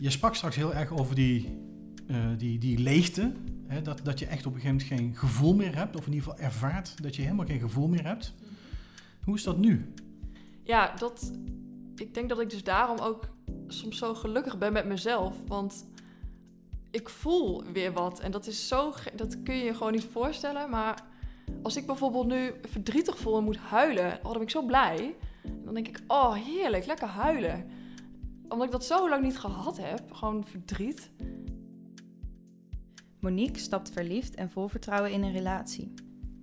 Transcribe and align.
Je 0.00 0.10
sprak 0.10 0.34
straks 0.34 0.56
heel 0.56 0.74
erg 0.74 0.90
over 0.90 1.14
die, 1.14 1.58
eh, 2.06 2.26
die, 2.36 2.58
die 2.58 2.78
leegte. 2.78 3.32
Hè, 3.66 3.82
dat, 3.82 4.00
dat 4.02 4.18
je 4.18 4.26
echt 4.26 4.46
op 4.46 4.54
een 4.54 4.60
gegeven 4.60 4.86
moment 4.86 5.00
geen 5.00 5.28
gevoel 5.28 5.54
meer 5.54 5.76
hebt. 5.76 5.96
Of 5.96 6.06
in 6.06 6.12
ieder 6.12 6.28
geval 6.28 6.44
ervaart 6.44 7.02
dat 7.02 7.16
je 7.16 7.22
helemaal 7.22 7.46
geen 7.46 7.60
gevoel 7.60 7.88
meer 7.88 8.04
hebt. 8.04 8.34
Hoe 9.24 9.34
is 9.34 9.42
dat 9.42 9.58
nu? 9.58 9.92
Ja, 10.62 10.94
dat, 10.98 11.32
ik 11.96 12.14
denk 12.14 12.28
dat 12.28 12.40
ik 12.40 12.50
dus 12.50 12.64
daarom 12.64 12.98
ook 12.98 13.28
soms 13.68 13.98
zo 13.98 14.14
gelukkig 14.14 14.58
ben 14.58 14.72
met 14.72 14.86
mezelf. 14.86 15.34
Want 15.46 15.86
ik 16.90 17.08
voel 17.08 17.64
weer 17.72 17.92
wat. 17.92 18.20
En 18.20 18.30
dat 18.30 18.46
is 18.46 18.68
zo, 18.68 18.92
dat 19.14 19.42
kun 19.42 19.56
je 19.56 19.64
je 19.64 19.74
gewoon 19.74 19.92
niet 19.92 20.08
voorstellen. 20.12 20.70
Maar 20.70 21.04
als 21.62 21.76
ik 21.76 21.86
bijvoorbeeld 21.86 22.26
nu 22.26 22.52
verdrietig 22.62 23.18
voel 23.18 23.36
en 23.36 23.44
moet 23.44 23.56
huilen, 23.56 24.12
oh, 24.16 24.22
dan 24.22 24.32
ben 24.32 24.42
ik 24.42 24.50
zo 24.50 24.62
blij. 24.62 25.14
Dan 25.64 25.74
denk 25.74 25.88
ik, 25.88 26.00
oh 26.06 26.34
heerlijk, 26.34 26.86
lekker 26.86 27.08
huilen. 27.08 27.64
Omdat 28.48 28.66
ik 28.66 28.72
dat 28.72 28.84
zo 28.84 29.08
lang 29.08 29.22
niet 29.22 29.38
gehad 29.38 29.76
heb, 29.76 30.12
gewoon 30.12 30.44
verdriet. 30.44 31.10
Monique 33.20 33.58
stapt 33.58 33.90
verliefd 33.90 34.34
en 34.34 34.50
vol 34.50 34.68
vertrouwen 34.68 35.12
in 35.12 35.22
een 35.22 35.32
relatie. 35.32 35.94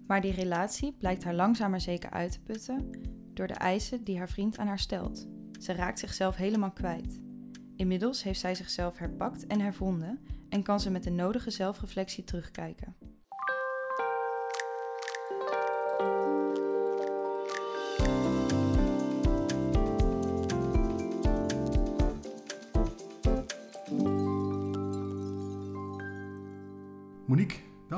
Maar 0.07 0.21
die 0.21 0.33
relatie 0.33 0.93
blijkt 0.93 1.23
haar 1.23 1.33
langzaam 1.33 1.69
maar 1.71 1.81
zeker 1.81 2.09
uit 2.09 2.31
te 2.31 2.39
putten 2.39 2.89
door 3.33 3.47
de 3.47 3.53
eisen 3.53 4.03
die 4.03 4.17
haar 4.17 4.29
vriend 4.29 4.57
aan 4.57 4.67
haar 4.67 4.79
stelt. 4.79 5.27
Ze 5.59 5.73
raakt 5.73 5.99
zichzelf 5.99 6.35
helemaal 6.35 6.71
kwijt. 6.71 7.19
Inmiddels 7.75 8.23
heeft 8.23 8.39
zij 8.39 8.55
zichzelf 8.55 8.97
herpakt 8.97 9.47
en 9.47 9.59
hervonden 9.59 10.19
en 10.49 10.63
kan 10.63 10.79
ze 10.79 10.91
met 10.91 11.03
de 11.03 11.11
nodige 11.11 11.49
zelfreflectie 11.49 12.23
terugkijken. 12.23 12.95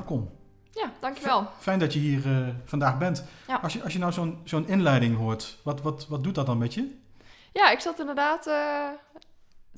Welkom. 0.07 0.31
Ja, 0.71 0.91
dankjewel. 0.99 1.47
Fijn 1.59 1.79
dat 1.79 1.93
je 1.93 1.99
hier 1.99 2.25
eh, 2.25 2.47
vandaag 2.65 2.97
bent. 2.97 3.23
Ja. 3.47 3.55
Als, 3.55 3.73
je, 3.73 3.83
als 3.83 3.93
je 3.93 3.99
nou 3.99 4.11
zo'n 4.11 4.39
zo'n 4.43 4.67
inleiding 4.67 5.17
hoort, 5.17 5.57
wat, 5.63 5.81
wat, 5.81 6.07
wat 6.07 6.23
doet 6.23 6.35
dat 6.35 6.45
dan 6.45 6.57
met 6.57 6.73
je? 6.73 6.95
Ja, 7.53 7.71
ik 7.71 7.79
zat 7.79 7.99
inderdaad 7.99 8.47
eh, 8.47 8.89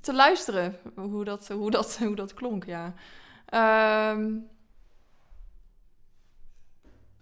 te 0.01 0.13
luisteren 0.13 0.77
hoe 0.95 1.23
dat, 1.23 1.47
hoe 1.47 1.71
dat, 1.71 1.97
hoe 1.97 2.15
dat 2.15 2.33
klonk, 2.33 2.65
ja. 2.65 2.93
Ehm, 3.45 4.31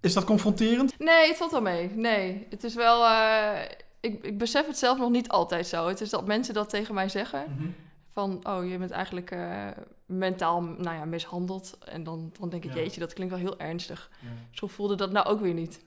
Is 0.02 0.14
dat 0.14 0.24
confronterend? 0.24 1.00
nee, 1.00 1.28
het 1.28 1.38
valt 1.38 1.52
wel 1.52 1.62
mee. 1.62 1.90
Nee, 1.90 2.48
het 2.50 2.64
is 2.64 2.76
wel... 2.76 3.06
eh, 3.06 3.62
ik, 4.00 4.24
ik 4.24 4.38
besef 4.38 4.68
het 4.68 4.78
zelf 4.78 4.98
nog 4.98 5.10
niet 5.10 5.30
altijd 5.30 5.68
zo. 5.68 5.88
Het 5.88 6.02
is 6.02 6.10
dat 6.10 6.26
mensen 6.28 6.54
dat 6.54 6.70
tegen 6.70 6.94
mij 6.94 7.10
zeggen. 7.10 7.76
Van, 8.16 8.40
oh, 8.48 8.70
je 8.70 8.78
bent 8.78 8.92
eigenlijk 8.92 9.32
eh, 9.32 9.68
mentaal 10.06 10.62
nou 10.62 10.96
ja, 10.96 11.06
mishandeld. 11.06 11.78
En 11.86 12.04
dan, 12.04 12.32
dan 12.40 12.50
denk 12.50 12.64
ik, 12.64 12.74
Ja. 12.74 12.76
jeetje, 12.76 13.00
dat 13.00 13.14
klinkt 13.14 13.34
wel 13.34 13.42
heel 13.44 13.60
ernstig. 13.60 14.10
Ja. 14.22 14.28
Zo 14.52 14.68
voelde 14.68 14.96
dat 14.96 15.12
nou 15.12 15.28
ook 15.28 15.40
weer 15.42 15.54
niet. 15.54 15.84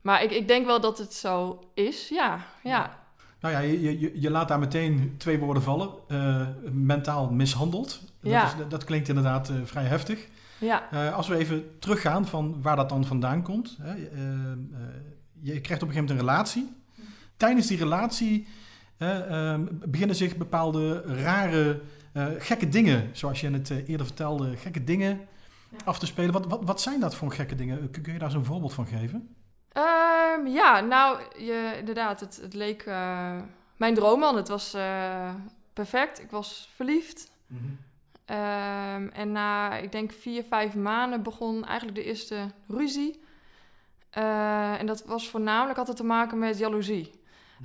Maar 0.00 0.22
ik, 0.22 0.30
ik 0.30 0.48
denk 0.48 0.66
wel 0.66 0.80
dat 0.80 0.98
het 0.98 1.14
zo 1.14 1.60
is, 1.74 2.08
ja. 2.08 2.46
Ja, 2.62 2.98
Nou 3.40 3.54
ja, 3.54 3.60
je, 3.60 4.00
je, 4.00 4.20
je 4.20 4.30
laat 4.30 4.48
daar 4.48 4.58
meteen 4.58 5.14
twee 5.18 5.38
woorden 5.38 5.62
vallen. 5.62 5.90
Eh, 6.08 6.46
mentaal 6.72 7.30
mishandeld. 7.30 8.00
Ja. 8.20 8.42
Dat, 8.44 8.60
is, 8.60 8.68
dat 8.68 8.84
klinkt 8.84 9.08
inderdaad 9.08 9.48
eh, 9.48 9.56
vrij 9.64 9.84
heftig. 9.84 10.28
ja. 10.58 10.88
Als 11.14 11.28
we 11.28 11.36
even 11.36 11.78
teruggaan 11.78 12.26
van 12.26 12.62
waar 12.62 12.76
dat 12.76 12.88
dan 12.88 13.04
vandaan 13.04 13.42
komt. 13.42 13.76
Hè, 13.80 13.94
je 15.40 15.60
krijgt 15.60 15.82
op 15.82 15.88
een 15.88 15.94
gegeven 15.94 15.94
moment 15.94 16.10
een 16.10 16.16
relatie. 16.18 16.72
Tijdens 17.36 17.66
die 17.66 17.78
relatie 17.78 18.46
eh, 18.98 19.52
eh, 19.54 19.60
beginnen 19.70 20.16
zich 20.16 20.36
bepaalde 20.36 21.00
rare, 21.22 21.80
eh, 22.12 22.26
gekke 22.38 22.68
dingen, 22.68 23.10
zoals 23.12 23.40
je 23.40 23.50
het 23.50 23.70
eh, 23.70 23.88
eerder 23.88 24.06
vertelde, 24.06 24.56
gekke 24.56 24.84
dingen 24.84 25.20
Ja. 25.70 25.76
af 25.84 25.98
te 25.98 26.06
spelen. 26.06 26.32
Wat, 26.32 26.46
wat, 26.46 26.60
wat 26.64 26.80
zijn 26.80 27.00
dat 27.00 27.14
voor 27.14 27.32
gekke 27.32 27.54
dingen? 27.54 27.90
Kun 27.90 28.02
kun 28.02 28.12
je 28.12 28.18
daar 28.18 28.30
zo'n 28.30 28.44
voorbeeld 28.44 28.74
van 28.74 28.86
geven? 28.86 29.34
Ehm, 29.72 30.46
ja, 30.46 30.80
nou, 30.80 31.20
je, 31.38 31.74
inderdaad, 31.78 32.20
het, 32.20 32.38
het 32.42 32.54
leek 32.54 32.82
eh, 32.82 33.36
mijn 33.76 33.94
droomman. 33.94 34.36
Het 34.36 34.48
was 34.48 34.76
perfect. 35.72 36.20
Ik 36.22 36.30
was 36.30 36.70
verliefd. 36.74 37.30
Ehm, 38.24 39.08
en 39.08 39.32
na, 39.32 39.76
ik 39.76 39.92
denk, 39.92 40.12
vier, 40.12 40.44
vijf 40.48 40.74
maanden 40.74 41.22
begon 41.22 41.64
eigenlijk 41.64 41.98
de 41.98 42.04
eerste 42.04 42.36
ruzie. 42.68 43.20
En 44.10 44.86
dat 44.86 45.04
was 45.04 45.28
voornamelijk 45.28 45.78
altijd 45.78 45.96
te 45.96 46.04
maken 46.04 46.38
met 46.38 46.58
jaloezie. 46.58 47.10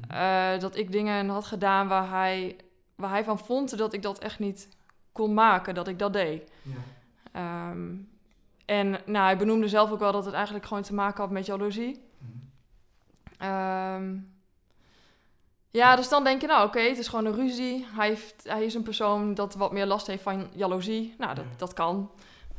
Eh, 0.07 0.59
dat 0.59 0.75
ik 0.75 0.91
dingen 0.91 1.29
had 1.29 1.45
gedaan 1.45 1.87
waar 1.87 2.09
hij, 2.09 2.55
waar 2.95 3.09
hij 3.09 3.23
van 3.23 3.39
vond 3.39 3.77
dat 3.77 3.93
ik 3.93 4.01
dat 4.01 4.19
echt 4.19 4.39
niet 4.39 4.69
kon 5.11 5.33
maken, 5.33 5.73
dat 5.75 5.87
ik 5.87 5.99
dat 5.99 6.13
deed. 6.13 6.51
Ehm, 7.31 7.87
en 8.65 8.89
nou, 9.05 9.25
hij 9.25 9.37
benoemde 9.37 9.67
zelf 9.67 9.91
ook 9.91 9.99
wel 9.99 10.11
dat 10.11 10.25
het 10.25 10.33
eigenlijk 10.33 10.65
gewoon 10.65 10.83
te 10.83 10.93
maken 10.93 11.21
had 11.21 11.31
met 11.31 11.45
jaloezie. 11.45 12.03
Ehm, 13.37 14.15
ja, 15.71 15.95
dus 15.95 16.09
dan 16.09 16.23
denk 16.23 16.41
je, 16.41 16.47
nou 16.47 16.67
oké, 16.67 16.79
het 16.79 16.97
is 16.97 17.07
gewoon 17.07 17.25
een 17.25 17.35
ruzie. 17.35 17.87
Hij, 17.95 18.07
heeft, 18.07 18.43
hij 18.43 18.65
is 18.65 18.73
een 18.73 18.83
persoon 18.83 19.33
dat 19.33 19.55
wat 19.55 19.71
meer 19.71 19.85
last 19.85 20.07
heeft 20.07 20.23
van 20.23 20.47
jaloezie. 20.53 21.15
Nou, 21.17 21.35
dat, 21.35 21.45
Ja. 21.45 21.57
dat 21.57 21.73
kan. 21.73 22.11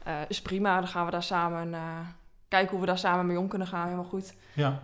Eh, 0.05 0.21
is 0.29 0.43
prima, 0.43 0.79
dan 0.79 0.89
gaan 0.89 1.05
we 1.05 1.11
daar 1.11 1.23
samen 1.23 1.75
eh, 1.75 1.99
kijken 2.49 2.71
hoe 2.71 2.81
we 2.81 2.87
daar 2.87 2.99
samen 2.99 3.27
mee 3.27 3.39
om 3.39 3.49
kunnen 3.49 3.69
gaan. 3.69 3.85
Helemaal 3.85 4.05
goed. 4.05 4.35
Ja. 4.55 4.81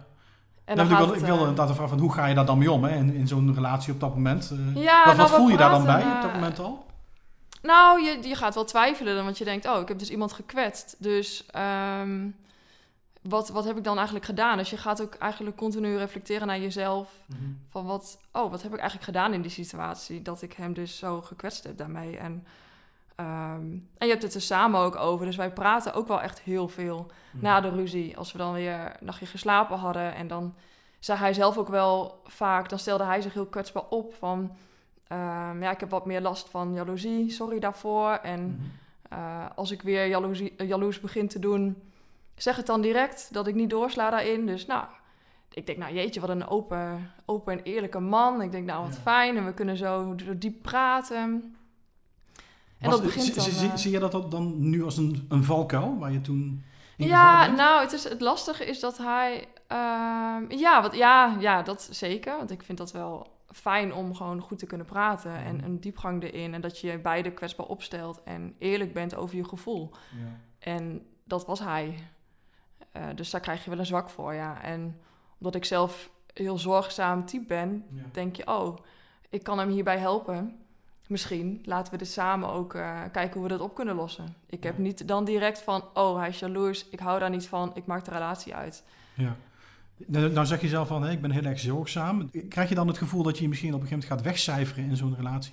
En 0.69 0.77
Nou, 0.77 0.89
dan 0.89 0.99
ik 0.99 1.05
wil, 1.05 1.15
ik 1.15 1.21
het, 1.21 1.29
wil 1.29 1.35
eh, 1.35 1.49
inderdaad 1.49 1.75
vragen 1.75 1.89
van 1.89 1.99
hoe 1.99 2.13
ga 2.13 2.27
je 2.27 2.35
daar 2.35 2.47
dan 2.47 2.59
mee 2.59 2.73
om 2.73 2.85
hè? 2.85 2.97
In, 2.97 3.15
in 3.15 3.29
zo'n 3.29 3.55
relatie 3.55 3.93
op 3.93 4.01
dat 4.01 4.15
moment? 4.15 4.51
Eh, 4.51 4.83
Ja, 4.83 5.05
wat 5.05 5.17
nou, 5.17 5.29
wat 5.29 5.39
voel 5.39 5.49
je 5.49 5.57
daar 5.57 5.71
dan 5.71 5.85
bij 5.85 6.03
op 6.03 6.23
dat 6.23 6.31
eh, 6.31 6.35
moment 6.35 6.59
al? 6.59 6.87
Nou, 7.63 8.03
je, 8.03 8.29
je 8.29 8.35
gaat 8.35 8.55
wel 8.55 8.65
twijfelen, 8.65 9.15
dan, 9.15 9.25
want 9.25 9.39
je 9.39 9.45
denkt, 9.45 9.67
oh, 9.69 9.81
ik 9.81 9.89
heb 9.89 9.99
dus 9.99 10.11
iemand 10.11 10.33
gekwetst. 10.33 10.97
Dus 10.99 11.47
ehm, 11.51 12.29
wat, 13.23 13.49
wat 13.49 13.65
heb 13.65 13.77
ik 13.77 13.85
dan 13.85 13.97
eigenlijk 13.97 14.27
gedaan? 14.27 14.57
Dus 14.57 14.71
je 14.71 14.77
gaat 14.77 15.03
ook 15.03 15.15
eigenlijk 15.15 15.57
continu 15.57 15.97
reflecteren 15.97 16.47
naar 16.47 16.61
jezelf. 16.61 17.09
Van 17.71 17.85
wat, 17.85 18.19
oh, 18.33 18.51
wat 18.51 18.63
heb 18.63 18.73
ik 18.73 18.79
eigenlijk 18.79 19.05
gedaan 19.05 19.33
in 19.33 19.43
die 19.43 19.51
situatie? 19.51 20.23
Dat 20.23 20.43
ik 20.43 20.53
hem 20.53 20.73
dus 20.73 20.99
zo 20.99 21.21
gekwetst 21.21 21.65
heb 21.65 21.79
daarmee. 21.79 22.17
En, 22.17 22.47
ehm, 23.19 23.71
en 23.99 24.07
je 24.07 24.09
hebt 24.09 24.23
het 24.23 24.35
er 24.35 24.41
samen 24.41 24.81
ook 24.81 24.97
over. 24.97 25.27
Dus 25.27 25.37
wij 25.37 25.53
praten 25.53 25.95
ook 25.95 26.09
wel 26.09 26.21
echt 26.21 26.41
heel 26.41 26.69
veel 26.69 27.11
na 27.33 27.61
de 27.61 27.69
ruzie. 27.71 28.17
Als 28.17 28.33
we 28.33 28.39
dan 28.39 28.53
weer 28.53 28.75
een 28.81 29.07
nachtje 29.07 29.27
geslapen 29.27 29.79
hadden. 29.79 30.15
En 30.15 30.27
dan 30.29 30.55
zei 30.99 31.19
hij 31.19 31.35
zelf 31.35 31.59
ook 31.59 31.69
wel 31.69 32.21
vaak, 32.25 32.69
dan 32.69 32.79
stelde 32.79 33.05
hij 33.05 33.21
zich 33.21 33.35
heel 33.35 33.47
kwetsbaar 33.47 33.83
op. 33.89 34.15
Van, 34.15 34.57
ehm, 35.09 35.63
ja, 35.63 35.71
ik 35.71 35.81
heb 35.81 35.91
wat 35.91 36.07
meer 36.07 36.21
last 36.21 36.49
van 36.49 36.75
jaloezie, 36.75 37.31
sorry 37.31 37.59
daarvoor. 37.59 38.11
En 38.11 38.73
eh, 39.09 39.45
als 39.55 39.71
ik 39.71 39.83
weer 39.83 40.07
jaloezie, 40.07 40.67
jaloers 40.67 41.01
begin 41.01 41.29
te 41.29 41.39
doen, 41.39 41.83
zeg 42.35 42.57
het 42.57 42.67
dan 42.67 42.81
direct 42.81 43.29
dat 43.33 43.47
ik 43.47 43.55
niet 43.55 43.71
doorsla 43.71 44.11
daarin. 44.11 44.47
Dus 44.47 44.67
nou, 44.67 44.85
ik 45.51 45.67
denk, 45.67 45.79
nou 45.79 45.95
jeetje, 45.95 46.21
wat 46.21 46.31
een 46.31 46.47
open, 46.49 47.13
open 47.27 47.53
en 47.53 47.63
eerlijke 47.63 48.01
man. 48.01 48.43
Ik 48.43 48.51
denk, 48.53 48.67
nou 48.67 48.85
wat 48.85 48.95
Ja. 48.95 49.01
fijn 49.01 49.37
en 49.37 49.45
we 49.45 49.55
kunnen 49.55 49.77
zo 49.77 50.15
diep 50.37 50.63
praten. 50.63 51.57
En 52.79 52.91
Was- 52.91 52.95
dat 53.01 53.03
begint 53.07 53.25
zie, 53.25 53.35
dan... 53.35 53.45
zie- 53.45 53.53
zie- 53.77 53.87
eh, 53.87 54.01
je 54.03 54.09
dat 54.09 54.31
dan 54.31 54.69
nu 54.71 54.85
als 54.85 54.97
een, 54.97 55.27
een 55.29 55.45
valkuil 55.45 55.99
waar 55.99 56.13
je 56.13 56.21
toen 56.21 56.65
Ja, 56.97 57.47
nou, 57.47 57.81
het, 57.81 57.93
is, 57.93 58.05
het 58.05 58.21
lastige 58.21 58.65
is 58.67 58.81
dat 58.81 58.99
hij... 58.99 59.49
ehm, 59.67 60.51
ja, 60.59 60.83
wat, 60.83 60.95
ja, 60.95 61.37
ja, 61.41 61.63
dat 61.63 61.89
zeker. 61.91 62.37
Want 62.37 62.51
ik 62.51 62.63
vind 62.63 62.79
dat 62.79 62.93
wel 62.93 63.27
fijn 63.51 63.95
om 63.95 64.15
gewoon 64.15 64.41
goed 64.41 64.59
te 64.59 64.67
kunnen 64.67 64.87
praten. 64.87 65.35
En 65.45 65.65
een 65.65 65.81
diepgang 65.81 66.23
erin. 66.23 66.55
En 66.55 66.61
dat 66.61 66.79
je 66.81 66.99
beide 66.99 67.33
kwetsbaar 67.33 67.67
opstelt. 67.67 68.23
En 68.25 68.55
eerlijk 68.59 68.93
bent 68.93 69.15
over 69.15 69.37
je 69.37 69.45
gevoel. 69.45 69.91
Ja. 70.19 70.41
En 70.59 71.07
dat 71.25 71.47
was 71.47 71.59
hij. 71.61 71.99
Eh, 72.93 73.03
dus 73.15 73.31
daar 73.31 73.41
krijg 73.41 73.65
je 73.65 73.71
wel 73.71 73.79
een 73.79 73.87
zwak 73.87 74.11
voor, 74.11 74.35
ja. 74.35 74.63
En 74.63 75.01
omdat 75.39 75.55
ik 75.55 75.65
zelf 75.65 76.11
heel 76.35 76.59
zorgzaam 76.59 77.25
type 77.27 77.47
ben, 77.47 77.85
Ja. 77.91 78.03
denk 78.13 78.37
je, 78.37 78.47
oh, 78.47 78.77
ik 79.29 79.43
kan 79.43 79.59
hem 79.59 79.69
hierbij 79.69 79.99
helpen. 79.99 80.57
Misschien 81.09 81.61
laten 81.65 81.93
we 81.93 81.99
dit 81.99 82.09
samen 82.09 82.49
ook 82.49 82.75
eh, 82.75 83.01
kijken 83.13 83.33
hoe 83.33 83.43
we 83.43 83.49
dat 83.49 83.61
op 83.61 83.75
kunnen 83.75 83.95
lossen. 83.95 84.35
Ik 84.47 84.63
heb 84.63 84.79
niet 84.79 85.09
dan 85.09 85.25
direct 85.25 85.63
van, 85.63 85.85
oh, 85.95 86.19
hij 86.19 86.29
is 86.29 86.39
jaloers, 86.39 86.89
ik 86.91 87.01
hou 87.01 87.19
daar 87.19 87.31
niet 87.31 87.47
van, 87.47 87.71
ik 87.75 87.87
maak 87.87 88.05
de 88.05 88.11
relatie 88.11 88.55
uit. 88.55 88.85
Ja. 89.15 89.37
Nou 90.07 90.33
nou 90.33 90.47
zeg 90.47 90.61
je 90.61 90.69
zelf 90.69 90.89
van, 90.89 91.03
hé, 91.03 91.11
ik 91.11 91.21
ben 91.21 91.31
heel 91.31 91.45
erg 91.45 91.59
zorgzaam. 91.59 92.31
Krijg 92.49 92.69
je 92.69 92.75
dan 92.75 92.87
het 92.87 92.99
gevoel 92.99 93.23
dat 93.23 93.37
je 93.37 93.43
je 93.43 93.49
misschien 93.49 93.75
op 93.75 93.81
een 93.81 93.87
gegeven 93.87 94.09
moment 94.09 94.27
gaat 94.27 94.33
wegcijferen 94.33 94.91
in 94.91 94.97
zo'n 94.97 95.17
relatie? 95.17 95.53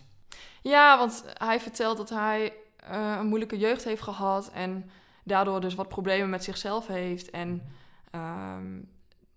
Ja, 0.62 0.98
want 0.98 1.26
hij 1.34 1.60
vertelt 1.60 1.98
dat 1.98 2.10
hij 2.10 2.54
eh, 2.76 3.16
een 3.20 3.28
moeilijke 3.28 3.58
jeugd 3.58 3.84
heeft 3.84 4.02
gehad 4.02 4.52
en 4.54 4.90
daardoor 5.24 5.62
dus 5.62 5.76
wat 5.76 5.88
problemen 5.88 6.30
met 6.30 6.44
zichzelf 6.44 6.88
heeft. 6.88 7.30
En 7.30 7.62
ehm, 8.12 8.80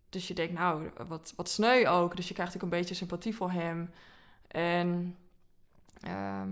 dus 0.09 0.29
je 0.29 0.35
denkt, 0.35 0.53
nou, 0.53 0.91
wat, 1.09 1.32
wat 1.37 1.49
sneu 1.49 1.87
ook. 1.87 2.17
Dus 2.17 2.29
je 2.29 2.35
krijgt 2.35 2.56
ook 2.56 2.62
een 2.62 2.69
beetje 2.69 2.94
sympathie 2.94 3.35
voor 3.35 3.50
hem. 3.50 3.91
En 4.49 5.17
ehm, 6.00 6.49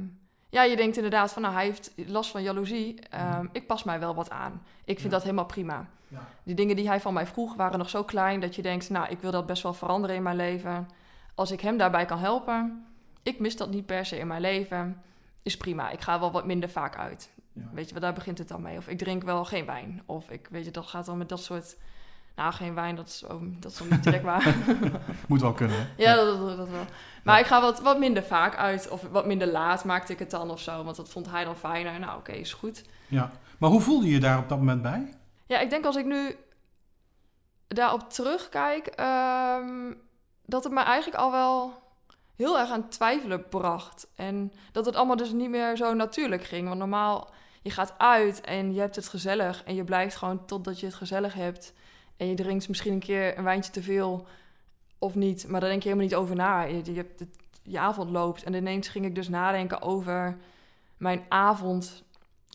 ja, 0.49 0.63
je 0.63 0.77
denkt 0.77 0.97
inderdaad 0.97 1.33
van, 1.33 1.43
nou, 1.43 1.55
hij 1.55 1.65
heeft 1.65 1.93
last 1.97 2.31
van 2.31 2.43
jaloezie. 2.43 3.01
Ehm, 3.11 3.47
Ik 3.53 3.67
pas 3.67 3.85
mij 3.85 3.99
wel 4.01 4.15
wat 4.15 4.31
aan. 4.31 4.53
Ik 4.85 4.95
vind 4.99 5.03
Ja. 5.03 5.09
dat 5.11 5.23
helemaal 5.23 5.47
prima. 5.47 5.87
Ja. 6.09 6.29
Die 6.43 6.55
dingen 6.55 6.77
die 6.77 6.89
hij 6.89 7.01
van 7.01 7.15
mij 7.15 7.27
vroeg 7.27 7.55
waren 7.55 7.79
nog 7.79 7.89
zo 7.89 8.05
klein 8.05 8.41
dat 8.41 8.55
je 8.55 8.63
denkt, 8.63 8.91
nou, 8.91 9.09
ik 9.09 9.21
wil 9.21 9.31
dat 9.31 9.47
best 9.47 9.63
wel 9.63 9.73
veranderen 9.75 10.17
in 10.17 10.23
mijn 10.23 10.37
leven. 10.37 10.89
Als 11.35 11.51
ik 11.51 11.61
hem 11.61 11.77
daarbij 11.77 12.05
kan 12.05 12.19
helpen, 12.19 12.87
ik 13.23 13.39
mis 13.39 13.57
dat 13.57 13.71
niet 13.71 13.87
per 13.87 14.07
se 14.07 14.19
in 14.19 14.27
mijn 14.27 14.41
leven. 14.41 15.01
is 15.43 15.57
prima. 15.57 15.91
Ik 15.91 16.01
ga 16.01 16.21
wel 16.21 16.33
wat 16.33 16.47
minder 16.47 16.69
vaak 16.69 16.97
uit. 16.97 17.31
Ja. 17.53 17.63
Weet 17.73 17.89
je, 17.89 18.01
daar 18.01 18.13
begint 18.13 18.39
het 18.39 18.49
dan 18.49 18.63
mee. 18.63 18.77
Of 18.79 18.89
ik 18.89 18.99
drink 18.99 19.23
wel 19.23 19.45
geen 19.45 19.67
wijn. 19.67 20.03
Of 20.07 20.31
ik, 20.31 20.49
weet 20.51 20.65
je, 20.65 20.71
dat 20.71 20.87
gaat 20.87 21.07
dan 21.07 21.19
met 21.19 21.29
dat 21.29 21.43
soort... 21.43 21.77
Nou, 22.37 22.53
geen 22.53 22.75
wijn, 22.75 22.97
dat 22.97 23.09
is, 23.09 23.25
oh, 23.29 23.43
dat 23.61 23.73
is 23.73 23.81
niet 23.81 24.03
direct 24.03 24.25
waar. 24.25 24.57
Moet 25.29 25.41
wel 25.41 25.53
kunnen. 25.53 25.77
hè? 25.77 25.87
ja, 25.97 26.15
dat, 26.15 26.39
dat, 26.39 26.57
dat 26.57 26.69
wel. 26.69 26.85
Maar 27.25 27.39
ik 27.39 27.47
ga 27.47 27.61
wat, 27.61 27.81
wat 27.81 27.99
minder 27.99 28.23
vaak 28.23 28.57
uit. 28.57 28.89
Of 28.89 29.03
wat 29.11 29.27
minder 29.27 29.49
laat 29.49 29.85
maakte 29.85 30.13
ik 30.13 30.19
het 30.19 30.31
dan 30.31 30.51
of 30.51 30.61
zo. 30.61 30.85
Want 30.85 30.97
dat 30.97 31.09
vond 31.09 31.31
hij 31.31 31.45
dan 31.45 31.57
fijner. 31.57 31.99
Nou, 31.99 32.19
oké, 32.19 32.33
is 32.33 32.53
goed. 32.53 32.85
ja. 33.09 33.31
Maar 33.59 33.71
hoe 33.71 33.81
voelde 33.81 34.07
je 34.07 34.13
je 34.13 34.21
daar 34.21 34.39
op 34.39 34.49
dat 34.49 34.59
moment 34.59 34.83
bij? 34.83 35.15
Ja, 35.47 35.59
ik 35.59 35.71
denk 35.71 35.85
als 35.85 35.97
ik 35.97 36.05
nu 36.05 36.37
daarop 37.69 38.11
terugkijk, 38.11 38.87
ehm, 38.87 39.93
dat 40.45 40.65
het 40.65 40.73
me 40.73 40.81
eigenlijk 40.81 41.23
al 41.23 41.31
wel 41.31 41.83
heel 42.37 42.59
erg 42.59 42.71
aan 42.71 42.89
twijfelen 42.89 43.49
bracht. 43.49 44.07
En 44.17 44.53
dat 44.73 44.87
het 44.87 44.97
allemaal 44.97 45.17
dus 45.17 45.33
niet 45.33 45.51
meer 45.51 45.77
zo 45.77 45.95
natuurlijk 45.95 46.45
ging. 46.45 46.67
Want 46.67 46.79
normaal, 46.79 47.31
je 47.63 47.71
gaat 47.71 47.95
uit 47.99 48.41
en 48.41 48.75
je 48.75 48.81
hebt 48.81 48.97
het 48.97 49.09
gezellig. 49.09 49.65
En 49.65 49.75
je 49.75 49.85
blijft 49.85 50.17
gewoon 50.17 50.45
totdat 50.45 50.81
je 50.81 50.87
het 50.87 50.95
gezellig 50.95 51.35
hebt. 51.35 51.73
En 52.17 52.27
je 52.29 52.35
drinkt 52.35 52.69
misschien 52.69 52.93
een 52.93 52.99
keer 52.99 53.39
een 53.39 53.45
wijntje 53.45 53.73
te 53.73 53.83
veel 53.83 54.27
of 54.99 55.15
niet. 55.15 55.49
Maar 55.49 55.61
daar 55.61 55.69
denk 55.69 55.83
je 55.83 55.89
helemaal 55.89 56.09
niet 56.09 56.19
over 56.19 56.37
na. 56.37 56.63
Je, 56.63 57.05
je, 57.63 57.79
avond 57.79 58.11
loopt. 58.11 58.43
En 58.43 58.55
ineens 58.55 58.89
ging 58.89 59.05
ik 59.05 59.15
dus 59.15 59.29
nadenken 59.29 59.83
over 59.83 60.37
mijn 60.97 61.25
avond. 61.29 62.05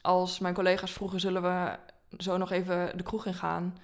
Als 0.02 0.40
mijn 0.40 0.54
collega's 0.54 0.92
vroegen, 0.92 1.20
zullen 1.20 1.42
we 1.42 1.78
zo 2.18 2.38
nog 2.38 2.52
even 2.52 2.98
de 2.98 3.04
kroeg 3.04 3.26
in 3.26 3.34
gaan? 3.34 3.78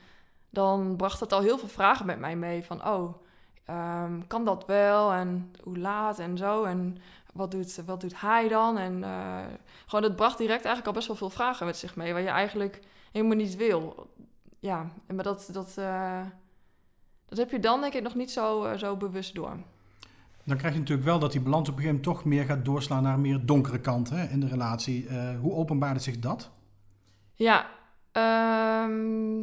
Dan 0.50 0.96
bracht 0.96 1.20
het 1.20 1.34
al 1.34 1.42
heel 1.42 1.58
veel 1.58 1.68
vragen 1.68 2.06
met 2.06 2.20
mij 2.20 2.36
mee. 2.36 2.64
Van, 2.64 2.88
oh, 2.88 3.22
ehm, 3.66 4.22
kan 4.28 4.46
dat 4.46 4.66
wel? 4.66 5.12
En 5.12 5.52
hoe 5.64 5.78
laat 5.78 6.20
en 6.20 6.38
zo? 6.38 6.64
En 6.64 6.98
wat 7.34 7.52
doet, 7.52 7.86
wat 7.86 8.02
doet 8.02 8.22
hij 8.22 8.48
dan? 8.48 8.78
En 8.78 9.04
eh, 9.04 9.46
gewoon, 9.86 10.04
het 10.04 10.16
bracht 10.16 10.38
direct 10.38 10.66
eigenlijk 10.66 10.88
al 10.88 10.94
best 10.94 11.08
wel 11.08 11.16
veel 11.16 11.30
vragen 11.30 11.66
met 11.66 11.78
zich 11.78 11.96
mee. 11.96 12.14
Waar 12.14 12.22
je 12.22 12.28
eigenlijk 12.28 12.80
helemaal 13.12 13.38
niet 13.38 13.56
wil. 13.56 14.10
Ja, 14.60 14.92
maar 15.14 15.24
dat, 15.24 15.50
dat, 15.52 15.78
eh, 15.78 16.22
dat 17.26 17.38
heb 17.38 17.52
je 17.52 17.60
dan 17.60 17.82
denk 17.82 17.94
ik 17.94 18.04
nog 18.04 18.16
niet 18.16 18.32
zo, 18.32 18.64
eh, 18.64 18.78
zo 18.78 18.98
bewust 18.98 19.36
door. 19.36 19.58
Dan 20.44 20.58
krijg 20.58 20.74
je 20.74 20.80
natuurlijk 20.80 21.08
wel 21.08 21.20
dat 21.20 21.32
die 21.32 21.42
balans 21.42 21.70
op 21.70 21.76
een 21.76 21.82
gegeven 21.82 22.02
moment 22.02 22.18
toch 22.18 22.26
meer 22.26 22.46
gaat 22.46 22.66
doorslaan 22.66 23.04
naar 23.04 23.14
een 23.14 23.22
meer 23.22 23.46
donkere 23.46 23.80
kant 23.80 24.10
hè, 24.10 24.24
in 24.28 24.40
de 24.40 24.48
relatie. 24.48 25.08
Eh, 25.08 25.40
hoe 25.40 25.54
openbaarde 25.54 26.00
zich 26.00 26.20
dat? 26.20 26.50
Ja, 27.36 27.70
ehm, 28.12 29.42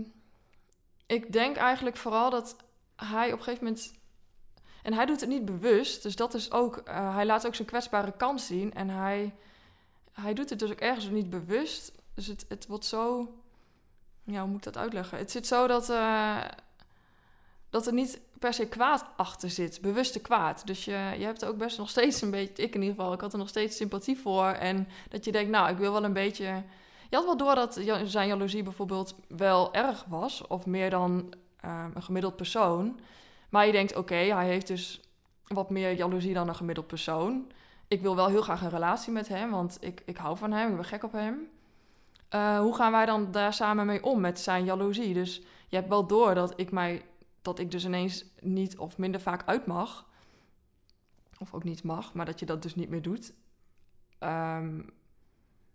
ik 1.07 1.33
denk 1.33 1.57
eigenlijk 1.57 1.97
vooral 1.97 2.31
dat 2.31 2.57
hij 2.97 3.33
op 3.33 3.39
een 3.39 3.45
gegeven 3.45 3.65
moment. 3.65 3.93
En 4.83 4.93
hij 4.93 5.07
doet 5.07 5.21
het 5.21 5.29
niet 5.29 5.45
bewust, 5.45 6.03
dus 6.03 6.17
dat 6.17 6.35
is 6.35 6.53
ook. 6.53 6.83
hij 6.85 7.27
laat 7.27 7.47
ook 7.47 7.55
zijn 7.55 7.69
kwetsbare 7.69 8.13
kant 8.13 8.41
zien. 8.41 8.75
En 8.75 8.89
hij, 8.89 9.35
hij 10.13 10.35
doet 10.35 10.51
het 10.51 10.59
dus 10.59 10.71
ook 10.71 10.81
ergens 10.81 11.09
niet 11.09 11.31
bewust. 11.31 11.93
Dus 12.15 12.27
het, 12.27 12.45
het 12.49 12.67
wordt 12.67 12.85
zo. 12.85 13.29
Ja, 14.25 14.41
hoe 14.41 14.49
moet 14.49 14.67
ik 14.67 14.73
dat 14.73 14.83
uitleggen? 14.83 15.19
Het 15.19 15.31
zit 15.31 15.47
zo 15.47 15.67
dat. 15.67 15.91
eh, 15.91 16.37
dat 17.75 17.87
er 17.87 17.93
niet 17.93 18.21
per 18.39 18.55
se 18.55 18.69
kwaad 18.69 19.05
achter 19.17 19.51
zit, 19.51 19.81
bewuste 19.81 20.21
kwaad. 20.21 20.67
Dus 20.67 20.85
je, 20.85 21.15
je 21.19 21.25
hebt 21.25 21.45
ook 21.45 21.57
best 21.57 21.79
nog 21.79 21.89
steeds 21.89 22.21
een 22.23 22.31
beetje, 22.31 22.63
ik 22.63 22.75
in 22.75 22.83
ieder 22.83 22.97
geval, 22.97 23.13
ik 23.13 23.21
had 23.21 23.33
er 23.33 23.39
nog 23.39 23.49
steeds 23.49 23.77
sympathie 23.77 24.19
voor. 24.19 24.47
En 24.47 24.89
dat 25.09 25.25
je 25.25 25.33
denkt, 25.33 25.51
nou, 25.51 25.71
ik 25.71 25.77
wil 25.77 25.93
wel 25.93 26.05
een 26.05 26.13
beetje. 26.13 26.45
Je 27.11 27.17
had 27.17 27.25
wel 27.25 27.37
door 27.37 27.55
dat 27.55 27.81
zijn 28.05 28.29
jaloezie 28.29 28.63
bijvoorbeeld 28.63 29.15
wel 29.29 29.75
erg 29.75 30.05
was, 30.09 30.47
of 30.47 30.67
meer 30.67 30.91
dan 30.91 31.35
eh, 31.61 31.85
een 31.95 32.03
gemiddeld 32.03 32.37
persoon. 32.37 33.01
Maar 33.49 33.67
je 33.67 33.73
denkt, 33.73 33.97
oké, 33.97 34.15
hij 34.15 34.47
heeft 34.47 34.67
dus 34.67 35.01
wat 35.47 35.71
meer 35.71 35.93
jaloezie 35.93 36.35
dan 36.35 36.49
een 36.49 36.57
gemiddeld 36.57 36.87
persoon. 36.87 37.53
Ik 37.89 38.01
wil 38.01 38.17
wel 38.17 38.29
heel 38.29 38.43
graag 38.43 38.63
een 38.63 38.71
relatie 38.71 39.13
met 39.13 39.29
hem, 39.29 39.51
want 39.51 39.77
ik, 39.81 40.03
ik 40.05 40.17
hou 40.17 40.37
van 40.37 40.53
hem, 40.53 40.69
ik 40.71 40.77
ben 40.77 40.85
gek 40.85 41.05
op 41.05 41.13
hem. 41.13 41.49
Eh, 42.35 42.59
hoe 42.59 42.75
gaan 42.75 42.93
wij 42.93 43.07
dan 43.07 43.31
daar 43.31 43.53
samen 43.53 43.87
mee 43.87 44.03
om 44.03 44.21
met 44.21 44.41
zijn 44.41 44.65
jaloezie? 44.65 45.15
Dus 45.15 45.43
je 45.69 45.77
hebt 45.77 45.89
wel 45.89 46.07
door 46.07 46.35
dat 46.35 46.53
ik 46.57 46.71
mij 46.71 47.05
dat 47.43 47.59
ik 47.59 47.71
dus 47.71 47.85
ineens 47.85 48.25
niet 48.41 48.79
of 48.79 48.99
minder 48.99 49.21
vaak 49.21 49.43
uit 49.47 49.67
mag. 49.67 50.09
Of 51.39 51.55
ook 51.55 51.65
niet 51.65 51.83
mag, 51.83 52.15
maar 52.15 52.27
dat 52.27 52.41
je 52.41 52.47
dat 52.47 52.63
dus 52.63 52.75
niet 52.75 52.89
meer 52.89 53.03
doet. 53.03 53.33
Ehm, 54.19 54.77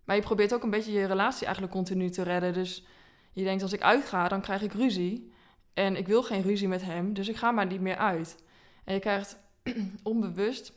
maar 0.04 0.16
je 0.16 0.22
probeert 0.22 0.54
ook 0.54 0.62
een 0.62 0.70
beetje 0.70 0.92
je 0.92 1.06
relatie 1.06 1.44
eigenlijk 1.44 1.74
continu 1.74 2.10
te 2.10 2.22
redden. 2.22 2.52
Dus 2.52 2.84
je 3.32 3.44
denkt, 3.44 3.62
als 3.62 3.72
ik 3.72 3.82
uitga, 3.82 4.28
dan 4.28 4.40
krijg 4.40 4.62
ik 4.62 4.72
ruzie. 4.72 5.32
En 5.74 5.96
ik 5.96 6.06
wil 6.06 6.22
geen 6.22 6.42
ruzie 6.42 6.68
met 6.68 6.82
hem, 6.82 7.14
dus 7.14 7.28
ik 7.28 7.36
ga 7.36 7.50
maar 7.50 7.66
niet 7.66 7.80
meer 7.80 7.96
uit. 7.96 8.44
En 8.84 8.94
je 8.94 9.00
krijgt 9.00 9.38
onbewust 10.02 10.72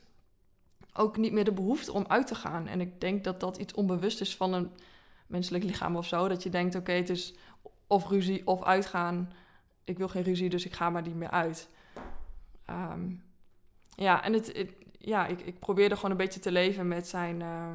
ook 0.93 1.17
niet 1.17 1.31
meer 1.31 1.45
de 1.45 1.53
behoefte 1.53 1.93
om 1.93 2.05
uit 2.07 2.27
te 2.27 2.35
gaan. 2.35 2.67
En 2.67 2.81
ik 2.81 3.01
denk 3.01 3.23
dat 3.23 3.39
dat 3.39 3.57
iets 3.57 3.73
onbewust 3.73 4.21
is 4.21 4.35
van 4.35 4.53
een 4.53 4.71
menselijk 5.33 5.63
lichaam 5.63 5.95
of 5.95 6.05
zo. 6.05 6.27
Dat 6.27 6.43
je 6.43 6.49
denkt, 6.49 6.75
oké, 6.75 6.91
het 6.91 7.09
is 7.09 7.33
of 7.87 8.09
ruzie 8.09 8.47
of 8.47 8.63
uitgaan 8.63 9.29
ik 9.83 9.97
wil 9.97 10.07
geen 10.07 10.23
ruzie, 10.23 10.49
dus 10.49 10.65
ik 10.65 10.73
ga 10.73 10.89
maar 10.89 11.01
niet 11.01 11.15
meer 11.15 11.29
uit. 11.29 11.69
Ehm, 12.65 13.01
ja, 13.95 14.23
en 14.23 14.33
het, 14.33 14.65
ja, 14.97 15.25
ik, 15.27 15.41
ik 15.41 15.59
probeerde 15.59 15.95
gewoon 15.95 16.11
een 16.11 16.17
beetje 16.17 16.39
te 16.39 16.51
leven 16.51 16.87
met 16.87 17.07
zijn... 17.07 17.41
eh, 17.41 17.67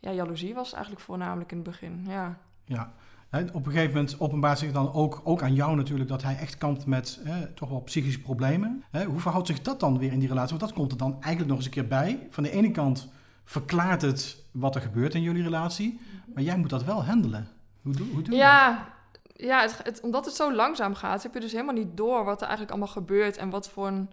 ja, 0.00 0.12
jaloezie 0.12 0.54
was 0.54 0.72
eigenlijk 0.72 1.04
voornamelijk 1.04 1.50
in 1.50 1.56
het 1.56 1.66
begin, 1.66 2.04
ja. 2.06 2.38
Ja. 2.64 2.92
Hè, 3.28 3.42
op 3.52 3.66
een 3.66 3.72
gegeven 3.72 3.94
moment 3.94 4.20
openbaart 4.20 4.58
zich 4.58 4.72
dan 4.72 4.92
ook, 4.92 5.20
ook 5.24 5.42
aan 5.42 5.54
jou 5.54 5.76
natuurlijk 5.76 6.08
dat 6.08 6.22
hij 6.22 6.36
echt 6.36 6.58
kampt 6.58 6.86
met 6.86 7.20
toch 7.54 7.68
wel 7.68 7.80
psychische 7.80 8.20
problemen. 8.20 8.84
Hoe 9.06 9.20
verhoudt 9.20 9.46
zich 9.46 9.62
dat 9.62 9.80
dan 9.80 9.98
weer 9.98 10.12
in 10.12 10.18
die 10.18 10.28
relatie? 10.28 10.56
Want 10.56 10.60
dat 10.60 10.78
komt 10.78 10.92
er 10.92 10.98
dan 10.98 11.12
eigenlijk 11.12 11.46
nog 11.46 11.56
eens 11.56 11.66
een 11.66 11.72
keer 11.72 11.86
bij. 11.86 12.26
Van 12.30 12.42
de 12.42 12.50
ene 12.50 12.70
kant 12.70 13.08
verklaart 13.44 14.02
het 14.02 14.44
wat 14.58 14.74
er 14.74 14.80
gebeurt 14.80 15.14
in 15.14 15.22
jullie 15.22 15.42
relatie, 15.42 16.00
maar 16.34 16.42
jij 16.42 16.56
moet 16.58 16.70
dat 16.70 16.84
wel 16.84 17.04
handelen. 17.04 17.48
Hoe 17.82 17.92
doe, 17.92 18.06
hoe 18.06 18.22
doe 18.22 18.34
je 18.34 18.40
dat? 18.40 18.48
Ja, 18.48 18.88
ja 19.36 19.60
het, 19.60 19.80
het- 19.82 20.00
omdat 20.00 20.24
het 20.24 20.34
zo 20.34 20.52
langzaam 20.54 20.94
gaat, 20.94 21.22
heb 21.22 21.34
je 21.34 21.40
dus 21.40 21.52
helemaal 21.52 21.74
niet 21.74 21.96
door 21.96 22.24
wat 22.24 22.36
er 22.40 22.46
eigenlijk 22.46 22.70
allemaal 22.70 22.92
gebeurt 22.92 23.36
en 23.36 23.50
wat 23.50 23.68
voor 23.70 23.86
een, 23.86 24.10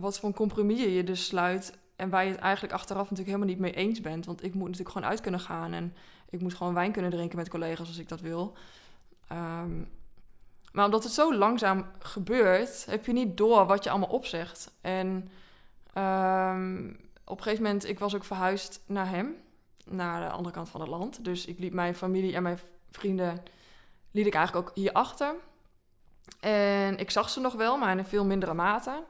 wat 0.00 0.18
voor 0.18 0.28
een 0.28 0.34
compromis 0.34 0.80
je 0.80 0.92
je 0.94 1.04
dus 1.04 1.26
sluit. 1.26 1.78
En 1.96 2.10
waar 2.10 2.24
je 2.24 2.30
het 2.30 2.40
eigenlijk 2.40 2.74
achteraf 2.74 3.02
natuurlijk 3.10 3.28
helemaal 3.28 3.48
niet 3.48 3.58
mee 3.58 3.72
eens 3.86 4.00
bent. 4.00 4.26
Want 4.26 4.42
ik 4.44 4.54
moet 4.54 4.64
natuurlijk 4.64 4.90
gewoon 4.90 5.08
uit 5.10 5.20
kunnen 5.20 5.40
gaan 5.40 5.72
en 5.72 5.94
ik 6.30 6.40
moet 6.40 6.54
gewoon 6.54 6.74
wijn 6.74 6.92
kunnen 6.92 7.10
drinken 7.10 7.36
met 7.38 7.48
collega's 7.48 7.88
als 7.88 7.98
ik 7.98 8.08
dat 8.08 8.20
wil. 8.20 8.56
Ehm, 9.28 9.70
maar 10.72 10.84
omdat 10.84 11.04
het 11.04 11.12
zo 11.12 11.34
langzaam 11.34 11.86
gebeurt, 11.98 12.86
heb 12.86 13.06
je 13.06 13.12
niet 13.12 13.36
door 13.36 13.66
wat 13.66 13.84
je 13.84 13.90
allemaal 13.90 14.08
opzegt. 14.08 14.72
En 14.80 15.28
ehm, 15.92 16.88
op 17.24 17.36
een 17.36 17.42
gegeven 17.42 17.64
moment, 17.64 17.88
ik 17.88 17.98
was 17.98 18.14
ook 18.14 18.24
verhuisd 18.24 18.80
naar 18.86 19.08
hem, 19.08 19.34
naar 19.84 20.28
de 20.28 20.34
andere 20.34 20.54
kant 20.54 20.68
van 20.68 20.80
het 20.80 20.90
land. 20.90 21.24
Dus 21.24 21.46
ik 21.46 21.58
liet 21.58 21.72
mijn 21.72 21.94
familie 21.94 22.34
en 22.34 22.42
mijn 22.42 22.58
vrienden 22.90 23.42
liet 24.10 24.26
ik 24.26 24.34
eigenlijk 24.34 24.68
ook 24.68 24.76
hier 24.76 24.92
achter. 24.92 25.34
En 26.40 26.98
ik 26.98 27.10
zag 27.10 27.30
ze 27.30 27.40
nog 27.40 27.54
wel, 27.54 27.78
maar 27.78 27.90
in 27.90 27.98
een 27.98 28.06
veel 28.06 28.24
mindere 28.24 28.54
mate. 28.54 29.02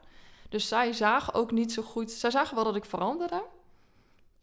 Dus 0.49 0.67
zij 0.67 0.93
zagen 0.93 1.33
ook 1.33 1.51
niet 1.51 1.73
zo 1.73 1.81
goed. 1.81 2.11
Zij 2.11 2.31
zagen 2.31 2.55
wel 2.55 2.63
dat 2.63 2.75
ik 2.75 2.85
veranderde. 2.85 3.43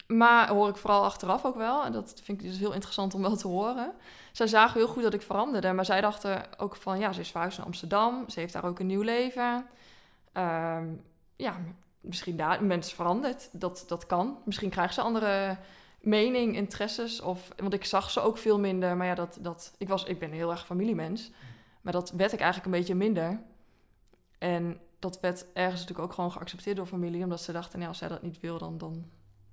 Maar 0.06 0.48
hoor 0.48 0.68
ik 0.68 0.76
vooral 0.76 1.04
achteraf 1.04 1.44
ook 1.44 1.56
wel. 1.56 1.84
En 1.84 1.92
dat 1.92 2.20
vind 2.22 2.42
ik 2.42 2.48
dus 2.48 2.58
heel 2.58 2.72
interessant 2.72 3.14
om 3.14 3.22
wel 3.22 3.36
te 3.36 3.48
horen. 3.48 3.92
Zij 4.32 4.46
zagen 4.46 4.78
heel 4.78 4.88
goed 4.88 5.02
dat 5.02 5.14
ik 5.14 5.22
veranderde. 5.22 5.72
Maar 5.72 5.84
zij 5.84 6.00
dachten 6.00 6.58
ook 6.58 6.76
van, 6.76 6.98
ja, 6.98 7.12
ze 7.12 7.20
is 7.20 7.30
verhuisd 7.30 7.56
naar 7.56 7.66
Amsterdam. 7.66 8.28
Ze 8.28 8.40
heeft 8.40 8.52
daar 8.52 8.64
ook 8.64 8.78
een 8.78 8.86
nieuw 8.86 9.02
leven. 9.02 9.66
Ehm, 10.32 10.86
ja, 11.36 11.56
misschien 12.00 12.36
daar. 12.36 12.64
Mensen 12.64 12.96
verandert. 12.96 13.48
Dat, 13.52 13.84
dat 13.86 14.06
kan. 14.06 14.38
Misschien 14.44 14.70
krijgen 14.70 14.94
ze 14.94 15.00
andere 15.00 15.56
mening, 16.00 16.56
interesses. 16.56 17.20
Of, 17.20 17.48
want 17.56 17.74
ik 17.74 17.84
zag 17.84 18.10
ze 18.10 18.20
ook 18.20 18.38
veel 18.38 18.58
minder. 18.58 18.96
Maar 18.96 19.06
ja, 19.06 19.14
dat, 19.14 19.38
dat, 19.40 19.74
ik, 19.78 19.88
was, 19.88 20.04
ik 20.04 20.18
ben 20.18 20.32
heel 20.32 20.50
erg 20.50 20.66
familiemens. 20.66 21.30
Maar 21.80 21.92
dat 21.92 22.10
werd 22.10 22.32
ik 22.32 22.40
eigenlijk 22.40 22.72
een 22.72 22.80
beetje 22.80 22.94
minder. 22.94 23.40
En 24.38 24.80
dat 24.98 25.20
werd 25.20 25.46
ergens 25.52 25.80
natuurlijk 25.80 26.08
ook 26.08 26.14
gewoon 26.14 26.32
geaccepteerd 26.32 26.76
door 26.76 26.86
familie. 26.86 27.22
Omdat 27.22 27.40
ze 27.40 27.52
dachten, 27.52 27.78
nou, 27.78 27.90
als 27.90 27.98
zij 27.98 28.08
dat 28.08 28.22
niet 28.22 28.40
wil, 28.40 28.58
dan, 28.58 28.78
dan 28.78 29.04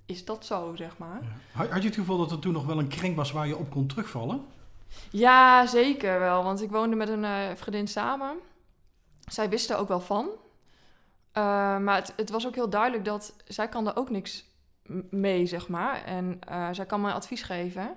is 0.06 0.26
dat 0.26 0.46
zo, 0.46 0.76
zeg 0.76 0.98
maar. 0.98 1.22
Ja. 1.54 1.66
Had 1.66 1.82
je 1.82 1.88
het 1.88 1.98
gevoel 1.98 2.18
dat 2.18 2.32
er 2.32 2.40
toen 2.40 2.54
nog 2.54 2.66
wel 2.66 2.80
een 2.80 2.88
kring 2.88 3.16
was 3.16 3.32
waar 3.32 3.48
je 3.48 3.58
op 3.58 3.70
kon 3.70 3.88
terugvallen? 3.88 4.46
Ja, 5.12 5.66
zeker 5.66 6.20
wel. 6.20 6.44
Want 6.44 6.62
ik 6.62 6.70
woonde 6.70 6.96
met 6.96 7.10
een 7.10 7.24
eh, 7.24 7.56
vriendin 7.56 7.88
samen. 7.88 8.38
Zij 9.26 9.50
wist 9.50 9.70
er 9.70 9.78
ook 9.78 9.88
wel 9.88 10.00
van. 10.00 10.30
Eh, 11.32 11.44
maar 11.78 11.96
het, 11.96 12.14
het 12.16 12.30
was 12.30 12.48
ook 12.48 12.56
heel 12.56 12.70
duidelijk 12.70 13.06
dat 13.06 13.34
zij 13.46 13.70
kan 13.70 13.88
er 13.88 13.96
ook 13.96 14.10
niks 14.10 14.46
mee, 15.10 15.46
zeg 15.46 15.68
maar. 15.68 16.04
En 16.04 16.40
eh, 16.48 16.70
zij 16.72 16.86
kan 16.86 17.02
mij 17.02 17.14
advies 17.14 17.42
geven. 17.42 17.96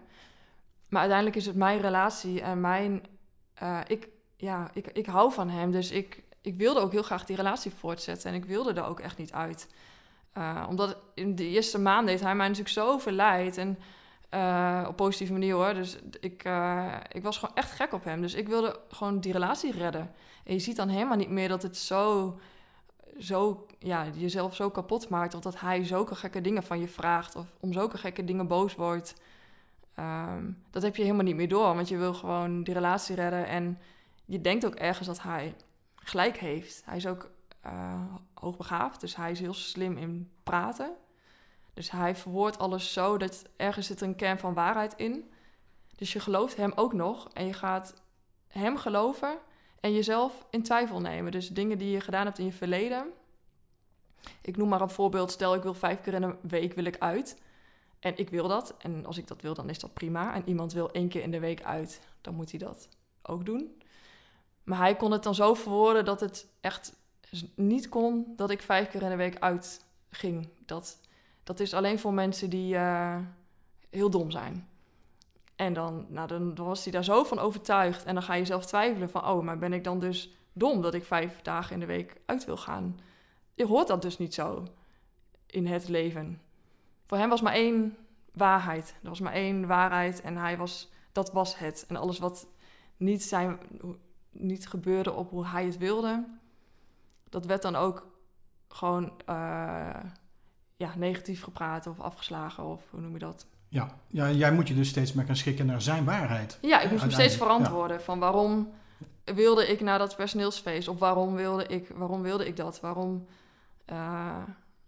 Maar 0.88 1.00
uiteindelijk 1.00 1.38
is 1.38 1.46
het 1.46 1.56
mijn 1.56 1.80
relatie 1.80 2.40
en 2.40 2.60
mijn... 2.60 3.06
eh, 3.54 3.80
ik, 3.86 4.08
ja, 4.36 4.70
ik, 4.72 4.86
ik 4.86 5.06
hou 5.06 5.32
van 5.32 5.48
hem, 5.48 5.70
dus 5.70 5.90
ik, 5.90 6.22
ik 6.40 6.56
wilde 6.56 6.80
ook 6.80 6.92
heel 6.92 7.02
graag 7.02 7.24
die 7.24 7.36
relatie 7.36 7.70
voortzetten. 7.70 8.30
En 8.30 8.36
ik 8.36 8.44
wilde 8.44 8.72
er 8.72 8.84
ook 8.84 9.00
echt 9.00 9.18
niet 9.18 9.32
uit. 9.32 9.68
Eh, 10.32 10.66
omdat 10.68 10.96
in 11.14 11.34
de 11.34 11.48
eerste 11.48 11.78
maanden 11.78 12.08
heeft 12.08 12.22
hij 12.22 12.34
mij 12.34 12.48
natuurlijk 12.48 12.74
zo 12.74 12.98
verleid. 12.98 13.56
En 13.56 13.78
eh, 14.28 14.84
op 14.88 14.96
positieve 14.96 15.32
manier 15.32 15.54
hoor. 15.54 15.74
Dus 15.74 15.98
ik, 16.20 16.48
ik 17.12 17.22
was 17.22 17.38
gewoon 17.38 17.54
echt 17.54 17.70
gek 17.70 17.92
op 17.92 18.04
hem. 18.04 18.20
Dus 18.20 18.34
ik 18.34 18.48
wilde 18.48 18.80
gewoon 18.88 19.20
die 19.20 19.32
relatie 19.32 19.72
redden. 19.72 20.12
En 20.44 20.52
je 20.52 20.60
ziet 20.60 20.76
dan 20.76 20.88
helemaal 20.88 21.16
niet 21.16 21.30
meer 21.30 21.48
dat 21.48 21.62
het 21.62 21.76
zo, 21.76 22.38
zo, 23.20 23.66
ja, 23.78 24.06
jezelf 24.14 24.54
zo 24.54 24.70
kapot 24.70 25.08
maakt. 25.08 25.34
Of 25.34 25.40
dat 25.40 25.60
hij 25.60 25.84
zulke 25.84 26.14
gekke 26.14 26.40
dingen 26.40 26.62
van 26.62 26.80
je 26.80 26.88
vraagt. 26.88 27.36
Of 27.36 27.46
om 27.60 27.72
zulke 27.72 27.98
gekke 27.98 28.24
dingen 28.24 28.46
boos 28.46 28.74
wordt. 28.74 29.14
Ehm, 29.94 30.50
dat 30.70 30.82
heb 30.82 30.96
je 30.96 31.02
helemaal 31.02 31.24
niet 31.24 31.36
meer 31.36 31.48
door. 31.48 31.74
Want 31.74 31.88
je 31.88 31.96
wil 31.96 32.14
gewoon 32.14 32.62
die 32.62 32.74
relatie 32.74 33.14
redden. 33.14 33.46
En 33.46 33.78
je 34.24 34.40
denkt 34.40 34.66
ook 34.66 34.74
ergens 34.74 35.06
dat 35.06 35.22
hij 35.22 35.54
gelijk 35.94 36.36
heeft. 36.36 36.82
Hij 36.84 36.96
is 36.96 37.06
ook 37.06 37.30
uh, 37.66 38.04
hoogbegaafd. 38.34 39.00
Dus 39.00 39.16
hij 39.16 39.30
is 39.30 39.40
heel 39.40 39.54
slim 39.54 39.96
in 39.96 40.30
praten. 40.42 40.96
Dus 41.74 41.90
hij 41.90 42.16
verwoordt 42.16 42.58
alles 42.58 42.92
zo 42.92 43.16
dat 43.16 43.44
ergens 43.56 43.86
zit 43.86 44.00
een 44.00 44.16
kern 44.16 44.38
van 44.38 44.54
waarheid 44.54 44.94
in. 44.96 45.30
Dus 45.96 46.12
je 46.12 46.20
gelooft 46.20 46.56
hem 46.56 46.72
ook 46.74 46.92
nog. 46.92 47.28
En 47.32 47.46
je 47.46 47.52
gaat 47.52 47.94
hem 48.48 48.76
geloven 48.76 49.38
en 49.80 49.92
jezelf 49.92 50.46
in 50.50 50.62
twijfel 50.62 51.00
nemen. 51.00 51.32
Dus 51.32 51.48
dingen 51.48 51.78
die 51.78 51.90
je 51.90 52.00
gedaan 52.00 52.24
hebt 52.24 52.38
in 52.38 52.44
je 52.44 52.52
verleden. 52.52 53.06
Ik 54.42 54.56
noem 54.56 54.68
maar 54.68 54.80
een 54.80 54.90
voorbeeld. 54.90 55.30
Stel, 55.30 55.54
ik 55.54 55.62
wil 55.62 55.74
vijf 55.74 56.00
keer 56.00 56.14
in 56.14 56.22
een 56.22 56.36
week 56.40 56.74
wil 56.74 56.84
ik 56.84 56.98
uit. 56.98 57.38
En 57.98 58.18
ik 58.18 58.30
wil 58.30 58.48
dat. 58.48 58.74
En 58.78 59.06
als 59.06 59.18
ik 59.18 59.26
dat 59.26 59.42
wil, 59.42 59.54
dan 59.54 59.68
is 59.68 59.78
dat 59.78 59.94
prima. 59.94 60.34
En 60.34 60.42
iemand 60.46 60.72
wil 60.72 60.90
één 60.90 61.08
keer 61.08 61.22
in 61.22 61.30
de 61.30 61.40
week 61.40 61.62
uit. 61.62 62.00
Dan 62.20 62.34
moet 62.34 62.50
hij 62.50 62.58
dat 62.58 62.88
ook 63.22 63.44
doen. 63.44 63.80
Maar 64.62 64.78
hij 64.78 64.96
kon 64.96 65.10
het 65.10 65.22
dan 65.22 65.34
zo 65.34 65.54
verwoorden 65.54 66.04
dat 66.04 66.20
het 66.20 66.46
echt 66.60 66.98
niet 67.54 67.88
kon 67.88 68.32
dat 68.36 68.50
ik 68.50 68.62
vijf 68.62 68.88
keer 68.88 69.02
in 69.02 69.08
de 69.08 69.16
week 69.16 69.38
uit 69.38 69.84
ging. 70.10 70.48
Dat, 70.66 70.98
dat 71.44 71.60
is 71.60 71.74
alleen 71.74 71.98
voor 71.98 72.12
mensen 72.12 72.50
die 72.50 72.74
uh, 72.74 73.18
heel 73.90 74.10
dom 74.10 74.30
zijn. 74.30 74.68
En 75.60 75.72
dan, 75.72 76.06
nou, 76.08 76.28
dan 76.28 76.54
was 76.54 76.82
hij 76.82 76.92
daar 76.92 77.04
zo 77.04 77.24
van 77.24 77.38
overtuigd. 77.38 78.04
En 78.04 78.14
dan 78.14 78.22
ga 78.22 78.34
je 78.34 78.44
zelf 78.44 78.66
twijfelen 78.66 79.10
van... 79.10 79.26
oh, 79.26 79.42
maar 79.42 79.58
ben 79.58 79.72
ik 79.72 79.84
dan 79.84 79.98
dus 79.98 80.30
dom 80.52 80.82
dat 80.82 80.94
ik 80.94 81.04
vijf 81.04 81.42
dagen 81.42 81.72
in 81.72 81.80
de 81.80 81.86
week 81.86 82.20
uit 82.26 82.44
wil 82.44 82.56
gaan? 82.56 83.00
Je 83.54 83.66
hoort 83.66 83.86
dat 83.86 84.02
dus 84.02 84.18
niet 84.18 84.34
zo 84.34 84.66
in 85.46 85.66
het 85.66 85.88
leven. 85.88 86.40
Voor 87.06 87.18
hem 87.18 87.28
was 87.28 87.40
maar 87.40 87.52
één 87.52 87.96
waarheid. 88.32 88.94
Er 89.02 89.08
was 89.08 89.20
maar 89.20 89.32
één 89.32 89.66
waarheid 89.66 90.20
en 90.20 90.36
hij 90.36 90.56
was, 90.56 90.90
dat 91.12 91.32
was 91.32 91.58
het. 91.58 91.84
En 91.88 91.96
alles 91.96 92.18
wat 92.18 92.46
niet, 92.96 93.22
zijn, 93.22 93.58
niet 94.30 94.68
gebeurde 94.68 95.12
op 95.12 95.30
hoe 95.30 95.46
hij 95.46 95.64
het 95.64 95.78
wilde... 95.78 96.28
dat 97.28 97.46
werd 97.46 97.62
dan 97.62 97.76
ook 97.76 98.06
gewoon 98.68 99.04
uh, 99.04 100.00
ja, 100.76 100.94
negatief 100.96 101.42
gepraat 101.42 101.86
of 101.86 102.00
afgeslagen 102.00 102.64
of 102.64 102.90
hoe 102.90 103.00
noem 103.00 103.12
je 103.12 103.18
dat... 103.18 103.46
Ja. 103.70 103.88
ja, 104.06 104.30
jij 104.30 104.52
moet 104.52 104.68
je 104.68 104.74
dus 104.74 104.88
steeds 104.88 105.12
meer 105.12 105.24
gaan 105.24 105.36
schikken 105.36 105.66
naar 105.66 105.82
zijn 105.82 106.04
waarheid. 106.04 106.58
Ja, 106.60 106.80
ik 106.80 106.90
moest 106.90 107.02
hem 107.02 107.10
steeds 107.10 107.36
verantwoorden 107.36 108.02
van 108.02 108.18
waarom 108.18 108.72
wilde 109.24 109.68
ik 109.68 109.80
naar 109.80 109.98
dat 109.98 110.16
personeelsfeest? 110.16 110.88
Of 110.88 110.98
waarom 110.98 111.34
wilde 111.34 111.66
ik, 111.66 111.88
waarom 111.94 112.22
wilde 112.22 112.46
ik 112.46 112.56
dat? 112.56 112.80
Waarom... 112.80 113.26
Uh, 113.86 114.42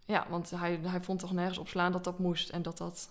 ja, 0.05 0.27
want 0.29 0.51
hij, 0.51 0.79
hij 0.83 1.01
vond 1.01 1.19
toch 1.19 1.33
nergens 1.33 1.59
op 1.59 1.69
slaan 1.69 1.93
dat 1.93 2.05
dat 2.05 2.19
moest 2.19 2.49
en 2.49 2.63
dat 2.63 2.79
dat... 2.79 3.11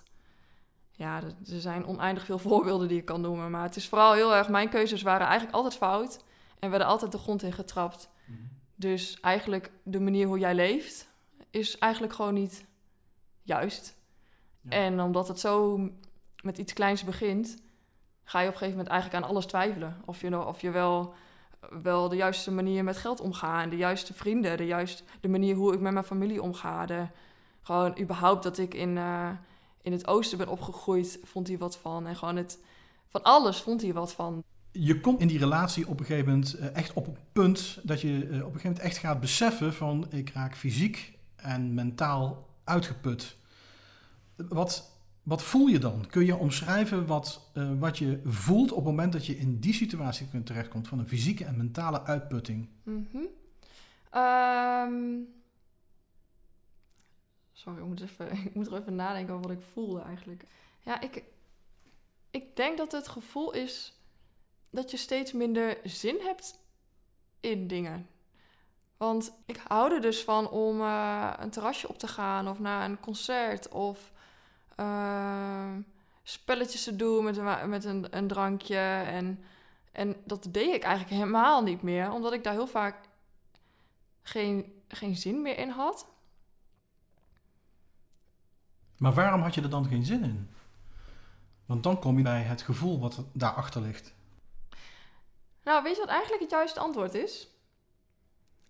Ja, 0.92 1.22
er 1.24 1.60
zijn 1.62 1.86
oneindig 1.86 2.25
veel 2.25 2.40
voorbeelden 2.40 2.88
die 2.88 2.98
je 2.98 3.04
kan 3.04 3.22
noemen. 3.22 3.51
Maar 3.51 3.63
het 3.63 3.75
is 3.75 3.88
vooral 3.88 4.13
heel 4.13 4.36
erg... 4.36 4.50
Mijn 4.50 4.70
keuzes 4.70 5.01
waren 5.01 5.28
eigenlijk 5.28 5.56
altijd 5.56 5.75
fout. 5.75 6.24
En 6.60 6.70
werden 6.70 6.88
altijd 6.88 7.12
de 7.12 7.18
grond 7.18 7.44
in 7.44 7.54
getrapt. 7.54 8.10
Mhm. 8.25 8.38
Dus 8.75 9.20
eigenlijk 9.20 9.72
de 9.84 10.00
manier 10.00 10.28
hoe 10.28 10.40
jij 10.40 10.56
leeft... 10.56 11.08
is 11.50 11.78
eigenlijk 11.78 12.13
gewoon 12.13 12.34
niet 12.34 12.66
juist. 13.42 14.00
En 14.70 15.01
omdat 15.01 15.27
het 15.27 15.39
zo 15.39 15.80
met 16.41 16.58
iets 16.58 16.74
kleins 16.74 17.03
begint, 17.03 17.62
ga 18.24 18.39
je 18.39 18.48
op 18.48 18.53
een 18.53 18.58
gegeven 18.60 18.77
moment 18.77 18.88
eigenlijk 18.88 19.24
aan 19.24 19.30
alles 19.30 19.46
twijfelen. 19.46 20.01
Of 20.06 20.22
je, 20.22 20.46
of 20.46 20.62
je 20.62 20.72
wel, 20.72 21.13
wel 21.84 22.10
de 22.10 22.15
juiste 22.15 22.51
manier 22.51 22.84
met 22.84 22.98
geld 22.98 23.20
omgaat, 23.20 23.70
de 23.70 23.77
juiste 23.77 24.13
vrienden, 24.13 24.58
de, 24.58 24.65
juiste, 24.65 25.03
de 25.22 25.30
manier 25.30 25.56
hoe 25.56 25.74
ik 25.74 25.80
met 25.80 25.94
mijn 25.94 26.06
familie 26.06 26.41
omga. 26.41 26.86
De, 26.86 27.08
gewoon 27.62 28.00
überhaupt 28.00 28.44
dat 28.44 28.58
ik 28.58 28.74
in, 28.74 28.96
uh, 28.96 29.30
in 29.82 29.91
het 29.91 30.08
oosten 30.08 30.38
ben 30.38 30.48
opgegroeid, 30.48 31.20
vond 31.24 31.48
hij 31.48 31.58
wat 31.58 31.77
van. 31.77 32.08
En 32.08 32.15
gewoon 32.15 32.36
het, 32.36 32.60
van 33.08 33.24
alles 33.24 33.62
vond 33.62 33.82
hij 33.82 33.94
wat 33.94 34.13
van. 34.13 34.44
Je 34.72 35.00
komt 35.00 35.20
in 35.20 35.27
die 35.27 35.39
relatie 35.39 35.88
op 35.88 36.00
een 36.00 36.06
gegeven 36.06 36.30
moment 36.30 36.60
uh, 36.60 36.75
echt 36.75 36.94
op 36.94 37.08
een 37.08 37.18
punt 37.32 37.80
dat 37.84 38.01
je 38.01 38.08
uh, 38.08 38.18
op 38.18 38.24
een 38.24 38.38
gegeven 38.38 38.62
moment 38.62 38.80
echt 38.80 38.98
gaat 38.98 39.20
beseffen 39.20 39.74
van 39.74 40.06
ik 40.10 40.30
raak 40.30 40.56
fysiek 40.56 41.18
en 41.36 41.74
mentaal 41.74 42.48
uitgeput. 42.63 43.38
Wat, 44.50 44.91
wat 45.24 45.43
voel 45.43 45.67
je 45.67 45.79
dan? 45.79 46.07
Kun 46.07 46.25
je 46.25 46.36
omschrijven 46.36 47.05
wat, 47.05 47.51
uh, 47.53 47.71
wat 47.79 47.98
je 47.98 48.21
voelt 48.25 48.71
op 48.71 48.77
het 48.77 48.86
moment 48.86 49.13
dat 49.13 49.25
je 49.25 49.38
in 49.38 49.60
die 49.60 49.74
situatie 49.74 50.27
kunt 50.27 50.45
terechtkomt 50.45 50.88
van 50.88 51.00
een 51.00 51.07
fysieke 51.07 51.45
en 51.45 51.57
mentale 51.57 52.03
uitputting? 52.03 52.69
-hmm. 52.83 53.27
um, 54.21 55.27
sorry, 57.51 57.79
ik 57.79 57.86
moet, 57.86 58.01
even, 58.01 58.27
er 58.71 58.79
even 58.79 58.95
nadenken 58.95 59.33
over 59.33 59.48
wat 59.48 59.57
ik 59.57 59.63
voelde 59.74 60.01
eigenlijk. 60.01 60.43
Ja, 60.79 61.01
ik, 61.01 61.24
ik 62.31 62.55
denk 62.55 62.77
dat 62.77 62.91
het 62.91 63.07
gevoel 63.07 63.53
is 63.53 64.00
dat 64.69 64.91
je 64.91 64.98
steeds 64.98 65.31
minder 65.31 65.77
zin 65.83 66.17
hebt 66.21 66.60
in 67.39 67.67
dingen. 67.67 68.07
Want 68.98 69.33
ik 69.45 69.62
hou 69.67 69.93
er 69.93 70.01
dus 70.01 70.24
van 70.24 70.50
om 70.50 70.81
uh, 70.81 71.33
een 71.39 71.50
terrasje 71.50 71.88
op 71.88 71.98
te 71.98 72.07
gaan 72.07 72.48
of 72.48 72.60
naar 72.60 72.89
een 72.89 73.00
concert 73.00 73.69
of 73.69 74.11
uh, 74.81 75.75
spelletjes 76.23 76.83
te 76.83 76.95
doen 76.95 77.23
met, 77.23 77.38
een, 77.38 77.69
met 77.69 77.85
een, 77.85 78.17
een 78.17 78.27
drankje. 78.27 78.77
En, 79.05 79.43
en 79.91 80.15
dat 80.25 80.47
deed 80.51 80.73
ik 80.73 80.83
eigenlijk 80.83 81.15
helemaal 81.15 81.63
niet 81.63 81.81
meer, 81.81 82.11
omdat 82.11 82.33
ik 82.33 82.43
daar 82.43 82.53
heel 82.53 82.67
vaak 82.67 82.95
geen, 84.21 84.83
geen 84.88 85.15
zin 85.15 85.41
meer 85.41 85.57
in 85.57 85.69
had. 85.69 86.07
Maar 88.97 89.13
waarom 89.13 89.41
had 89.41 89.55
je 89.55 89.61
er 89.61 89.69
dan 89.69 89.85
geen 89.85 90.05
zin 90.05 90.23
in? 90.23 90.50
Want 91.65 91.83
dan 91.83 92.00
kom 92.00 92.17
je 92.17 92.23
bij 92.23 92.41
het 92.41 92.61
gevoel 92.61 93.00
wat 93.00 93.23
daarachter 93.33 93.81
ligt. 93.81 94.13
Nou, 95.63 95.83
weet 95.83 95.95
je 95.95 96.00
wat 96.00 96.09
eigenlijk 96.09 96.41
het 96.41 96.51
juiste 96.51 96.79
antwoord 96.79 97.13
is? 97.13 97.47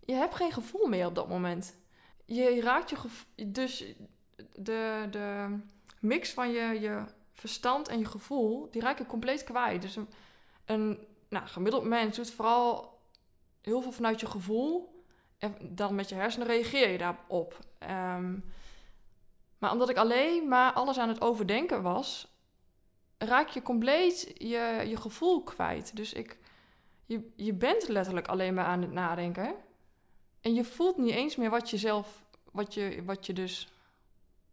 Je 0.06 0.14
hebt 0.14 0.36
geen 0.36 0.52
gevoel 0.52 0.88
meer 0.88 1.06
op 1.06 1.16
dat 1.16 1.30
moment. 1.30 1.76
Je 2.26 2.62
raakt 2.62 2.90
je 2.90 2.96
gevoel. 2.96 3.52
Dus 3.52 3.86
de, 4.56 5.08
de, 5.12 5.58
mix 6.02 6.34
van 6.34 6.52
je, 6.52 6.80
je 6.80 7.04
verstand 7.34 7.88
en 7.88 8.00
je 8.00 8.06
gevoel, 8.06 8.68
die 8.72 8.82
raak 8.82 8.98
je 8.98 9.06
compleet 9.06 9.44
kwijt. 9.44 9.82
Dus 9.82 9.98
een, 10.66 11.08
nou, 11.30 11.48
gemiddeld 11.48 11.84
mens 11.84 12.16
doet 12.16 12.32
vooral 12.32 13.00
heel 13.62 13.82
veel 13.82 13.92
vanuit 13.92 14.20
je 14.20 14.26
gevoel. 14.26 15.04
En 15.38 15.56
dan 15.62 15.96
met 15.96 16.10
je 16.10 16.16
hersenen 16.16 16.48
reageer 16.48 16.90
je 16.90 16.98
daarop. 16.98 17.60
Um, 17.90 18.44
maar 19.58 19.72
omdat 19.72 19.90
ik 19.90 19.98
alleen 19.98 20.48
maar 20.48 20.74
alles 20.74 20.98
aan 20.98 21.10
het 21.10 21.22
overdenken 21.22 21.82
was, 21.82 22.28
raak 23.18 23.48
je 23.50 23.62
compleet 23.62 24.32
je, 24.38 24.84
je 24.88 24.98
gevoel 24.98 25.44
kwijt. 25.44 25.96
Dus 25.96 26.14
ik, 26.14 26.38
je, 27.06 27.32
je 27.36 27.54
bent 27.54 27.88
letterlijk 27.88 28.28
alleen 28.28 28.54
maar 28.54 28.66
aan 28.66 28.82
het 28.82 28.92
nadenken. 28.92 29.56
En 30.42 30.54
je 30.54 30.64
voelt 30.64 30.98
niet 30.98 31.14
eens 31.14 31.36
meer 31.36 31.50
wat 31.50 31.70
je 31.70 31.78
zelf, 31.78 32.24
wat 32.52 32.74
je, 32.74 33.04
wat 33.06 33.26
je 33.26 33.34
dus 33.34 33.74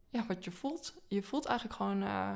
ja, 0.09 0.25
wat 0.29 0.45
je 0.45 0.51
voelt. 0.51 0.95
Je 1.09 1.23
voelt 1.23 1.47
eigenlijk 1.47 1.77
gewoon 1.77 2.03
uh, 2.03 2.31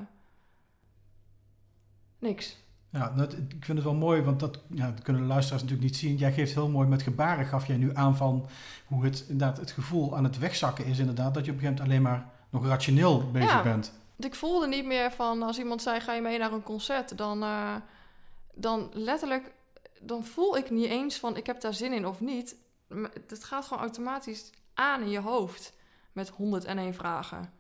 niks. 2.19 2.57
Ja, 2.91 3.13
dat, 3.17 3.33
ik 3.33 3.65
vind 3.65 3.79
het 3.79 3.83
wel 3.83 3.95
mooi, 3.95 4.23
want 4.23 4.41
dat, 4.41 4.59
ja, 4.71 4.91
dat 4.91 5.03
kunnen 5.03 5.23
de 5.23 5.29
luisteraars 5.29 5.63
natuurlijk 5.63 5.91
niet 5.91 6.01
zien. 6.01 6.17
Jij 6.17 6.33
geeft 6.33 6.55
heel 6.55 6.69
mooi 6.69 6.89
met 6.89 7.03
gebaren, 7.03 7.47
gaf 7.47 7.67
jij 7.67 7.77
nu 7.77 7.91
aan 7.95 8.17
van 8.17 8.49
hoe 8.87 9.05
het 9.05 9.25
inderdaad 9.29 9.57
het 9.57 9.71
gevoel 9.71 10.17
aan 10.17 10.25
het 10.25 10.39
wegzakken 10.39 10.85
is 10.85 10.99
inderdaad. 10.99 11.35
Dat 11.35 11.45
je 11.45 11.51
op 11.51 11.57
een 11.57 11.63
gegeven 11.63 11.85
moment 11.85 12.07
alleen 12.07 12.21
maar 12.21 12.33
nog 12.51 12.67
rationeel 12.67 13.31
bezig 13.31 13.51
ja, 13.51 13.63
bent. 13.63 13.93
Ik 14.19 14.35
voelde 14.35 14.67
niet 14.67 14.85
meer 14.85 15.13
van 15.13 15.43
als 15.43 15.59
iemand 15.59 15.83
zei 15.83 16.01
ga 16.01 16.13
je 16.13 16.21
mee 16.21 16.39
naar 16.39 16.53
een 16.53 16.63
concert, 16.63 17.19
dan, 17.19 17.43
uh, 17.43 17.75
dan 18.55 18.91
letterlijk, 18.93 19.53
dan 20.01 20.25
voel 20.25 20.57
ik 20.57 20.71
niet 20.71 20.91
eens 20.91 21.19
van 21.19 21.37
ik 21.37 21.47
heb 21.47 21.61
daar 21.61 21.75
zin 21.75 21.93
in 21.93 22.07
of 22.07 22.21
niet. 22.21 22.57
Het 23.29 23.45
gaat 23.45 23.65
gewoon 23.65 23.83
automatisch 23.83 24.51
aan 24.75 25.03
in 25.03 25.11
je 25.11 25.21
hoofd 25.21 25.73
met 26.13 26.29
101 26.29 26.95
vragen 26.95 27.53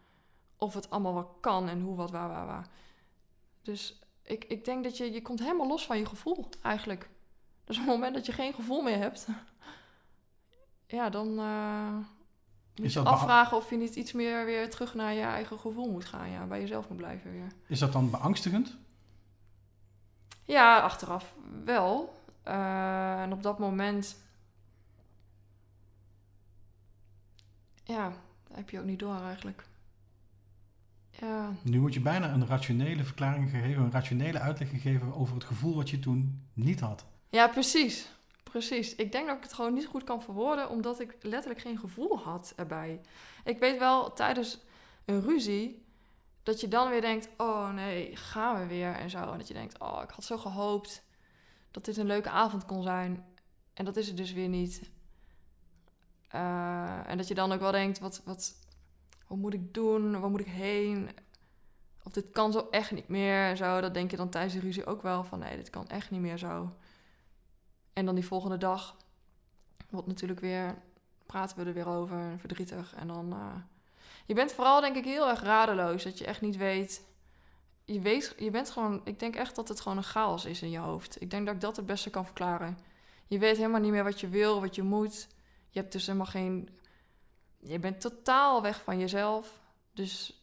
of 0.63 0.75
het 0.75 0.91
allemaal 0.91 1.15
wat 1.15 1.29
kan 1.41 1.69
en 1.69 1.81
hoe, 1.81 1.97
wat, 1.97 2.11
waar, 2.11 2.29
waar, 2.29 2.47
waar. 2.47 2.69
Dus 3.63 4.01
ik, 4.23 4.45
ik 4.45 4.65
denk 4.65 4.85
dat 4.85 4.97
je, 4.97 5.13
je 5.13 5.23
komt 5.23 5.41
helemaal 5.41 5.67
los 5.67 5.87
van 5.87 5.99
je 5.99 6.07
gevoel 6.07 6.49
eigenlijk. 6.63 7.11
Dus 7.65 7.77
op 7.77 7.83
het 7.83 7.93
moment 7.93 8.15
dat 8.15 8.27
je 8.27 8.33
geen 8.33 8.55
gevoel 8.55 8.83
meer 8.83 8.99
hebt, 8.99 9.27
ja, 10.87 11.11
dan 11.11 11.29
uh, 11.39 11.97
moet 12.77 12.93
je 12.93 13.01
afvragen 13.01 13.57
of 13.57 13.71
je 13.71 13.77
niet 13.77 13.95
iets 13.95 14.13
meer 14.13 14.45
weer 14.45 14.71
terug 14.71 14.95
naar 14.95 15.13
je 15.13 15.23
eigen 15.23 15.59
gevoel 15.59 15.91
moet 15.91 16.05
gaan. 16.05 16.31
Ja, 16.31 16.47
bij 16.47 16.61
jezelf 16.61 16.89
moet 16.89 16.97
blijven 16.97 17.33
weer. 17.33 17.53
Is 17.67 17.79
dat 17.79 17.93
dan 17.93 18.11
beangstigend? 18.11 18.77
Ja, 20.45 20.81
achteraf 20.81 21.35
wel. 21.65 22.21
Uh, 22.49 23.23
en 23.23 23.33
op 23.33 23.43
dat 23.43 23.59
moment, 23.59 24.17
ja, 27.85 28.13
heb 28.53 28.71
je 28.71 28.79
ook 28.79 28.85
niet 28.85 28.99
door 28.99 29.21
eigenlijk. 29.21 29.71
Ja. 31.21 31.53
Nu 31.63 31.81
moet 31.81 31.95
je 31.95 32.01
bijna 32.01 32.33
een 32.33 32.47
rationele 32.47 33.05
verklaring 33.05 33.51
geven, 33.51 33.83
een 33.83 33.93
rationele 33.93 34.39
uitleg 34.39 34.83
geven 34.83 35.15
over 35.15 35.35
het 35.35 35.45
gevoel 35.45 35.75
wat 35.75 35.91
je 35.91 35.99
toen 35.99 36.49
niet 36.53 36.81
had. 36.81 37.05
Ja, 37.29 37.49
precies. 37.49 38.13
Precies. 38.43 38.95
Ik 38.95 39.13
denk 39.13 39.27
dat 39.27 39.37
ik 39.37 39.43
het 39.43 39.53
gewoon 39.53 39.75
niet 39.75 39.87
goed 39.87 40.05
kan 40.05 40.23
verwoorden, 40.23 40.71
omdat 40.71 41.01
ik 41.01 41.17
letterlijk 41.21 41.61
geen 41.61 41.79
gevoel 41.79 42.19
had 42.19 42.53
erbij. 42.57 43.01
Ik 43.45 43.59
weet 43.59 43.79
wel 43.79 44.13
tijdens 44.13 44.59
een 45.05 45.21
ruzie 45.21 45.85
dat 46.43 46.61
je 46.61 46.69
dan 46.69 46.91
weer 46.91 47.01
denkt: 47.01 47.29
oh 47.37 47.73
nee, 47.73 48.17
gaan 48.17 48.59
we 48.59 48.67
weer 48.67 48.93
en 48.95 49.11
zo. 49.11 49.33
En 49.33 49.39
dat 49.39 49.49
je 49.49 49.55
denkt: 49.55 49.79
oh, 49.81 50.01
ik 50.03 50.11
had 50.11 50.25
zo 50.25 50.39
gehoopt 50.39 51.03
dat 51.71 51.85
dit 51.85 51.97
een 51.97 52.07
leuke 52.07 52.31
avond 52.31 52.67
kon 52.67 52.83
zijn. 52.83 53.25
En 53.75 53.85
dat 53.85 53.97
is 53.97 54.07
het 54.07 54.17
dus 54.17 54.33
weer 54.33 54.49
niet. 54.49 54.91
Eh, 56.29 57.09
en 57.11 57.17
dat 57.17 57.29
je 57.29 57.35
dan 57.35 57.53
ook 57.53 57.61
wel 57.61 57.73
denkt: 57.73 57.99
wat, 57.99 58.23
wat, 58.25 58.55
wat 59.33 59.41
moet 59.41 59.55
ik 59.55 59.75
doen? 59.75 60.21
Waar 60.21 60.31
moet 60.31 60.41
ik 60.41 60.47
heen? 60.47 61.11
Of 62.03 62.13
dit 62.13 62.31
kan 62.33 62.53
zo 62.53 62.67
echt 62.71 62.91
niet 62.91 63.09
meer. 63.09 63.57
Zo, 63.57 63.81
dat 63.81 63.95
denk 63.95 64.11
je 64.11 64.17
dan 64.17 64.29
tijdens 64.29 64.55
de 64.55 64.61
ruzie 64.61 64.87
ook 64.87 65.03
wel 65.03 65.25
van: 65.25 65.39
nee, 65.39 65.57
dit 65.57 65.71
kan 65.71 65.89
echt 65.89 66.11
niet 66.11 66.21
meer 66.21 66.39
zo. 66.39 66.73
En 67.93 68.05
dan 68.05 68.15
die 68.15 68.27
volgende 68.27 68.59
dag 68.59 68.97
wordt 69.91 70.07
natuurlijk 70.07 70.41
weer, 70.41 70.83
praten 71.27 71.57
we 71.59 71.65
er 71.65 71.73
weer 71.73 71.89
over, 71.89 72.35
verdrietig. 72.39 72.95
En 72.95 73.07
dan, 73.07 73.33
uh, 73.33 73.55
je 74.27 74.35
bent 74.35 74.53
vooral 74.53 74.81
denk 74.81 74.97
ik 74.97 75.05
heel 75.05 75.29
erg 75.29 75.43
radeloos, 75.43 76.03
dat 76.03 76.19
je 76.19 76.27
echt 76.27 76.41
niet 76.41 76.57
weet. 76.57 77.03
Je, 77.85 78.01
weet, 78.01 78.35
je 78.39 78.51
bent 78.51 78.71
gewoon, 78.71 79.01
ik 79.05 79.19
denk 79.19 79.37
echt 79.37 79.57
dat 79.57 79.69
het 79.69 79.81
gewoon 79.81 79.99
een 79.99 80.05
chaos 80.05 80.45
is 80.45 80.63
in 80.63 80.71
je 80.71 80.79
hoofd. 80.79 81.21
Ik 81.21 81.31
denk 81.31 81.47
dat 81.47 81.55
ik 81.55 81.61
dat 81.61 81.77
het 81.77 81.87
beste 81.87 82.11
kan 82.11 82.25
verklaren. 82.25 82.79
Je 83.27 83.39
weet 83.39 83.57
helemaal 83.57 83.81
niet 83.81 83.91
meer 83.91 84.05
wat 84.05 84.21
je 84.21 84.29
wil, 84.29 84.61
wat 84.61 84.75
je 84.75 84.83
moet. 84.83 85.29
Je 85.71 85.81
hebt 85.81 85.93
dus 85.93 86.07
helemaal 86.07 86.27
geen, 86.27 86.69
je 87.65 87.79
bent 87.79 88.01
totaal 88.01 88.63
weg 88.63 88.83
van 88.83 88.99
jezelf. 88.99 89.61
Dus 89.93 90.43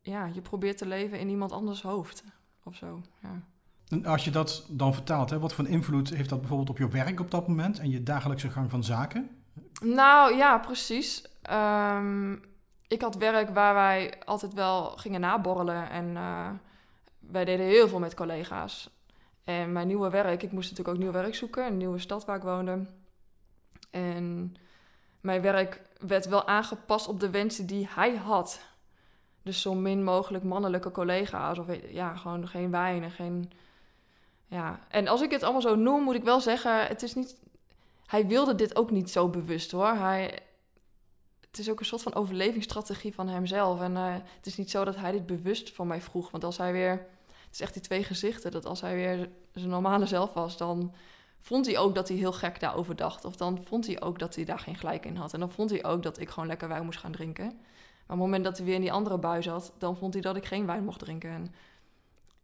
ja, 0.00 0.26
je 0.26 0.40
probeert 0.40 0.78
te 0.78 0.86
leven 0.86 1.18
in 1.18 1.28
iemand 1.28 1.52
anders 1.52 1.82
hoofd 1.82 2.24
of 2.64 2.74
zo. 2.74 3.02
Ja. 3.22 3.42
En 3.88 4.04
als 4.04 4.24
je 4.24 4.30
dat 4.30 4.66
dan 4.68 4.94
vertaalt, 4.94 5.30
hè, 5.30 5.38
wat 5.38 5.52
voor 5.52 5.68
invloed 5.68 6.08
heeft 6.08 6.28
dat 6.28 6.38
bijvoorbeeld 6.38 6.70
op 6.70 6.78
je 6.78 6.88
werk 6.88 7.20
op 7.20 7.30
dat 7.30 7.48
moment 7.48 7.78
en 7.78 7.90
je 7.90 8.02
dagelijkse 8.02 8.50
gang 8.50 8.70
van 8.70 8.84
zaken? 8.84 9.30
Nou 9.82 10.36
ja, 10.36 10.58
precies. 10.58 11.24
Um, 11.50 12.42
ik 12.86 13.00
had 13.00 13.16
werk 13.16 13.50
waar 13.50 13.74
wij 13.74 14.22
altijd 14.24 14.54
wel 14.54 14.84
gingen 14.84 15.20
naborrelen 15.20 15.90
en 15.90 16.10
uh, 16.10 16.50
wij 17.18 17.44
deden 17.44 17.66
heel 17.66 17.88
veel 17.88 17.98
met 17.98 18.14
collega's. 18.14 18.90
En 19.44 19.72
mijn 19.72 19.86
nieuwe 19.86 20.10
werk, 20.10 20.42
ik 20.42 20.52
moest 20.52 20.70
natuurlijk 20.70 20.96
ook 20.96 21.02
nieuw 21.02 21.22
werk 21.22 21.34
zoeken, 21.34 21.66
een 21.66 21.76
nieuwe 21.76 21.98
stad 21.98 22.24
waar 22.24 22.36
ik 22.36 22.42
woonde. 22.42 22.86
En 23.90 24.54
mijn 25.20 25.42
werk 25.42 25.80
werd 25.98 26.26
wel 26.26 26.46
aangepast 26.46 27.08
op 27.08 27.20
de 27.20 27.30
wensen 27.30 27.66
die 27.66 27.88
hij 27.90 28.16
had. 28.16 28.60
Dus 29.42 29.60
zo 29.60 29.74
min 29.74 30.04
mogelijk 30.04 30.44
mannelijke 30.44 30.90
collega's. 30.90 31.58
Of 31.58 31.66
ja, 31.88 32.16
gewoon 32.16 32.48
geen 32.48 32.74
en 32.74 33.10
geen 33.10 33.52
ja, 34.50 34.80
en 34.88 35.08
als 35.08 35.20
ik 35.20 35.30
het 35.30 35.42
allemaal 35.42 35.60
zo 35.60 35.74
noem, 35.74 36.02
moet 36.02 36.14
ik 36.14 36.24
wel 36.24 36.40
zeggen, 36.40 36.86
het 36.86 37.02
is 37.02 37.14
niet. 37.14 37.36
Hij 38.06 38.26
wilde 38.26 38.54
dit 38.54 38.76
ook 38.76 38.90
niet 38.90 39.10
zo 39.10 39.28
bewust 39.28 39.70
hoor. 39.70 39.92
Hij, 39.92 40.38
het 41.40 41.58
is 41.58 41.70
ook 41.70 41.80
een 41.80 41.86
soort 41.86 42.02
van 42.02 42.14
overlevingsstrategie 42.14 43.14
van 43.14 43.28
hemzelf. 43.28 43.80
En 43.80 43.92
uh, 43.92 44.12
het 44.12 44.46
is 44.46 44.56
niet 44.56 44.70
zo 44.70 44.84
dat 44.84 44.96
hij 44.96 45.12
dit 45.12 45.26
bewust 45.26 45.72
van 45.72 45.86
mij 45.86 46.00
vroeg. 46.00 46.30
Want 46.30 46.44
als 46.44 46.56
hij 46.56 46.72
weer. 46.72 46.90
Het 46.90 47.58
is 47.58 47.60
echt 47.60 47.72
die 47.72 47.82
twee 47.82 48.04
gezichten. 48.04 48.50
Dat 48.50 48.66
als 48.66 48.80
hij 48.80 48.94
weer 48.94 49.28
zijn 49.52 49.68
normale 49.68 50.06
zelf 50.06 50.32
was, 50.32 50.56
dan 50.56 50.94
vond 51.40 51.66
hij 51.66 51.78
ook 51.78 51.94
dat 51.94 52.08
hij 52.08 52.16
heel 52.16 52.32
gek 52.32 52.60
daarover 52.60 52.96
dacht. 52.96 53.24
Of 53.24 53.36
dan 53.36 53.58
vond 53.64 53.86
hij 53.86 54.00
ook 54.00 54.18
dat 54.18 54.34
hij 54.34 54.44
daar 54.44 54.58
geen 54.58 54.76
gelijk 54.76 55.06
in 55.06 55.16
had. 55.16 55.32
En 55.32 55.40
dan 55.40 55.50
vond 55.50 55.70
hij 55.70 55.84
ook 55.84 56.02
dat 56.02 56.20
ik 56.20 56.28
gewoon 56.28 56.48
lekker 56.48 56.68
wijn 56.68 56.84
moest 56.84 56.98
gaan 56.98 57.12
drinken. 57.12 57.46
Maar 57.46 58.18
op 58.18 58.24
het 58.24 58.30
moment 58.30 58.44
dat 58.44 58.56
hij 58.56 58.66
weer 58.66 58.74
in 58.74 58.80
die 58.80 58.92
andere 58.92 59.18
bui 59.18 59.42
zat, 59.42 59.72
dan 59.78 59.96
vond 59.96 60.12
hij 60.12 60.22
dat 60.22 60.36
ik 60.36 60.44
geen 60.44 60.66
wijn 60.66 60.84
mocht 60.84 60.98
drinken. 60.98 61.30
En 61.30 61.52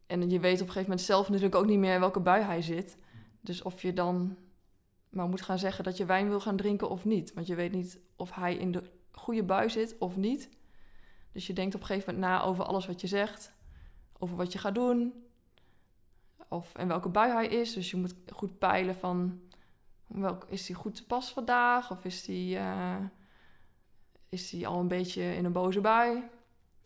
en 0.07 0.31
je 0.31 0.41
weet 0.41 0.55
op 0.55 0.67
een 0.67 0.73
gegeven 0.73 0.83
moment 0.83 1.00
zelf 1.00 1.29
natuurlijk 1.29 1.55
ook 1.55 1.67
niet 1.67 1.79
meer 1.79 2.00
welke 2.00 2.21
bui 2.21 2.43
hij 2.43 2.62
zit. 2.62 2.97
Dus 3.41 3.62
of 3.62 3.83
je 3.83 3.93
dan 3.93 4.37
maar 5.09 5.29
moet 5.29 5.43
gaan 5.43 5.59
zeggen 5.59 5.85
dat 5.85 5.97
je 5.97 6.05
wijn 6.05 6.29
wil 6.29 6.41
gaan 6.41 6.57
drinken 6.57 6.88
of 6.88 7.05
niet. 7.05 7.35
Want 7.35 7.47
je 7.47 7.55
weet 7.55 7.73
niet 7.73 7.99
of 8.17 8.35
hij 8.35 8.57
in 8.57 8.73
de 8.73 8.83
goede 9.12 9.43
bui 9.43 9.71
zit 9.71 9.99
of 9.99 10.17
niet. 10.17 10.49
Dus 11.33 11.47
je 11.47 11.53
denkt 11.53 11.75
op 11.75 11.81
een 11.81 11.87
gegeven 11.87 12.15
moment 12.15 12.33
na 12.33 12.43
over 12.43 12.65
alles 12.65 12.87
wat 12.87 13.00
je 13.00 13.07
zegt. 13.07 13.53
Over 14.19 14.37
wat 14.37 14.52
je 14.52 14.59
gaat 14.59 14.75
doen. 14.75 15.25
Of 16.49 16.78
in 16.78 16.89
welke 16.89 17.09
bui 17.09 17.32
hij 17.32 17.47
is. 17.47 17.73
Dus 17.73 17.91
je 17.91 17.97
moet 17.97 18.15
goed 18.32 18.59
peilen 18.59 18.97
van... 18.97 19.41
Welk, 20.06 20.47
is 20.49 20.69
hij 20.69 20.76
goed 20.76 20.95
te 20.95 21.06
pas 21.06 21.32
vandaag? 21.32 21.91
Of 21.91 22.04
is 22.04 22.26
hij, 22.26 22.37
uh, 22.37 23.04
is 24.28 24.50
hij 24.50 24.67
al 24.67 24.80
een 24.80 24.89
beetje 24.89 25.35
in 25.35 25.45
een 25.45 25.52
boze 25.52 25.80
bui? 25.80 26.23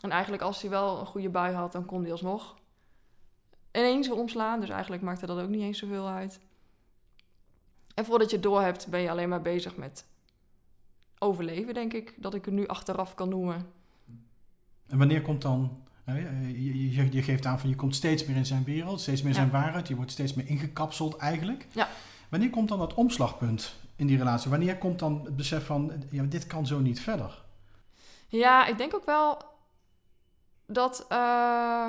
En 0.00 0.10
eigenlijk 0.10 0.42
als 0.42 0.60
hij 0.60 0.70
wel 0.70 1.00
een 1.00 1.06
goede 1.06 1.28
bui 1.28 1.54
had, 1.54 1.72
dan 1.72 1.84
kon 1.84 2.02
hij 2.02 2.12
alsnog 2.12 2.58
ineens 3.72 4.10
omslaan. 4.10 4.60
Dus 4.60 4.68
eigenlijk 4.68 5.02
maakte 5.02 5.26
dat 5.26 5.38
ook 5.38 5.48
niet 5.48 5.62
eens 5.62 5.78
zoveel 5.78 6.08
uit. 6.08 6.40
En 7.94 8.04
voordat 8.04 8.30
je 8.30 8.36
het 8.36 8.44
door 8.44 8.60
hebt, 8.60 8.88
ben 8.88 9.00
je 9.00 9.10
alleen 9.10 9.28
maar 9.28 9.42
bezig 9.42 9.76
met 9.76 10.06
overleven, 11.18 11.74
denk 11.74 11.92
ik. 11.92 12.14
Dat 12.16 12.34
ik 12.34 12.44
het 12.44 12.54
nu 12.54 12.66
achteraf 12.66 13.14
kan 13.14 13.28
noemen. 13.28 13.72
En 14.86 14.98
wanneer 14.98 15.22
komt 15.22 15.42
dan... 15.42 15.84
Je, 16.04 16.90
je, 16.92 17.12
je 17.12 17.22
geeft 17.22 17.46
aan 17.46 17.60
van 17.60 17.68
je 17.68 17.76
komt 17.76 17.94
steeds 17.94 18.24
meer 18.24 18.36
in 18.36 18.46
zijn 18.46 18.64
wereld, 18.64 19.00
steeds 19.00 19.22
meer 19.22 19.34
zijn 19.34 19.50
waarheid. 19.50 19.88
Je 19.88 19.96
wordt 19.96 20.10
steeds 20.10 20.34
meer 20.34 20.48
ingekapseld 20.48 21.16
eigenlijk. 21.16 21.66
Ja. 21.72 21.88
Wanneer 22.28 22.50
komt 22.50 22.68
dan 22.68 22.78
dat 22.78 22.94
omslagpunt 22.94 23.74
in 23.96 24.06
die 24.06 24.16
relatie? 24.16 24.50
Wanneer 24.50 24.78
komt 24.78 24.98
dan 24.98 25.20
het 25.24 25.36
besef 25.36 25.66
van, 25.66 25.92
ja, 26.10 26.22
dit 26.22 26.46
kan 26.46 26.66
zo 26.66 26.78
niet 26.78 27.00
verder? 27.00 27.42
Ja, 28.28 28.66
ik 28.66 28.78
denk 28.78 28.94
ook 28.94 29.04
wel 29.04 29.38
dat... 30.66 31.06
Uh, 31.12 31.88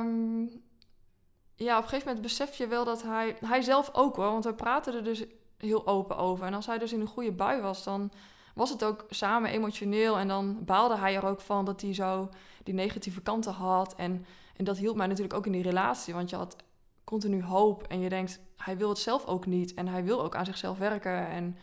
ja, 1.56 1.78
op 1.78 1.84
een 1.84 1.89
gegeven 1.89 2.08
moment 2.08 2.21
besef 2.21 2.56
je 2.58 2.67
wel 2.67 2.86
dat 2.86 3.04
hij... 3.04 3.36
Hij 3.45 3.62
zelf 3.62 3.89
ook 3.93 4.15
hoor, 4.15 4.32
want 4.32 4.43
we 4.43 4.54
praten 4.54 4.95
er 4.95 5.04
dus 5.04 5.24
heel 5.58 5.88
open 5.88 6.17
over. 6.17 6.45
En 6.45 6.54
als 6.54 6.65
hij 6.65 6.78
dus 6.78 6.93
in 6.93 7.02
een 7.02 7.08
goede 7.08 7.32
bui 7.32 7.62
was, 7.62 7.84
dan 7.84 8.12
was 8.54 8.70
het 8.70 8.84
ook 8.84 9.06
samen 9.10 9.52
emotioneel. 9.52 10.18
En 10.18 10.28
dan 10.28 10.66
baalde 10.66 10.98
hij 10.98 11.16
er 11.16 11.26
ook 11.26 11.42
van 11.42 11.66
dat 11.66 11.82
hij 11.82 11.94
zo 11.94 12.30
die 12.64 12.74
negatieve 12.74 13.22
kanten 13.22 13.54
had. 13.54 13.96
En, 13.96 14.26
en 14.56 14.66
dat 14.66 14.78
hielp 14.78 14.96
mij 14.96 15.08
natuurlijk 15.08 15.34
ook 15.34 15.46
in 15.46 15.52
die 15.52 15.62
relatie. 15.62 16.14
Want 16.14 16.30
je 16.30 16.36
had 16.36 16.56
continu 17.04 17.44
hoop. 17.44 17.84
En 17.84 18.00
je 18.00 18.10
denkt, 18.10 18.40
hij 18.58 18.78
wil 18.78 18.90
het 18.90 18.98
zelf 18.98 19.26
ook 19.26 19.46
niet. 19.46 19.74
En 19.74 19.88
hij 19.88 20.04
wil 20.04 20.22
ook 20.22 20.36
aan 20.36 20.46
zichzelf 20.46 20.78
werken. 20.78 21.28
En, 21.28 21.58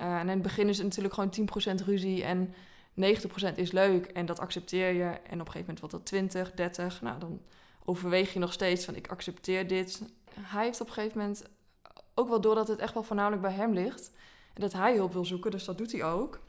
uh, 0.00 0.14
en 0.14 0.20
in 0.20 0.28
het 0.28 0.42
begin 0.42 0.68
is 0.68 0.78
het 0.78 0.86
natuurlijk 0.86 1.14
gewoon 1.14 1.80
10% 1.80 1.84
ruzie. 1.84 2.24
En 2.24 2.54
90% 2.94 3.54
is 3.54 3.72
leuk. 3.72 4.06
En 4.06 4.26
dat 4.26 4.40
accepteer 4.40 4.92
je. 4.92 5.04
En 5.04 5.40
op 5.40 5.46
een 5.46 5.52
gegeven 5.52 5.60
moment 5.60 5.80
wordt 5.80 5.94
dat 5.94 6.06
20, 6.06 6.52
30. 6.52 7.02
Nou, 7.02 7.18
dan 7.18 7.40
overweeg 7.84 8.32
je 8.32 8.38
nog 8.38 8.52
steeds 8.52 8.84
van 8.84 8.94
ik 8.94 9.08
accepteer 9.08 9.66
dit. 9.66 10.02
Hij 10.40 10.64
heeft 10.64 10.80
op 10.80 10.86
een 10.86 10.92
gegeven 10.92 11.18
moment 11.18 11.42
ook 12.14 12.28
wel 12.28 12.40
doordat 12.40 12.68
het 12.68 12.78
echt 12.78 12.94
wel 12.94 13.02
voornamelijk 13.02 13.42
bij 13.42 13.52
hem 13.52 13.72
ligt. 13.72 14.10
En 14.54 14.60
dat 14.60 14.72
hij 14.72 14.94
hulp 14.94 15.12
wil 15.12 15.24
zoeken, 15.24 15.50
dus 15.50 15.64
dat 15.64 15.78
doet 15.78 15.92
hij 15.92 16.04
ook. 16.04 16.40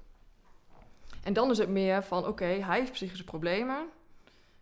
En 1.23 1.33
dan 1.33 1.51
is 1.51 1.57
het 1.57 1.69
meer 1.69 2.03
van 2.03 2.27
oké, 2.27 2.45
hij 2.45 2.79
heeft 2.79 2.91
psychische 2.91 3.23
problemen. 3.23 3.87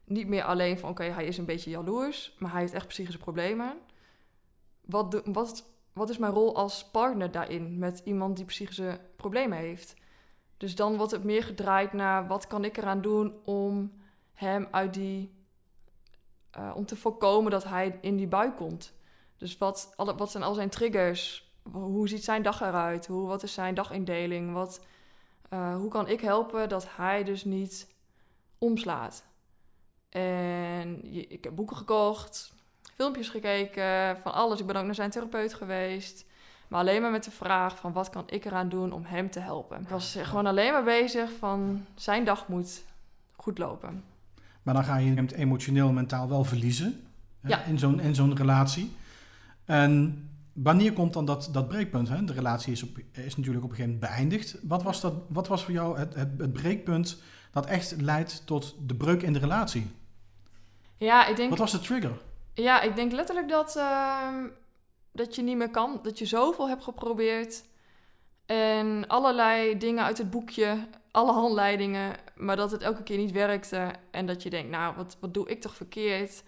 Niet 0.03 0.27
meer 0.27 0.43
alleen 0.43 0.79
van 0.79 0.89
oké, 0.89 1.03
hij 1.03 1.25
is 1.25 1.37
een 1.37 1.45
beetje 1.45 1.69
jaloers, 1.69 2.35
maar 2.39 2.51
hij 2.51 2.61
heeft 2.61 2.73
echt 2.73 2.87
psychische 2.87 3.19
problemen. 3.19 3.77
Wat, 4.81 5.21
wat, 5.93 6.09
is 6.09 6.17
mijn 6.17 6.33
rol 6.33 6.55
als 6.55 6.85
partner 6.85 7.31
daarin 7.31 7.77
met 7.77 8.01
iemand 8.03 8.35
die 8.35 8.45
psychische 8.45 8.99
problemen 9.15 9.57
heeft? 9.57 9.95
Dus 10.57 10.75
dan 10.75 10.97
wordt 10.97 11.11
het 11.11 11.23
meer 11.23 11.43
gedraaid 11.43 11.93
naar 11.93 12.27
wat 12.27 12.47
kan 12.47 12.65
ik 12.65 12.77
eraan 12.77 13.01
doen 13.01 13.33
om 13.43 13.91
hem 14.33 14.67
uit 14.71 14.93
die 14.93 15.33
uh, 16.57 16.71
om 16.75 16.85
te 16.85 16.95
voorkomen 16.95 17.51
dat 17.51 17.63
hij 17.63 17.97
in 18.01 18.15
die 18.15 18.27
bui 18.27 18.51
komt. 18.51 18.93
Dus 19.37 19.57
wat, 19.57 19.93
wat 19.95 20.31
zijn 20.31 20.43
al 20.43 20.53
zijn 20.53 20.69
triggers? 20.69 21.52
Hoe 21.71 22.07
ziet 22.07 22.23
zijn 22.23 22.41
dag 22.41 22.61
eruit? 22.61 23.07
Hoe, 23.07 23.27
wat 23.27 23.43
is 23.43 23.53
zijn 23.53 23.75
dagindeling? 23.75 24.53
Wat, 24.53 24.85
uh, 25.53 25.75
hoe 25.75 25.89
kan 25.89 26.07
ik 26.07 26.21
helpen 26.21 26.69
dat 26.69 26.87
hij 26.95 27.23
dus 27.23 27.43
niet 27.43 27.87
omslaat? 28.57 29.23
En 30.09 31.13
ik 31.31 31.43
heb 31.43 31.55
boeken 31.55 31.77
gekocht, 31.77 32.53
filmpjes 32.95 33.29
gekeken, 33.29 34.17
van 34.17 34.33
alles. 34.33 34.59
Ik 34.59 34.65
ben 34.65 34.75
ook 34.75 34.85
naar 34.85 34.95
zijn 34.95 35.09
therapeut 35.09 35.53
geweest. 35.53 36.25
Maar 36.67 36.79
alleen 36.79 37.01
maar 37.01 37.11
met 37.11 37.23
de 37.23 37.31
vraag 37.31 37.77
van 37.77 37.93
wat 37.93 38.09
kan 38.09 38.23
ik 38.25 38.45
eraan 38.45 38.69
doen 38.69 38.91
om 38.91 39.03
hem 39.05 39.29
te 39.29 39.39
helpen. 39.39 39.81
Ik 39.81 39.87
was 39.87 40.17
gewoon 40.21 40.45
alleen 40.45 40.71
maar 40.71 40.83
bezig 40.83 41.31
van 41.39 41.85
zijn 41.95 42.25
dag 42.25 42.47
moet 42.47 42.83
goed 43.35 43.57
lopen. 43.57 44.03
Maar 44.63 44.73
dan 44.73 44.83
ga 44.83 44.97
je 44.97 45.13
het 45.13 45.31
emotioneel 45.31 45.87
en 45.87 45.93
mentaal 45.93 46.29
wel 46.29 46.43
verliezen 46.43 47.07
in 47.67 47.79
zo'n 47.79 47.99
in 47.99 48.15
zo'n 48.15 48.35
relatie. 48.35 48.95
En 49.65 50.29
wanneer 50.53 50.93
komt 50.93 51.13
dan 51.13 51.25
dat, 51.25 51.49
dat 51.51 51.67
breekpunt? 51.67 52.09
Hè? 52.09 52.23
De 52.23 52.33
relatie 52.33 52.71
is, 52.71 52.83
op, 52.83 52.97
is 53.11 53.35
natuurlijk 53.35 53.65
op 53.65 53.69
een 53.69 53.75
gegeven 53.75 53.99
moment 53.99 54.13
beëindigd. 54.13 54.57
Wat 54.63 54.83
was, 54.83 55.01
dat, 55.01 55.13
wat 55.29 55.47
was 55.47 55.63
voor 55.63 55.73
jou 55.73 55.97
het, 55.97 56.15
het, 56.15 56.29
het 56.37 56.53
breekpunt 56.53 57.21
dat 57.51 57.65
echt 57.65 58.01
leidt 58.01 58.45
tot 58.45 58.75
de 58.87 58.95
breuk 58.95 59.21
in 59.21 59.33
de 59.33 59.39
relatie? 59.39 59.91
Ja, 60.97 61.27
ik 61.27 61.35
denk... 61.35 61.49
Wat 61.49 61.59
was 61.59 61.71
de 61.71 61.79
trigger? 61.79 62.21
Ja, 62.53 62.81
ik 62.81 62.95
denk 62.95 63.11
letterlijk 63.11 63.49
dat, 63.49 63.75
uh, 63.77 64.43
dat 65.11 65.35
je 65.35 65.41
niet 65.41 65.57
meer 65.57 65.69
kan. 65.69 65.99
Dat 66.03 66.19
je 66.19 66.25
zoveel 66.25 66.67
hebt 66.69 66.83
geprobeerd. 66.83 67.63
En 68.45 69.07
allerlei 69.07 69.77
dingen 69.77 70.03
uit 70.03 70.17
het 70.17 70.29
boekje 70.29 70.87
alle 71.11 71.31
handleidingen, 71.31 72.15
maar 72.35 72.55
dat 72.55 72.71
het 72.71 72.81
elke 72.81 73.03
keer 73.03 73.17
niet 73.17 73.31
werkte. 73.31 73.91
En 74.11 74.25
dat 74.25 74.43
je 74.43 74.49
denkt, 74.49 74.69
nou, 74.69 74.95
wat, 74.95 75.17
wat 75.19 75.33
doe 75.33 75.49
ik 75.49 75.61
toch 75.61 75.75
verkeerd? 75.75 76.43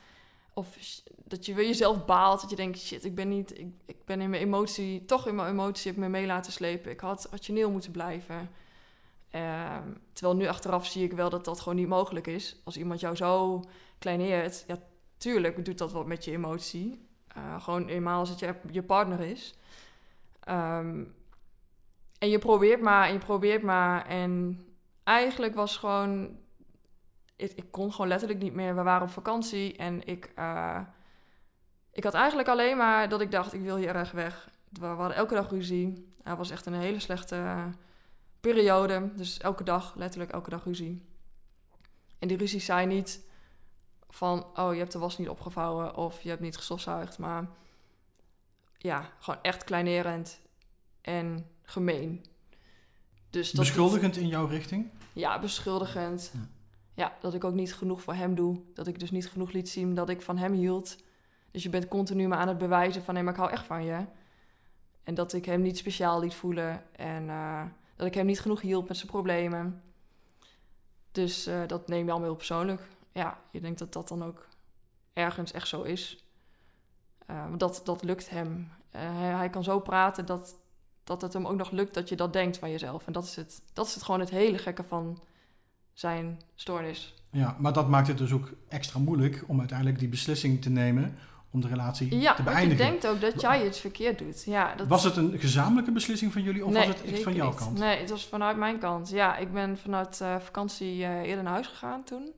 Of 0.56 0.78
dat 1.24 1.46
je 1.46 1.54
weer 1.54 1.66
jezelf 1.66 2.06
baalt. 2.06 2.42
Dat 2.42 2.50
je 2.50 2.56
denkt, 2.56 2.80
shit, 2.80 3.06
ik 3.06 3.16
ben 3.16 3.30
niet... 3.30 3.60
Ik, 3.60 3.68
ik 3.86 4.06
ben 4.06 4.22
in 4.22 4.30
mijn 4.30 4.42
emotie... 4.42 5.06
Toch 5.06 5.28
in 5.28 5.36
mijn 5.36 5.50
emotie 5.50 5.92
heb 5.92 6.00
me 6.00 6.10
mee 6.10 6.26
laten 6.26 6.52
slepen. 6.52 6.92
Ik 6.92 7.00
had 7.00 7.28
rationeel 7.32 7.72
moeten 7.72 7.92
blijven. 7.92 8.50
Ehm, 9.30 9.92
terwijl 10.14 10.38
nu 10.38 10.48
achteraf 10.48 10.86
zie 10.88 11.04
ik 11.04 11.14
wel 11.14 11.30
dat 11.30 11.46
dat 11.46 11.60
gewoon 11.60 11.78
niet 11.78 11.88
mogelijk 11.88 12.28
is. 12.28 12.62
Als 12.64 12.78
iemand 12.78 13.00
jou 13.00 13.16
zo 13.16 13.64
kleineert... 14.00 14.64
Ja, 14.68 14.78
tuurlijk 15.18 15.66
doet 15.66 15.78
dat 15.78 15.92
wat 15.92 16.06
met 16.06 16.26
je 16.26 16.32
emotie. 16.32 17.08
Uh, 17.38 17.62
gewoon 17.62 17.88
eenmaal 17.88 18.20
als 18.20 18.30
het 18.30 18.40
je, 18.40 18.56
je 18.72 18.84
partner 18.84 19.20
is. 19.20 19.56
Ehm, 20.40 21.04
en 22.20 22.30
je 22.30 22.40
probeert 22.40 22.82
maar 22.82 23.08
en 23.08 23.14
je 23.14 23.20
probeert 23.20 23.62
maar. 23.62 24.06
En 24.06 24.64
eigenlijk 25.04 25.56
was 25.56 25.78
gewoon 25.78 26.38
ik, 27.36 27.52
ik, 27.52 27.72
kon 27.72 27.92
gewoon 27.92 28.08
letterlijk 28.08 28.40
niet 28.40 28.54
meer. 28.54 28.76
We 28.76 28.84
waren 28.84 29.08
op 29.08 29.14
vakantie 29.14 29.76
en 29.78 30.08
ik, 30.08 30.32
uh, 30.40 30.80
ik 31.92 32.04
had 32.04 32.14
eigenlijk 32.14 32.48
alleen 32.48 32.78
maar 32.78 33.10
dat 33.10 33.22
ik 33.22 33.32
dacht, 33.32 33.54
ik 33.54 33.62
wil 33.62 33.76
hier 33.76 33.96
erg 33.96 34.12
weg. 34.12 34.50
We 34.70 34.86
hadden 34.86 35.18
elke 35.18 35.34
dag 35.34 35.50
ruzie. 35.50 36.14
Het 36.24 36.38
was 36.38 36.50
echt 36.50 36.66
een 36.66 36.74
hele 36.74 37.00
slechte 37.00 37.70
periode. 38.40 39.12
Dus 39.16 39.38
elke 39.38 39.64
dag, 39.64 39.96
letterlijk 39.96 40.32
elke 40.32 40.50
dag 40.50 40.64
ruzie. 40.64 41.06
En 42.20 42.28
die 42.28 42.38
ruzie 42.38 42.60
zei 42.60 42.86
niet 42.86 43.24
van, 44.10 44.46
oh, 44.56 44.74
je 44.74 44.80
hebt 44.80 44.92
de 44.92 45.00
was 45.00 45.18
niet 45.18 45.30
opgevouwen 45.30 45.96
of 45.96 46.22
je 46.22 46.30
hebt 46.30 46.42
niet 46.42 46.58
gestofzuigd. 46.58 47.18
Maar 47.18 47.48
ja, 48.78 49.10
gewoon 49.20 49.42
echt 49.42 49.64
kleinerend 49.64 50.42
en 51.02 51.48
gemeen. 51.64 52.26
Dus 53.30 53.52
dat 53.52 53.66
beschuldigend 53.66 54.18
in 54.18 54.28
jouw 54.28 54.46
richting? 54.46 54.92
Ja, 55.14 55.40
beschuldigend. 55.40 56.32
Ja 56.34 56.55
ja, 56.96 57.18
dat 57.20 57.34
ik 57.34 57.44
ook 57.44 57.54
niet 57.54 57.74
genoeg 57.74 58.02
voor 58.02 58.14
hem 58.14 58.36
doe. 58.36 58.62
Dat 58.74 58.88
ik 58.88 59.00
dus 59.00 59.12
niet 59.12 59.30
genoeg 59.30 59.52
liet 59.52 59.70
zien 59.70 59.96
dat 59.96 60.10
ik 60.10 60.22
van 60.22 60.38
hem 60.38 60.54
hield. 60.54 60.98
Dus 61.52 61.64
je 61.64 61.70
bent 61.70 61.88
continu 61.88 62.28
maar 62.28 62.38
aan 62.38 62.48
het 62.48 62.58
bewijzen 62.58 63.04
van... 63.04 63.14
nee, 63.14 63.24
maar 63.24 63.34
ik 63.34 63.40
hou 63.40 63.52
echt 63.52 63.66
van 63.66 63.84
je. 63.84 64.06
En 65.04 65.14
dat 65.14 65.34
ik 65.34 65.46
hem 65.46 65.62
niet 65.62 65.78
speciaal 65.78 66.20
liet 66.20 66.34
voelen. 66.34 66.84
En 66.96 67.24
uh, 67.24 67.64
dat 67.96 68.08
ik 68.08 68.14
hem 68.14 68.26
niet 68.26 68.40
genoeg 68.40 68.62
hielp 68.62 68.88
met 68.88 68.98
zijn 68.98 69.10
problemen. 69.10 69.84
Dus 71.12 71.48
uh, 71.48 71.68
dat 71.68 71.88
neem 71.88 72.06
je 72.06 72.12
allemaal 72.12 72.28
heel 72.28 72.38
persoonlijk. 72.38 72.88
Ja, 73.12 73.42
je 73.52 73.62
denkt 73.62 73.80
dat 73.80 73.94
dat 73.94 74.08
dan 74.08 74.24
ook 74.24 74.48
ergens 75.14 75.52
echt 75.52 75.68
zo 75.68 75.82
is. 75.82 76.26
Uh, 77.30 77.46
dat, 77.58 77.82
dat 77.84 78.04
lukt 78.04 78.30
hem. 78.30 78.72
Hij, 78.90 79.32
hij, 79.32 79.50
kan 79.50 79.64
zo 79.64 79.80
praten 79.80 80.26
dat, 80.26 80.56
dat 81.04 81.22
het 81.22 81.34
hem 81.34 81.46
ook 81.46 81.58
nog 81.58 81.72
lukt 81.72 81.94
dat 81.94 82.10
je 82.10 82.16
dat 82.16 82.34
denkt 82.34 82.58
van 82.58 82.72
jezelf. 82.72 83.08
En 83.08 83.14
dat 83.14 83.24
is 83.24 83.36
het, 83.36 83.62
dat 83.74 83.86
is 83.86 83.94
het 83.94 84.04
gewoon 84.04 84.20
het 84.20 84.30
hele 84.30 84.58
gekke 84.58 84.84
van 84.84 85.24
zijn 85.96 86.42
stoornis. 86.56 87.14
Ja, 87.32 87.56
maar 87.60 87.74
dat 87.74 87.90
maakt 87.90 88.08
het 88.08 88.18
dus 88.18 88.32
ook 88.32 88.50
extra 88.70 89.00
moeilijk 89.00 89.44
om 89.48 89.60
uiteindelijk 89.60 90.00
die 90.00 90.08
beslissing 90.08 90.62
te 90.62 90.70
nemen 90.70 91.18
om 91.52 91.62
de 91.62 91.68
relatie 91.68 92.20
ja, 92.20 92.34
te 92.34 92.44
beëindigen. 92.44 92.86
Ja, 92.86 92.92
je 92.92 93.00
denkt 93.00 93.08
ook 93.08 93.22
dat 93.22 93.42
jij 93.42 93.64
het 93.64 93.78
verkeerd 93.78 94.20
doet. 94.20 94.44
Ja, 94.44 94.76
dat... 94.76 94.88
Was 94.88 95.04
het 95.04 95.16
een 95.16 95.40
gezamenlijke 95.40 95.92
beslissing 95.92 96.34
van 96.34 96.42
jullie 96.42 96.66
of 96.66 96.74
was 96.74 96.86
het 96.86 97.04
echt 97.04 97.24
van 97.24 97.34
jouw 97.34 97.54
kant? 97.54 97.80
Nee, 97.80 98.00
het 98.00 98.10
was 98.10 98.26
vanuit 98.26 98.58
mijn 98.58 98.80
kant. 98.80 99.10
Ja, 99.10 99.38
ik 99.38 99.54
ben 99.54 99.78
vanuit 99.78 100.20
uh, 100.22 100.36
vakantie 100.40 100.98
uh, 100.98 101.22
eerder 101.22 101.44
naar 101.44 101.54
huis 101.54 101.68
gegaan 101.68 102.04
toen. 102.04 102.32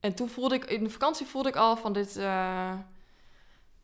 En 0.00 0.14
toen 0.14 0.28
voelde 0.28 0.54
ik, 0.54 0.64
in 0.64 0.84
de 0.84 0.90
vakantie 0.90 1.26
voelde 1.26 1.48
ik 1.48 1.56
al 1.56 1.76
van 1.76 1.92
dit... 1.92 2.16
Uh, 2.16 2.72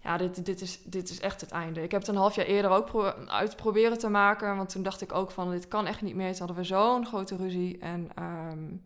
ja, 0.01 0.17
dit, 0.17 0.45
dit, 0.45 0.61
is, 0.61 0.83
dit 0.85 1.11
is 1.11 1.21
echt 1.21 1.41
het 1.41 1.51
einde. 1.51 1.83
Ik 1.83 1.91
heb 1.91 2.01
het 2.01 2.11
een 2.11 2.17
half 2.17 2.35
jaar 2.35 2.47
eerder 2.47 2.71
ook 2.71 3.15
uit 3.27 3.57
proberen 3.57 3.99
te 3.99 4.09
maken. 4.09 4.57
Want 4.57 4.69
toen 4.69 4.83
dacht 4.83 5.01
ik 5.01 5.13
ook 5.13 5.31
van, 5.31 5.51
dit 5.51 5.69
kan 5.69 5.87
echt 5.87 6.03
niet 6.03 6.15
meer. 6.15 6.31
Toen 6.31 6.39
hadden 6.39 6.57
we 6.57 6.65
zo'n 6.65 7.07
grote 7.07 7.37
ruzie. 7.37 7.79
En 7.79 8.11
um, 8.23 8.85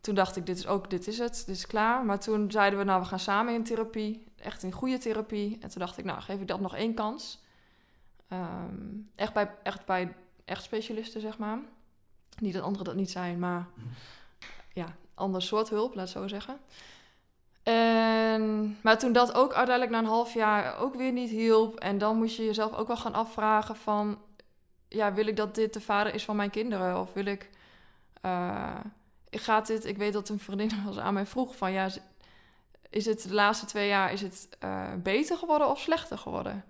toen 0.00 0.14
dacht 0.14 0.36
ik, 0.36 0.46
dit 0.46 0.58
is 0.58 0.66
ook, 0.66 0.90
dit 0.90 1.06
is 1.06 1.18
het, 1.18 1.42
dit 1.46 1.56
is 1.56 1.66
klaar. 1.66 2.04
Maar 2.04 2.20
toen 2.20 2.50
zeiden 2.50 2.78
we, 2.78 2.84
nou, 2.84 3.00
we 3.00 3.06
gaan 3.06 3.18
samen 3.18 3.54
in 3.54 3.64
therapie. 3.64 4.26
Echt 4.36 4.62
in 4.62 4.72
goede 4.72 4.98
therapie. 4.98 5.58
En 5.60 5.68
toen 5.68 5.80
dacht 5.80 5.98
ik, 5.98 6.04
nou, 6.04 6.20
geef 6.20 6.40
ik 6.40 6.48
dat 6.48 6.60
nog 6.60 6.74
één 6.74 6.94
kans. 6.94 7.42
Um, 8.32 9.10
echt, 9.14 9.32
bij, 9.32 9.50
echt 9.62 9.84
bij 9.84 10.14
echt 10.44 10.62
specialisten, 10.62 11.20
zeg 11.20 11.38
maar. 11.38 11.58
Niet 12.38 12.54
dat 12.54 12.62
anderen 12.62 12.84
dat 12.84 12.94
niet 12.94 13.10
zijn, 13.10 13.38
maar 13.38 13.66
ja, 14.72 14.96
ander 15.14 15.42
soort 15.42 15.68
hulp, 15.68 15.94
laat 15.94 16.08
het 16.08 16.16
zo 16.16 16.28
zeggen. 16.28 16.58
En, 17.68 18.78
maar 18.80 18.98
toen 18.98 19.12
dat 19.12 19.34
ook 19.34 19.52
uiteindelijk 19.52 19.90
na 19.90 19.98
een 19.98 20.14
half 20.14 20.34
jaar 20.34 20.78
ook 20.78 20.94
weer 20.94 21.12
niet 21.12 21.30
hielp. 21.30 21.78
En 21.78 21.98
dan 21.98 22.16
moest 22.16 22.36
je 22.36 22.44
jezelf 22.44 22.74
ook 22.74 22.86
wel 22.86 22.96
gaan 22.96 23.14
afvragen 23.14 23.76
van... 23.76 24.18
Ja, 24.88 25.12
wil 25.12 25.26
ik 25.26 25.36
dat 25.36 25.54
dit 25.54 25.72
de 25.72 25.80
vader 25.80 26.14
is 26.14 26.24
van 26.24 26.36
mijn 26.36 26.50
kinderen? 26.50 27.00
Of 27.00 27.12
wil 27.12 27.24
ik... 27.26 27.50
Uh, 28.22 28.76
gaat 29.30 29.66
dit... 29.66 29.84
Ik 29.84 29.96
weet 29.96 30.12
dat 30.12 30.28
een 30.28 30.38
vriendin 30.38 30.70
was 30.86 30.98
aan 30.98 31.14
mij 31.14 31.26
vroeg 31.26 31.56
van... 31.56 31.72
Ja, 31.72 31.88
is 32.90 33.06
het 33.06 33.22
de 33.22 33.34
laatste 33.34 33.66
twee 33.66 33.88
jaar 33.88 34.12
is 34.12 34.20
het, 34.20 34.48
uh, 34.64 34.92
beter 35.02 35.36
geworden 35.36 35.68
of 35.68 35.78
slechter 35.78 36.18
geworden? 36.18 36.64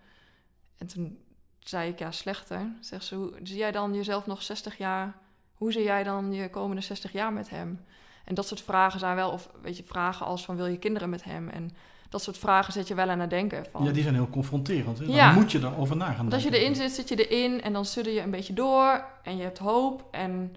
En 0.78 0.86
toen 0.86 1.18
zei 1.58 1.90
ik, 1.90 1.98
ja, 1.98 2.10
slechter. 2.10 2.72
Zegt 2.80 3.04
ze, 3.04 3.14
hoe, 3.14 3.32
zie 3.42 3.56
jij 3.56 3.72
dan 3.72 3.94
jezelf 3.94 4.26
nog 4.26 4.42
60 4.42 4.78
jaar... 4.78 5.18
Hoe 5.54 5.72
zie 5.72 5.82
jij 5.82 6.04
dan 6.04 6.32
je 6.32 6.50
komende 6.50 6.82
60 6.82 7.12
jaar 7.12 7.32
met 7.32 7.50
hem? 7.50 7.84
En 8.28 8.34
dat 8.34 8.46
soort 8.46 8.60
vragen 8.60 9.00
zijn 9.00 9.16
wel, 9.16 9.30
of 9.30 9.48
weet 9.62 9.76
je, 9.76 9.84
vragen 9.84 10.26
als 10.26 10.44
van 10.44 10.56
wil 10.56 10.66
je 10.66 10.78
kinderen 10.78 11.10
met 11.10 11.24
hem? 11.24 11.48
En 11.48 11.70
dat 12.08 12.22
soort 12.22 12.38
vragen 12.38 12.72
zet 12.72 12.88
je 12.88 12.94
wel 12.94 13.08
aan 13.08 13.20
het 13.20 13.30
denken. 13.30 13.66
Van, 13.70 13.84
ja, 13.84 13.90
die 13.90 14.02
zijn 14.02 14.14
heel 14.14 14.30
confronterend. 14.30 14.98
Dan 14.98 15.08
ja. 15.08 15.32
moet 15.32 15.52
je 15.52 15.58
erover 15.58 15.96
na 15.96 16.12
gaan 16.12 16.32
Als 16.32 16.42
je 16.42 16.58
erin 16.58 16.74
zit, 16.74 16.92
zit 16.92 17.08
je 17.08 17.28
erin 17.28 17.62
en 17.62 17.72
dan 17.72 17.84
sudde 17.84 18.12
je 18.12 18.20
een 18.20 18.30
beetje 18.30 18.52
door 18.52 19.04
en 19.22 19.36
je 19.36 19.42
hebt 19.42 19.58
hoop. 19.58 20.04
En 20.10 20.56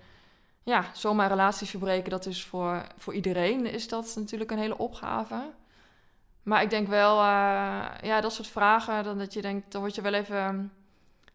ja, 0.63 0.85
zomaar 0.93 1.29
relaties 1.29 1.69
verbreken, 1.69 2.09
dat 2.09 2.25
is 2.25 2.43
voor, 2.43 2.87
voor 2.97 3.13
iedereen 3.13 3.65
is 3.65 3.87
dat 3.87 4.13
natuurlijk 4.15 4.51
een 4.51 4.57
hele 4.57 4.77
opgave. 4.77 5.49
Maar 6.43 6.61
ik 6.61 6.69
denk 6.69 6.87
wel, 6.87 7.17
uh, 7.17 7.23
ja, 8.01 8.21
dat 8.21 8.33
soort 8.33 8.47
vragen, 8.47 9.03
dan 9.03 9.17
dat 9.17 9.33
je 9.33 9.41
denkt, 9.41 9.71
dan 9.71 9.81
word 9.81 9.95
je 9.95 10.01
wel 10.01 10.13
even 10.13 10.71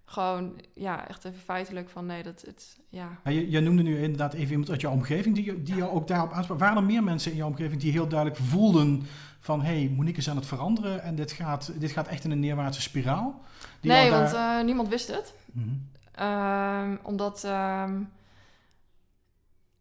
gewoon, 0.08 0.60
ja, 0.74 1.08
echt 1.08 1.24
even 1.24 1.40
feitelijk 1.40 1.88
van 1.88 2.06
nee, 2.06 2.22
dat 2.22 2.42
het, 2.46 2.78
ja. 2.88 3.18
ja 3.24 3.30
je, 3.30 3.60
noemde 3.60 3.82
nu 3.82 4.02
inderdaad 4.02 4.32
even 4.32 4.50
iemand 4.50 4.70
uit 4.70 4.80
jouw 4.80 4.92
omgeving 4.92 5.34
die, 5.34 5.62
die 5.62 5.74
jou 5.74 5.90
ook 5.90 6.08
daarop 6.08 6.32
aansprak. 6.32 6.58
Waren 6.58 6.76
er 6.76 6.82
meer 6.82 7.04
mensen 7.04 7.30
in 7.30 7.36
jouw 7.36 7.46
omgeving 7.46 7.80
die 7.80 7.92
heel 7.92 8.08
duidelijk 8.08 8.40
voelden 8.40 9.06
van 9.40 9.62
hé, 9.62 9.78
hey, 9.78 9.92
Monique 9.96 10.18
is 10.18 10.30
aan 10.30 10.36
het 10.36 10.46
veranderen 10.46 11.02
en 11.02 11.14
dit 11.14 11.32
gaat, 11.32 11.80
dit 11.80 11.90
gaat 11.90 12.08
echt 12.08 12.24
in 12.24 12.30
een 12.30 12.40
neerwaartse 12.40 12.80
spiraal? 12.80 13.44
Die 13.80 13.90
nee, 13.90 14.10
want 14.10 14.32
uh, 14.32 14.62
niemand 14.62 14.88
wist 14.88 15.08
het. 15.08 15.34
Mm 15.52 15.88
-hmm. 16.14 16.98
omdat, 17.02 17.44
um, 17.44 18.12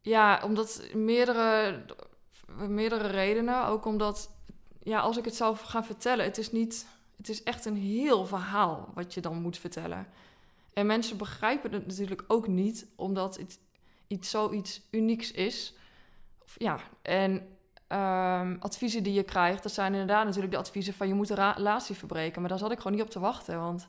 ja, 0.01 0.41
omdat 0.43 0.81
meerdere, 0.93 1.81
meerdere 2.67 3.07
redenen. 3.07 3.65
Ook 3.65 3.85
omdat, 3.85 4.29
ja, 4.83 4.99
als 4.99 5.17
ik 5.17 5.25
het 5.25 5.35
zou 5.35 5.55
gaan 5.55 5.85
vertellen, 5.85 6.25
het 6.25 6.37
is 6.37 6.51
niet 6.51 6.85
het 7.17 7.29
is 7.29 7.43
echt 7.43 7.65
een 7.65 7.77
heel 7.77 8.25
verhaal 8.25 8.89
wat 8.93 9.13
je 9.13 9.21
dan 9.21 9.41
moet 9.41 9.57
vertellen. 9.57 10.07
En 10.73 10.85
mensen 10.85 11.17
begrijpen 11.17 11.71
het 11.71 11.87
natuurlijk 11.87 12.23
ook 12.27 12.47
niet, 12.47 12.87
omdat 12.95 13.37
het 13.37 13.59
iets 14.07 14.29
zoiets 14.29 14.81
unieks 14.91 15.31
is. 15.31 15.73
Of, 16.43 16.55
ja, 16.57 16.79
en 17.01 17.31
um, 17.89 18.57
adviezen 18.59 19.03
die 19.03 19.13
je 19.13 19.23
krijgt, 19.23 19.63
dat 19.63 19.71
zijn 19.71 19.91
inderdaad 19.91 20.25
natuurlijk 20.25 20.53
de 20.53 20.59
adviezen 20.59 20.93
van 20.93 21.07
je 21.07 21.13
moet 21.13 21.29
een 21.29 21.53
relatie 21.53 21.95
verbreken. 21.95 22.41
Maar 22.41 22.49
daar 22.49 22.59
zat 22.59 22.71
ik 22.71 22.77
gewoon 22.77 22.93
niet 22.93 23.05
op 23.05 23.09
te 23.09 23.19
wachten, 23.19 23.59
want 23.59 23.87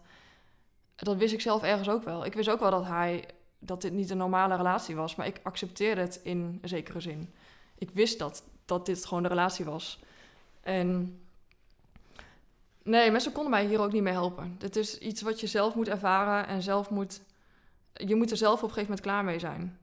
dat 0.96 1.16
wist 1.16 1.34
ik 1.34 1.40
zelf 1.40 1.62
ergens 1.62 1.88
ook 1.88 2.04
wel. 2.04 2.24
Ik 2.24 2.34
wist 2.34 2.48
ook 2.48 2.60
wel 2.60 2.70
dat 2.70 2.86
hij, 2.86 3.28
dat 3.58 3.82
dit 3.82 3.92
niet 3.92 4.10
een 4.10 4.16
normale 4.16 4.56
relatie 4.56 4.96
was, 4.96 5.14
maar 5.14 5.26
ik 5.26 5.40
accepteerde 5.42 6.00
het 6.00 6.20
in 6.22 6.58
een 6.62 6.68
zekere 6.68 7.00
zin. 7.00 7.34
Ik 7.78 7.90
wist 7.90 8.18
dat, 8.18 8.44
dat 8.64 8.86
dit 8.86 9.06
gewoon 9.06 9.22
de 9.22 9.28
relatie 9.28 9.64
was. 9.64 10.00
En 10.60 11.20
Nee, 12.86 13.10
mensen 13.10 13.32
konden 13.32 13.50
mij 13.50 13.66
hier 13.66 13.80
ook 13.80 13.92
niet 13.92 14.02
mee 14.02 14.12
helpen. 14.12 14.56
Het 14.58 14.76
is 14.76 14.98
iets 14.98 15.22
wat 15.22 15.40
je 15.40 15.46
zelf 15.46 15.74
moet 15.74 15.88
ervaren 15.88 16.46
en 16.46 16.62
zelf 16.62 16.90
moet... 16.90 17.22
Je 17.92 18.14
moet 18.14 18.30
er 18.30 18.36
zelf 18.36 18.62
op 18.62 18.68
een 18.68 18.74
gegeven 18.74 18.88
moment 18.88 19.06
klaar 19.06 19.24
mee 19.24 19.38
zijn. 19.38 19.78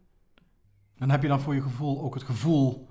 En 0.97 1.09
heb 1.09 1.21
je 1.21 1.27
dan 1.27 1.39
voor 1.39 1.55
je 1.55 1.61
gevoel 1.61 2.01
ook 2.01 2.13
het 2.13 2.23
gevoel 2.23 2.89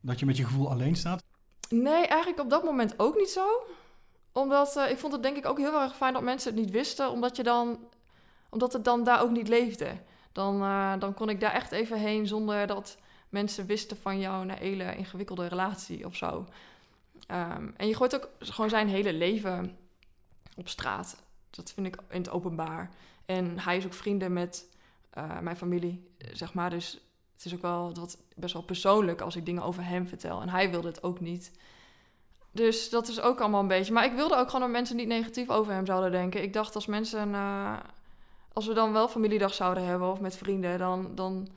dat 0.00 0.18
je 0.20 0.26
met 0.26 0.36
je 0.36 0.44
gevoel 0.44 0.70
alleen 0.70 0.96
staat? 0.96 1.22
Nee, 1.68 2.06
eigenlijk 2.06 2.40
op 2.40 2.50
dat 2.50 2.64
moment 2.64 2.98
ook 2.98 3.16
niet 3.16 3.30
zo. 3.30 3.66
Omdat 4.32 4.76
uh, 4.76 4.90
ik 4.90 4.98
vond 4.98 5.12
het 5.12 5.22
denk 5.22 5.36
ik 5.36 5.46
ook 5.46 5.58
heel 5.58 5.80
erg 5.80 5.96
fijn 5.96 6.12
dat 6.12 6.22
mensen 6.22 6.52
het 6.54 6.60
niet 6.60 6.70
wisten. 6.70 7.10
Omdat, 7.10 7.36
je 7.36 7.42
dan, 7.42 7.78
omdat 8.50 8.72
het 8.72 8.84
dan 8.84 9.04
daar 9.04 9.22
ook 9.22 9.30
niet 9.30 9.48
leefde. 9.48 9.92
Dan, 10.32 10.62
uh, 10.62 10.92
dan 10.98 11.14
kon 11.14 11.28
ik 11.28 11.40
daar 11.40 11.52
echt 11.52 11.72
even 11.72 11.98
heen 11.98 12.26
zonder 12.26 12.66
dat 12.66 12.98
mensen 13.28 13.66
wisten 13.66 13.96
van 13.96 14.20
jouw 14.20 14.40
een 14.40 14.50
hele 14.50 14.96
ingewikkelde 14.96 15.46
relatie 15.46 16.06
of 16.06 16.16
zo. 16.16 16.46
Um, 17.30 17.74
en 17.76 17.88
je 17.88 17.96
gooit 17.96 18.14
ook 18.14 18.28
gewoon 18.38 18.70
zijn 18.70 18.88
hele 18.88 19.12
leven 19.12 19.76
op 20.56 20.68
straat. 20.68 21.22
Dat 21.50 21.72
vind 21.72 21.86
ik 21.86 21.96
in 22.10 22.18
het 22.18 22.30
openbaar. 22.30 22.90
En 23.26 23.58
hij 23.58 23.76
is 23.76 23.84
ook 23.84 23.94
vrienden 23.94 24.32
met 24.32 24.68
uh, 25.18 25.40
mijn 25.40 25.56
familie, 25.56 26.10
zeg 26.32 26.54
maar. 26.54 26.70
Dus 26.70 27.00
het 27.34 27.44
is 27.44 27.54
ook 27.54 27.62
wel 27.62 27.92
best 28.36 28.52
wel 28.52 28.62
persoonlijk 28.62 29.20
als 29.20 29.36
ik 29.36 29.46
dingen 29.46 29.62
over 29.62 29.86
hem 29.86 30.06
vertel. 30.06 30.40
En 30.40 30.48
hij 30.48 30.70
wilde 30.70 30.88
het 30.88 31.02
ook 31.02 31.20
niet. 31.20 31.52
Dus 32.50 32.90
dat 32.90 33.08
is 33.08 33.20
ook 33.20 33.40
allemaal 33.40 33.60
een 33.60 33.68
beetje. 33.68 33.92
Maar 33.92 34.04
ik 34.04 34.12
wilde 34.12 34.36
ook 34.36 34.46
gewoon 34.46 34.60
dat 34.60 34.70
mensen 34.70 34.96
niet 34.96 35.08
negatief 35.08 35.50
over 35.50 35.72
hem 35.72 35.86
zouden 35.86 36.10
denken. 36.10 36.42
Ik 36.42 36.52
dacht 36.52 36.74
als 36.74 36.86
mensen. 36.86 37.28
Uh, 37.28 37.76
als 38.52 38.66
we 38.66 38.74
dan 38.74 38.92
wel 38.92 39.08
familiedag 39.08 39.54
zouden 39.54 39.84
hebben 39.84 40.10
of 40.10 40.20
met 40.20 40.36
vrienden, 40.36 40.78
dan, 40.78 41.14
dan 41.14 41.48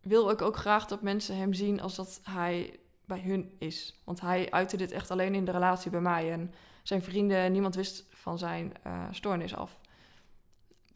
wil 0.00 0.30
ik 0.30 0.42
ook 0.42 0.56
graag 0.56 0.86
dat 0.86 1.02
mensen 1.02 1.36
hem 1.36 1.52
zien 1.52 1.80
als 1.80 1.94
dat 1.94 2.20
hij 2.22 2.78
bij 3.10 3.20
hun 3.20 3.54
is. 3.58 4.00
Want 4.04 4.20
hij 4.20 4.50
uitte 4.50 4.76
dit 4.76 4.92
echt 4.92 5.10
alleen 5.10 5.34
in 5.34 5.44
de 5.44 5.50
relatie 5.50 5.90
bij 5.90 6.00
mij. 6.00 6.32
En 6.32 6.54
zijn 6.82 7.02
vrienden, 7.02 7.52
niemand 7.52 7.74
wist 7.74 8.04
van 8.10 8.38
zijn 8.38 8.72
uh, 8.86 9.04
stoornis 9.10 9.56
af. 9.56 9.80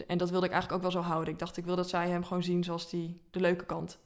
En 0.06 0.18
dat 0.18 0.30
wilde 0.30 0.46
ik 0.46 0.52
eigenlijk 0.52 0.84
ook 0.84 0.92
wel 0.92 1.02
zo 1.02 1.08
houden. 1.08 1.32
Ik 1.32 1.38
dacht, 1.38 1.56
ik 1.56 1.64
wil 1.64 1.76
dat 1.76 1.88
zij 1.88 2.08
hem 2.08 2.24
gewoon 2.24 2.42
zien 2.42 2.64
zoals 2.64 2.90
die, 2.90 3.20
de 3.30 3.40
leuke 3.40 3.64
kant. 3.64 3.98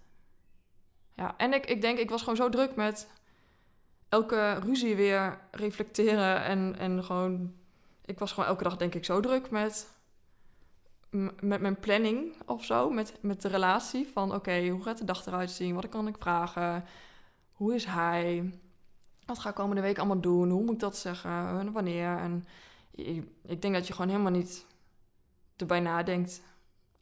Ja, 1.14 1.34
en 1.36 1.52
ik, 1.52 1.66
ik 1.66 1.80
denk, 1.80 1.98
ik 1.98 2.10
was 2.10 2.20
gewoon 2.20 2.36
zo 2.36 2.48
druk 2.48 2.76
met 2.76 3.10
elke 4.08 4.52
ruzie 4.52 4.96
weer 4.96 5.40
reflecteren. 5.50 6.44
En, 6.44 6.76
en 6.78 7.04
gewoon, 7.04 7.54
ik 8.04 8.18
was 8.18 8.32
gewoon 8.32 8.48
elke 8.48 8.64
dag 8.64 8.76
denk 8.76 8.94
ik 8.94 9.04
zo 9.04 9.20
druk 9.20 9.50
met, 9.50 9.94
met 11.40 11.60
mijn 11.60 11.80
planning 11.80 12.36
of 12.46 12.64
zo. 12.64 12.90
Met, 12.90 13.18
met 13.20 13.42
de 13.42 13.48
relatie 13.48 14.08
van, 14.12 14.34
oké, 14.34 14.68
hoe 14.68 14.82
gaat 14.82 14.98
de 14.98 15.04
dag 15.04 15.26
eruit 15.26 15.50
zien? 15.50 15.74
Wat 15.74 15.88
kan 15.88 16.08
ik 16.08 16.16
vragen? 16.18 16.84
Hoe 17.58 17.74
is 17.74 17.84
hij? 17.84 18.52
Wat 19.26 19.38
ga 19.38 19.48
ik 19.48 19.54
komende 19.54 19.82
week 19.82 19.98
allemaal 19.98 20.20
doen? 20.20 20.50
Hoe 20.50 20.64
moet 20.64 20.74
ik 20.74 20.80
dat 20.80 20.96
zeggen? 20.96 21.72
Wanneer? 21.72 22.16
En 22.16 22.46
ik 23.42 23.62
denk 23.62 23.74
dat 23.74 23.86
je 23.86 23.92
gewoon 23.92 24.10
helemaal 24.10 24.32
niet 24.32 24.66
erbij 25.56 25.80
nadenkt 25.80 26.42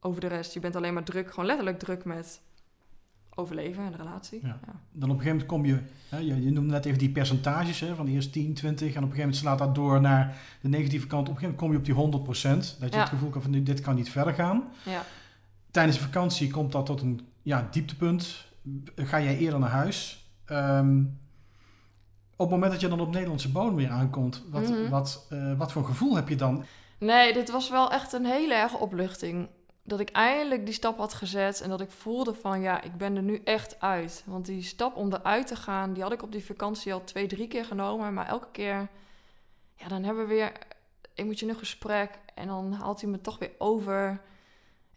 over 0.01 0.21
de 0.21 0.27
rest. 0.27 0.55
Je 0.55 0.61
bent 0.61 0.77
alleen 0.77 0.95
maar 0.95 1.05
druk, 1.05 1.31
gewoon 1.31 1.47
letterlijk 1.47 1.79
druk 1.79 2.05
met 2.05 2.41
overleven 3.35 3.85
en 3.85 3.91
de 3.91 3.97
relatie. 3.97 4.41
Ja. 4.43 4.59
Dan 4.93 5.11
op 5.11 5.17
een 5.17 5.23
gegeven 5.23 5.27
moment 5.27 5.47
kom 5.47 5.65
je, 5.65 5.79
hè, 6.09 6.19
je, 6.19 6.45
je 6.45 6.51
noemde 6.51 6.73
net 6.73 6.85
even 6.85 6.99
die 6.99 7.11
percentages 7.11 7.81
hè, 7.81 7.95
van 7.95 8.07
eerst 8.07 8.33
10, 8.33 8.55
20 8.55 8.81
en 8.81 8.89
op 8.89 8.95
een 8.95 9.01
gegeven 9.03 9.19
moment 9.19 9.37
slaat 9.37 9.59
dat 9.59 9.75
door 9.75 10.01
naar 10.01 10.39
de 10.61 10.69
negatieve 10.69 11.07
kant. 11.07 11.29
Op 11.29 11.35
een 11.35 11.41
gegeven 11.41 11.65
moment 11.65 11.85
kom 11.85 11.95
je 11.97 12.11
op 12.11 12.35
die 12.35 12.55
100%, 12.75 12.79
dat 12.81 12.93
je 12.93 12.99
het 12.99 13.09
gevoel 13.09 13.31
kan 13.31 13.43
van 13.43 13.53
dit 13.65 13.81
kan 13.81 13.95
niet 13.95 14.11
verder 14.11 14.35
gaan. 14.35 14.65
Ja. 14.85 15.05
Tijdens 15.71 15.97
de 15.97 16.05
vakantie 16.05 16.51
komt 16.51 16.73
dat 16.73 16.87
tot 16.87 17.01
een 17.01 17.21
ja, 17.43 17.69
dieptepunt. 17.71 18.47
Ga 18.97 19.21
jij 19.21 19.39
eerder 19.39 19.61
naar 19.61 19.71
huis? 19.71 20.26
Ehm, 20.47 21.01
op 22.37 22.47
het 22.47 22.51
moment 22.51 22.73
dat 22.73 22.81
je 22.81 22.89
dan 22.89 23.01
op 23.01 23.13
Nederlandse 23.13 23.53
bodem 23.53 23.77
weer 23.77 23.91
aankomt, 23.91 24.43
wat, 24.51 24.69
mhm. 24.69 24.89
wat, 24.89 25.27
uh, 25.33 25.59
wat 25.59 25.73
voor 25.73 25.85
gevoel 25.85 26.17
heb 26.17 26.29
je 26.29 26.37
dan? 26.37 26.65
Nee, 26.99 27.33
dit 27.33 27.51
was 27.51 27.71
wel 27.71 27.91
echt 27.91 28.13
een 28.13 28.25
hele 28.25 28.55
erge 28.55 28.77
opluchting. 28.77 29.49
Dat 29.83 30.01
ik 30.01 30.11
eindelijk 30.11 30.65
die 30.65 30.75
stap 30.75 30.99
had 30.99 31.15
gezet 31.15 31.61
en 31.61 31.69
dat 31.69 31.81
ik 31.81 31.91
voelde 31.91 32.35
van 32.35 32.61
ja, 32.61 32.83
ik 32.83 32.97
ben 32.97 33.17
er 33.17 33.23
nu 33.23 33.41
echt 33.45 33.81
uit. 33.81 34.23
Want 34.27 34.47
die 34.47 34.63
stap 34.63 34.97
om 34.97 35.13
eruit 35.13 35.47
te 35.47 35.57
gaan, 35.57 35.93
die 35.93 36.03
had 36.03 36.13
ik 36.13 36.23
op 36.23 36.33
die 36.33 36.45
vakantie 36.45 36.93
al 36.93 37.05
twee, 37.05 37.27
drie 37.27 37.49
keer 37.49 37.65
genomen. 37.65 38.15
Maar 38.15 38.27
elke 38.27 38.49
keer, 38.53 38.89
ja, 39.75 39.89
dan 39.89 40.03
hebben 40.03 40.27
we 40.27 40.35
weer 40.35 40.53
een 41.15 41.57
gesprek 41.57 42.19
en 42.35 42.47
dan 42.47 42.73
haalt 42.73 43.01
hij 43.01 43.11
me 43.11 43.21
toch 43.21 43.39
weer 43.39 43.53
over. 43.59 44.21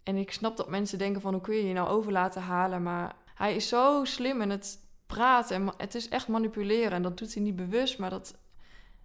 En 0.02 0.16
ik 0.16 0.32
snap 0.32 0.56
dat 0.56 0.68
mensen 0.68 0.98
denken 0.98 1.20
van 1.20 1.32
hoe 1.32 1.42
kun 1.42 1.54
je 1.54 1.66
je 1.66 1.74
nou 1.74 1.88
over 1.88 2.12
laten 2.12 2.42
halen. 2.42 2.82
Maar 2.82 3.14
hij 3.34 3.54
is 3.54 3.68
zo 3.68 4.04
slim 4.04 4.40
in 4.40 4.50
het 4.50 4.78
praten. 5.14 5.56
En 5.56 5.74
het 5.76 5.94
is 5.94 6.08
echt 6.08 6.28
manipuleren. 6.28 6.92
En 6.92 7.02
dat 7.02 7.18
doet 7.18 7.34
hij 7.34 7.42
niet 7.42 7.56
bewust, 7.56 7.98
maar 7.98 8.10
dat, 8.10 8.34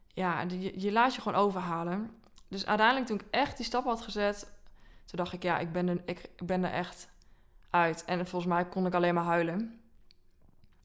ja, 0.07 0.41
je, 0.41 0.79
je 0.79 0.91
laat 0.91 1.15
je 1.15 1.21
gewoon 1.21 1.39
overhalen. 1.39 2.11
Dus 2.47 2.65
uiteindelijk 2.65 3.07
toen 3.07 3.19
ik 3.19 3.25
echt 3.29 3.57
die 3.57 3.65
stap 3.65 3.83
had 3.83 4.01
gezet, 4.01 4.51
toen 5.05 5.17
dacht 5.17 5.33
ik, 5.33 5.43
ja, 5.43 5.59
ik 5.59 5.71
ben 5.71 5.87
er, 5.87 6.01
ik, 6.05 6.29
ben 6.45 6.63
er 6.63 6.71
echt 6.71 7.09
uit. 7.69 8.05
En 8.05 8.27
volgens 8.27 8.53
mij 8.53 8.65
kon 8.65 8.85
ik 8.85 8.93
alleen 8.93 9.13
maar 9.13 9.23
huilen. 9.23 9.79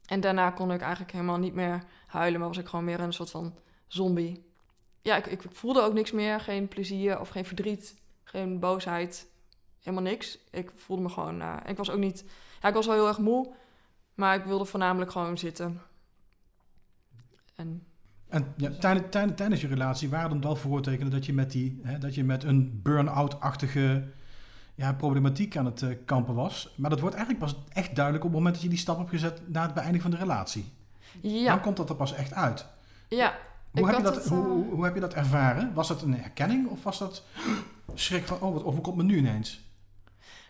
En 0.07 0.21
daarna 0.21 0.51
kon 0.51 0.73
ik 0.73 0.81
eigenlijk 0.81 1.13
helemaal 1.13 1.39
niet 1.39 1.55
meer 1.55 1.85
huilen, 2.07 2.41
maar 2.41 2.49
was 2.49 2.59
ik 2.59 2.69
gewoon 2.69 2.85
meer 2.85 3.01
een 3.01 3.13
soort 3.13 3.31
van 3.31 3.55
zombie. 3.87 4.49
Ja, 5.03 5.17
ik, 5.17 5.27
ik 5.27 5.43
voelde 5.53 5.83
ook 5.83 5.93
niks 5.93 6.13
meer. 6.13 6.41
Geen 6.41 6.69
plezier 6.69 7.21
of 7.21 7.29
geen 7.29 7.45
verdriet, 7.45 8.01
geen 8.25 8.59
boosheid. 8.59 9.29
Helemaal 9.79 10.11
niks. 10.11 10.39
Ik 10.51 10.73
voelde 10.77 11.03
me 11.03 11.09
gewoon... 11.09 11.41
Uh, 11.41 11.57
ik 11.67 11.77
was 11.77 11.91
ook 11.91 11.99
niet... 11.99 12.25
Ja, 12.61 12.69
ik 12.69 12.75
was 12.75 12.87
wel 12.87 12.95
heel 12.95 13.09
erg 13.09 13.19
moe. 13.19 13.55
Maar 14.15 14.35
ik 14.35 14.45
wilde 14.45 14.65
voornamelijk 14.65 15.11
gewoon 15.11 15.39
zitten. 15.39 15.81
En 17.55 17.85
en 18.31 18.55
ja, 18.57 18.71
tijdens, 18.81 19.07
tijdens, 19.11 19.37
tijdens 19.37 19.61
je 19.61 19.67
relatie 19.67 20.09
waren 20.09 20.37
er 20.37 20.41
wel 20.41 20.57
voortekenen 20.57 21.11
dat 21.11 21.27
je 21.27 21.33
met, 21.33 21.51
die, 21.51 21.81
hè, 21.83 21.99
dat 21.99 22.15
je 22.15 22.25
met 22.25 22.45
een 22.45 22.81
burn-out-achtige 22.83 24.05
ja, 24.75 24.93
problematiek 24.93 25.57
aan 25.57 25.65
het 25.65 25.83
uh, 25.83 25.97
kampen 26.05 26.35
was. 26.35 26.75
Maar 26.77 26.91
dat 26.91 27.01
wordt 27.01 27.17
eigenlijk 27.17 27.45
pas 27.45 27.63
echt 27.69 27.95
duidelijk 27.95 28.25
op 28.25 28.31
het 28.31 28.39
moment 28.39 28.55
dat 28.55 28.65
je 28.65 28.71
die 28.71 28.79
stap 28.79 28.99
hebt 28.99 29.11
gezet 29.11 29.49
na 29.49 29.63
het 29.63 29.75
beëindigen 29.75 30.03
van 30.03 30.11
de 30.11 30.17
relatie. 30.17 30.73
Ja. 31.21 31.53
Dan 31.53 31.61
komt 31.61 31.77
dat 31.77 31.89
er 31.89 31.97
pas 31.97 32.15
echt 32.15 32.33
uit. 32.33 32.67
Ja. 33.09 33.39
Hoe 33.71 33.87
heb, 33.87 33.97
je 33.97 34.03
dat, 34.03 34.27
hoe, 34.27 34.45
eh, 34.45 34.73
hoe, 34.73 34.85
heb 34.85 34.95
je 34.95 35.01
dat 35.01 35.15
ervaren? 35.15 35.75
Was 35.75 35.89
dat 35.89 36.03
een 36.03 36.15
herkenning 36.15 36.69
of 36.69 36.83
was 36.83 36.99
dat 36.99 37.25
schrik 37.95 38.27
van, 38.27 38.41
oh, 38.41 38.53
wat 38.53 38.65
overkomt 38.65 38.97
me 38.97 39.03
nu 39.03 39.17
ineens? 39.17 39.61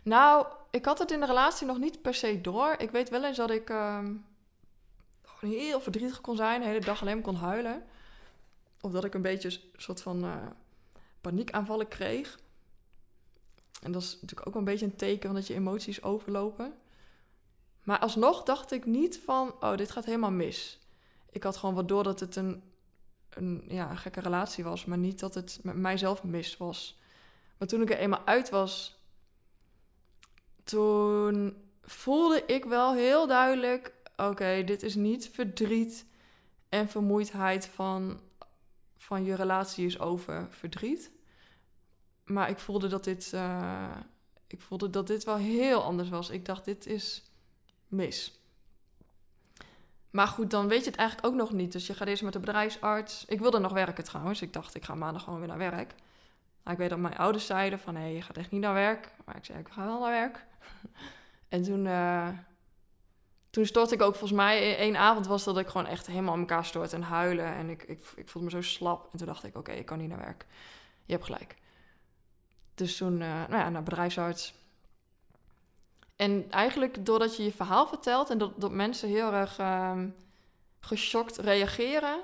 Nou, 0.03 0.47
ik 0.71 0.85
had 0.85 0.99
het 0.99 1.11
in 1.11 1.21
de 1.21 1.27
relatie 1.27 1.67
nog 1.67 1.79
niet 1.79 2.03
per 2.03 2.15
se 2.15 2.41
door. 2.41 2.75
Ik 2.79 2.91
weet 2.91 3.09
wel 3.09 3.25
eens 3.25 3.37
dat 3.37 3.51
ik 3.51 3.71
ehm, 3.71 4.15
heel 5.41 5.81
verdrietig 5.81 6.21
kon 6.21 6.37
zijn, 6.37 6.61
de 6.61 6.67
hele 6.67 6.81
dag 6.81 7.01
alleen 7.01 7.23
kon 7.23 7.35
huilen. 7.35 7.83
Of 8.81 8.93
dat 8.93 9.05
ik 9.05 9.15
een 9.15 9.23
beetje 9.23 9.49
een 9.49 9.81
soort 9.81 10.03
van 10.03 10.25
uh, 10.25 10.47
paniekaanvallen 11.21 11.89
kreeg. 11.89 12.39
En 13.83 13.93
dat 13.93 14.03
is 14.03 14.19
natuurlijk 14.21 14.49
ook 14.49 14.55
een 14.55 14.65
beetje 14.65 14.87
een 14.87 14.97
teken 14.97 15.35
dat 15.35 15.47
je 15.47 15.55
emoties 15.55 16.03
overlopen. 16.03 16.75
Maar 17.83 17.99
alsnog 17.99 18.43
dacht 18.43 18.73
ik 18.73 18.87
niet 18.87 19.21
van, 19.25 19.55
oh, 19.61 19.77
dit 19.77 19.91
gaat 19.91 20.05
helemaal 20.05 20.31
mis. 20.31 20.79
Ik 21.31 21.43
had 21.43 21.57
gewoon 21.57 21.75
wat 21.75 21.89
door 21.89 22.03
dat 22.03 22.21
het 22.21 22.37
een, 22.37 22.63
een, 23.31 23.65
ja, 23.69 23.91
een 23.91 23.99
gekke 23.99 24.21
relatie 24.21 24.65
was, 24.65 24.85
maar 24.85 24.99
niet 24.99 25.21
dat 25.21 25.35
het 25.35 25.59
met 25.63 25.77
mijzelf 25.77 26.23
mis 26.23 26.57
was. 26.57 26.99
Maar 27.59 27.69
toen 27.69 27.83
ik 27.83 27.91
er 27.91 27.99
eenmaal 27.99 28.27
uit 28.27 28.51
was, 28.51 29.00
toen 30.71 31.57
voelde 31.83 32.43
ik 32.47 32.65
wel 32.65 32.95
heel 32.95 33.27
duidelijk: 33.27 33.93
oké, 34.17 34.63
dit 34.65 34.83
is 34.83 34.95
niet 34.95 35.31
verdriet 35.33 36.07
en 36.69 36.89
vermoeidheid 36.89 37.67
van, 37.67 38.21
van 38.97 39.25
je 39.25 39.35
relatie 39.35 39.87
is 39.87 39.99
over 39.99 40.47
verdriet. 40.51 41.11
Maar 42.25 42.51
ik 42.51 42.59
voelde 42.59 42.89
dat 42.89 43.05
dit, 43.05 43.33
uh, 43.35 43.97
ik 44.47 44.61
voelde 44.61 44.91
dat 44.91 45.07
dit 45.07 45.25
wel 45.25 45.37
heel 45.37 45.83
anders 45.83 46.09
was. 46.09 46.31
Ik 46.31 46.45
dacht, 46.45 46.65
dit 46.65 46.87
is 46.87 47.25
mis. 47.89 48.39
Maar 50.11 50.27
goed, 50.27 50.51
dan 50.51 50.69
weet 50.69 50.85
je 50.85 50.91
het 50.91 50.99
eigenlijk 50.99 51.29
ook 51.29 51.35
nog 51.35 51.53
niet. 51.53 51.73
Dus 51.73 51.87
je 51.87 51.95
gaat 51.95 52.09
eerst 52.09 52.23
met 52.23 52.33
de 52.33 52.39
bedrijfsarts. 52.39 53.25
Ik 53.25 53.41
wilde 53.41 53.59
nog 53.59 53.73
werken 53.73 54.05
trouwens. 54.05 54.43
Ik 54.43 54.53
dacht, 54.53 54.75
ik 54.75 54.85
ga 54.85 54.95
maandag 54.95 55.23
gewoon 55.23 55.39
weer 55.39 55.49
naar 55.49 55.59
werk. 55.59 55.95
Ik 56.65 56.77
weet 56.77 56.91
dat 56.91 56.99
mijn 56.99 57.17
ouders 57.17 57.47
zeiden 57.47 57.79
van, 57.79 57.97
hé, 57.97 58.07
je 58.07 58.23
gaat 58.23 58.37
echt 58.37 58.51
niet 58.51 58.61
naar 58.61 58.75
werk. 58.75 59.15
Maar 59.25 59.37
ik 59.37 59.45
zei, 59.45 59.59
ik 59.59 59.69
ga 59.69 59.85
wel 59.85 60.01
naar 60.01 60.11
werk. 60.11 60.47
en 61.49 61.63
toen, 61.63 61.85
uh, 61.85 62.29
toen 63.51 63.67
stortte 63.67 63.95
ik 63.95 64.03
ook, 64.03 64.15
volgens 64.15 64.41
mij, 64.41 64.77
één 64.77 64.97
avond 64.97 65.27
was 65.27 65.45
dat 65.45 65.59
ik 65.59 65.69
gewoon 65.69 65.87
echt 65.87 66.07
helemaal 66.07 66.35
in 66.35 66.41
elkaar 66.41 66.65
stort 66.65 66.93
en 66.93 67.03
huilen. 67.03 67.55
En 67.55 67.71
ik, 67.71 67.83
ik, 67.83 68.13
ik 68.17 68.29
voelde 68.29 68.49
me 68.49 68.63
zo 68.63 68.69
slap. 68.69 69.09
En 69.13 69.19
toen 69.19 69.27
dacht 69.27 69.45
ik, 69.45 69.57
oké, 69.57 69.73
ik 69.73 69.87
kan 69.87 69.99
niet 69.99 70.09
naar 70.09 70.19
werk. 70.19 70.47
Je 71.05 71.13
hebt 71.13 71.25
gelijk. 71.25 71.57
Dus 72.75 72.97
toen, 72.97 73.13
uh, 73.13 73.29
nou 73.49 73.63
ja, 73.63 73.69
naar 73.69 73.83
bedrijfsarts. 73.83 74.55
En 76.17 76.51
eigenlijk 76.51 77.07
doordat 77.07 77.37
je 77.37 77.43
je 77.43 77.53
verhaal 77.53 77.87
vertelt 77.87 78.31
en 78.31 78.39
dat, 78.39 78.61
dat 78.61 78.71
mensen 78.71 79.09
heel 79.09 79.33
erg 79.33 79.59
uh, 79.59 80.03
geschokt 80.81 81.37
reageren, 81.37 82.21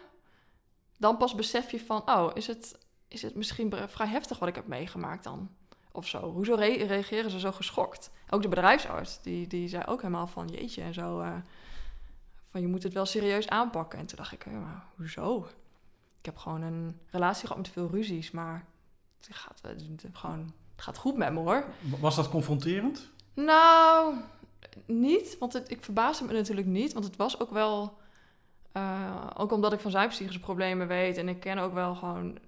dan 0.99 1.17
pas 1.17 1.35
besef 1.35 1.71
je 1.71 1.81
van, 1.81 2.03
oh, 2.11 2.31
is 2.35 2.47
het, 2.47 2.79
is 3.09 3.23
het 3.23 3.35
misschien 3.35 3.75
vrij 3.89 4.07
heftig 4.07 4.39
wat 4.39 4.49
ik 4.49 4.55
heb 4.55 4.67
meegemaakt 4.67 5.25
dan? 5.25 5.51
Of 5.97 6.07
zo. 6.07 6.33
Hoezo 6.33 6.55
reageren 6.55 7.31
ze 7.31 7.39
zo 7.39 7.53
geschokt? 7.53 8.11
Ook 8.31 8.43
de 8.43 8.49
bedrijfsarts, 8.49 9.23
die, 9.23 9.47
die 9.47 9.69
zei 9.69 9.85
ook 9.87 10.03
helemaal 10.03 10.27
van, 10.27 10.49
jeetje 10.49 10.83
en 10.83 10.95
zo, 10.95 11.21
uh, 11.21 11.35
van 12.47 12.61
je 12.61 12.67
moet 12.67 12.83
het 12.83 12.93
wel 12.93 13.07
serieus 13.07 13.49
aanpakken. 13.49 13.99
En 13.99 14.07
toen 14.07 14.17
dacht 14.17 14.33
ik, 14.33 14.47
maar 14.47 14.85
hoezo? 14.97 15.47
Ik 16.19 16.25
heb 16.25 16.37
gewoon 16.37 16.63
een 16.63 17.01
relatie 17.11 17.47
gehad 17.47 17.63
met 17.63 17.73
veel 17.73 17.89
ruzies, 17.91 18.31
maar 18.31 18.67
het 19.17 19.37
gaat, 19.37 19.61
het, 19.63 20.05
gewoon, 20.13 20.53
het 20.75 20.85
gaat 20.85 20.97
goed 20.97 21.17
met 21.17 21.33
me 21.33 21.39
hoor. 21.39 21.65
Was 22.01 22.17
dat 22.17 22.29
confronterend? 22.29 23.11
Nou, 23.35 24.15
niet, 24.87 25.37
want 25.39 25.53
het, 25.53 25.71
ik 25.71 25.85
verbaasde 25.85 26.25
me 26.25 26.33
natuurlijk 26.33 26.67
niet, 26.67 26.93
want 26.93 27.05
het 27.05 27.17
was 27.17 27.41
ook 27.41 27.51
wel... 27.51 27.99
Uh, 28.73 29.27
ook 29.37 29.53
omdat 29.53 29.73
ik 29.73 29.81
van 29.81 29.91
zijn 29.91 30.09
psychische 30.09 30.41
problemen 30.41 30.87
weet 30.89 31.17
en 31.17 31.29
ik 31.29 31.41
ken 31.41 31.59
ook 31.59 31.73
wel 31.73 31.95
gewoon 31.95 32.39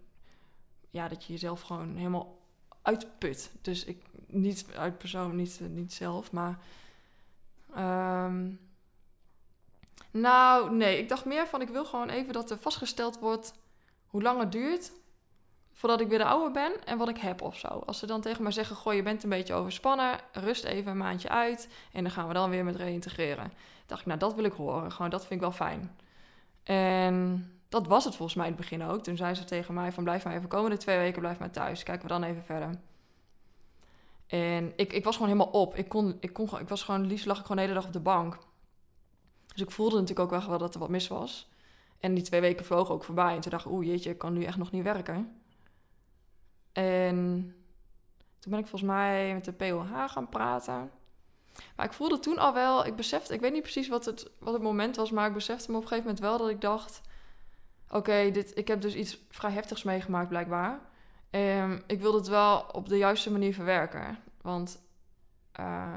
ja, 0.91 1.09
dat 1.09 1.25
je 1.25 1.33
jezelf 1.33 1.61
gewoon 1.61 1.97
helemaal 1.97 2.38
uitput. 2.89 3.51
Dus 3.63 3.85
ik, 3.85 4.03
niet 4.27 4.67
uit 4.77 4.99
persoon, 4.99 5.37
niet, 5.37 5.61
niet 5.71 5.93
zelf, 5.93 6.33
maar. 6.33 6.59
Ehm, 7.75 8.51
nou, 10.11 10.75
nee, 10.75 10.99
ik 10.99 11.09
dacht 11.09 11.25
meer 11.25 11.47
van 11.47 11.61
ik 11.61 11.69
wil 11.69 11.85
gewoon 11.85 12.09
even 12.09 12.33
dat 12.33 12.51
er 12.51 12.59
vastgesteld 12.59 13.19
wordt 13.19 13.53
hoe 14.07 14.23
lang 14.23 14.41
het 14.41 14.53
duurt 14.53 14.93
voordat 15.73 16.01
ik 16.01 16.09
weer 16.09 16.19
de 16.19 16.25
oude 16.25 16.51
ben 16.51 16.85
en 16.85 16.99
wat 16.99 17.09
ik 17.09 17.19
heb 17.19 17.43
of 17.43 17.59
zo. 17.59 17.69
Als 17.69 17.99
ze 17.99 18.07
dan 18.07 18.21
tegen 18.21 18.43
mij 18.43 18.53
zeggen, 18.53 18.77
goh, 18.77 18.95
je 18.95 19.03
bent 19.03 19.23
een 19.23 19.29
beetje 19.29 19.55
overspannen, 19.55 20.19
rust 20.33 20.65
even 20.65 20.91
een 20.91 20.97
maandje 20.97 21.29
uit 21.29 21.69
en 21.93 22.03
dan 22.03 22.13
gaan 22.13 22.29
we 22.29 22.35
dan 22.35 22.51
weer 22.51 22.65
met 22.65 22.77
reïntegreren. 22.77 23.53
Dacht 23.87 24.01
ik, 24.01 24.07
nou, 24.07 24.19
dat 24.19 24.35
wil 24.35 24.45
ik 24.45 24.53
horen. 24.53 24.93
Gewoon, 24.93 25.11
dat 25.11 25.21
vind 25.21 25.33
ik 25.33 25.41
wel 25.41 25.53
fijn. 25.53 25.97
En 26.63 27.58
dat 27.69 27.87
was 27.87 28.05
het 28.05 28.17
volgens 28.17 28.37
mij 28.37 28.47
in 28.47 28.53
het 28.53 28.61
begin 28.61 28.83
ook. 28.83 29.03
Toen 29.03 29.17
zei 29.17 29.35
ze 29.35 29.45
tegen 29.45 29.75
mij 29.75 29.93
van 29.93 30.05
blijf 30.05 30.25
maar 30.25 30.35
even 30.35 30.49
komende 30.49 30.77
twee 30.77 30.99
weken, 30.99 31.21
blijf 31.21 31.39
maar 31.39 31.51
thuis. 31.51 31.83
Kijken 31.83 32.03
we 32.03 32.09
dan 32.09 32.23
even 32.23 32.45
verder. 32.45 32.71
En 34.27 34.73
ik, 34.77 34.93
ik 34.93 35.05
was 35.05 35.17
gewoon 35.17 35.33
helemaal 35.33 35.53
op. 35.53 35.77
Ik, 35.77 35.89
kon, 35.89 36.17
ik, 36.21 36.33
kon, 36.33 36.59
ik 36.61 36.69
was 36.69 36.83
gewoon, 36.83 37.07
liefst 37.07 37.27
lag 37.27 37.37
ik 37.37 37.43
gewoon 37.43 37.57
de 37.57 37.63
hele 37.63 37.75
dag 37.75 37.87
op 37.87 37.93
de 37.93 38.01
bank. 38.01 38.39
Dus 39.47 39.63
ik 39.63 39.71
voelde 39.71 40.01
natuurlijk 40.01 40.33
ook 40.33 40.47
wel 40.47 40.59
dat 40.59 40.75
er 40.75 40.81
wat 40.81 40.89
mis 40.89 41.09
was. 41.09 41.49
En 42.01 42.15
die 42.15 42.25
twee 42.25 42.41
weken 42.41 42.65
vlogen 42.65 42.95
ook 42.95 43.05
voorbij. 43.05 43.35
En 43.35 43.41
toen 43.41 43.51
dacht 43.51 43.65
ik, 43.65 43.71
oeh 43.71 43.87
jeetje, 43.87 44.11
ik 44.11 44.19
kan 44.19 44.33
nu 44.33 44.45
echt 44.45 44.57
nog 44.57 44.71
niet 44.71 44.83
werken. 44.83 45.43
En 46.73 47.17
toen 48.39 48.51
ben 48.51 48.59
ik 48.59 48.67
volgens 48.67 48.91
mij 48.91 49.35
met 49.35 49.45
de 49.45 49.53
POH 49.53 50.05
gaan 50.07 50.29
praten. 50.29 50.91
Maar 51.77 51.87
ik 51.87 51.93
voelde 51.93 52.19
toen 52.19 52.39
al 52.39 52.55
wel, 52.55 52.87
ik 52.87 52.97
besefte, 52.97 53.35
ik 53.35 53.41
weet 53.41 53.53
niet 53.53 53.63
precies 53.63 53.89
wat 53.89 54.05
het, 54.05 54.31
wat 54.39 54.53
het 54.53 54.63
moment 54.63 54.97
was, 54.97 55.11
maar 55.11 55.29
ik 55.29 55.35
besefte 55.35 55.71
me 55.71 55.77
op 55.77 55.83
een 55.83 55.89
gegeven 55.89 56.11
moment 56.11 56.29
wel 56.29 56.39
dat 56.39 56.49
ik 56.49 56.61
dacht: 56.61 57.01
oké, 57.91 58.31
dit, 58.31 58.57
ik 58.57 58.69
heb 58.69 58.81
dus 58.81 58.95
iets 58.95 59.19
vrij 59.31 59.53
heftigs 59.53 59.83
meegemaakt 59.83 60.29
blijkbaar. 60.29 60.81
En 61.31 61.83
ik 61.87 62.01
wil 62.01 62.15
het 62.15 62.29
wel 62.29 62.59
op 62.73 62.89
de 62.89 62.97
juiste 62.97 63.31
manier 63.31 63.55
verwerken. 63.55 64.19
Want 64.41 64.81
uh, 65.61 65.97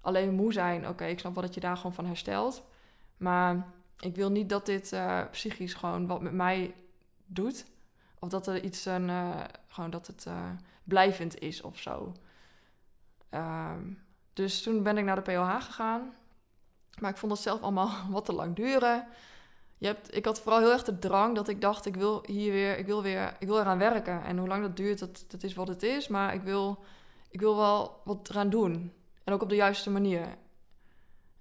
alleen 0.00 0.34
moe 0.34 0.52
zijn, 0.52 0.88
oké, 0.88 1.04
ik 1.04 1.18
snap 1.18 1.34
wel 1.34 1.42
dat 1.42 1.54
je 1.54 1.60
daar 1.60 1.76
gewoon 1.76 1.94
van 1.94 2.06
herstelt. 2.06 2.62
Maar 3.16 3.66
ik 3.98 4.14
wil 4.14 4.30
niet 4.30 4.48
dat 4.48 4.66
dit 4.66 4.92
uh, 4.92 5.20
psychisch 5.30 5.74
gewoon 5.74 6.06
wat 6.06 6.20
met 6.20 6.32
mij 6.32 6.74
doet. 7.26 7.66
Of 8.18 8.28
dat 8.28 8.46
er 8.46 8.62
iets, 8.62 8.84
een, 8.84 9.08
uh, 9.08 9.44
gewoon 9.68 9.90
dat 9.90 10.06
het 10.06 10.26
blijvend 10.84 11.38
is 11.38 11.62
of 11.62 11.78
zo. 11.78 12.12
Um, 13.30 14.04
dus 14.32 14.62
toen 14.62 14.82
ben 14.82 14.98
ik 14.98 15.04
naar 15.04 15.24
de 15.24 15.32
POH 15.32 15.60
gegaan. 15.60 16.14
Maar 17.00 17.10
ik 17.10 17.16
vond 17.16 17.32
dat 17.32 17.40
zelf 17.40 17.62
allemaal 17.62 17.90
wat 18.10 18.24
te 18.24 18.32
lang 18.32 18.56
duren. 18.56 19.06
Je 19.78 19.86
hebt, 19.86 20.16
ik 20.16 20.24
had 20.24 20.40
vooral 20.40 20.60
heel 20.60 20.72
erg 20.72 20.84
de 20.84 20.98
drang 20.98 21.34
dat 21.34 21.48
ik 21.48 21.60
dacht, 21.60 21.86
ik 21.86 21.96
wil 21.96 22.22
hier 22.26 22.52
weer, 22.52 22.78
ik 22.78 22.86
wil 22.86 23.02
weer, 23.02 23.36
ik 23.38 23.46
wil 23.46 23.60
eraan 23.60 23.78
werken. 23.78 24.24
En 24.24 24.38
hoe 24.38 24.48
lang 24.48 24.62
dat 24.62 24.76
duurt, 24.76 24.98
dat, 24.98 25.24
dat 25.28 25.42
is 25.42 25.54
wat 25.54 25.68
het 25.68 25.82
is. 25.82 26.08
Maar 26.08 26.34
ik 26.34 26.42
wil, 26.42 26.84
ik 27.30 27.40
wil 27.40 27.56
wel 27.56 28.00
wat 28.04 28.28
eraan 28.30 28.50
doen. 28.50 28.92
En 29.24 29.32
ook 29.32 29.42
op 29.42 29.48
de 29.48 29.54
juiste 29.54 29.90
manier. 29.90 30.36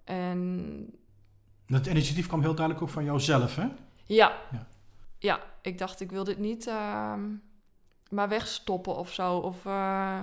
En... 0.03 0.99
Dat 1.65 1.85
initiatief 1.85 2.27
kwam 2.27 2.41
heel 2.41 2.55
duidelijk 2.55 2.85
ook 2.85 2.91
van 2.91 3.03
jouzelf, 3.03 3.55
hè? 3.55 3.67
Ja. 4.05 4.37
Ja, 4.51 4.67
ja 5.17 5.39
ik 5.61 5.77
dacht, 5.77 5.99
ik 5.99 6.11
wil 6.11 6.23
dit 6.23 6.37
niet 6.37 6.67
uh, 6.67 7.13
maar 8.09 8.29
wegstoppen 8.29 8.95
of 8.95 9.13
zo. 9.13 9.37
Of 9.37 9.65
uh, 9.65 10.19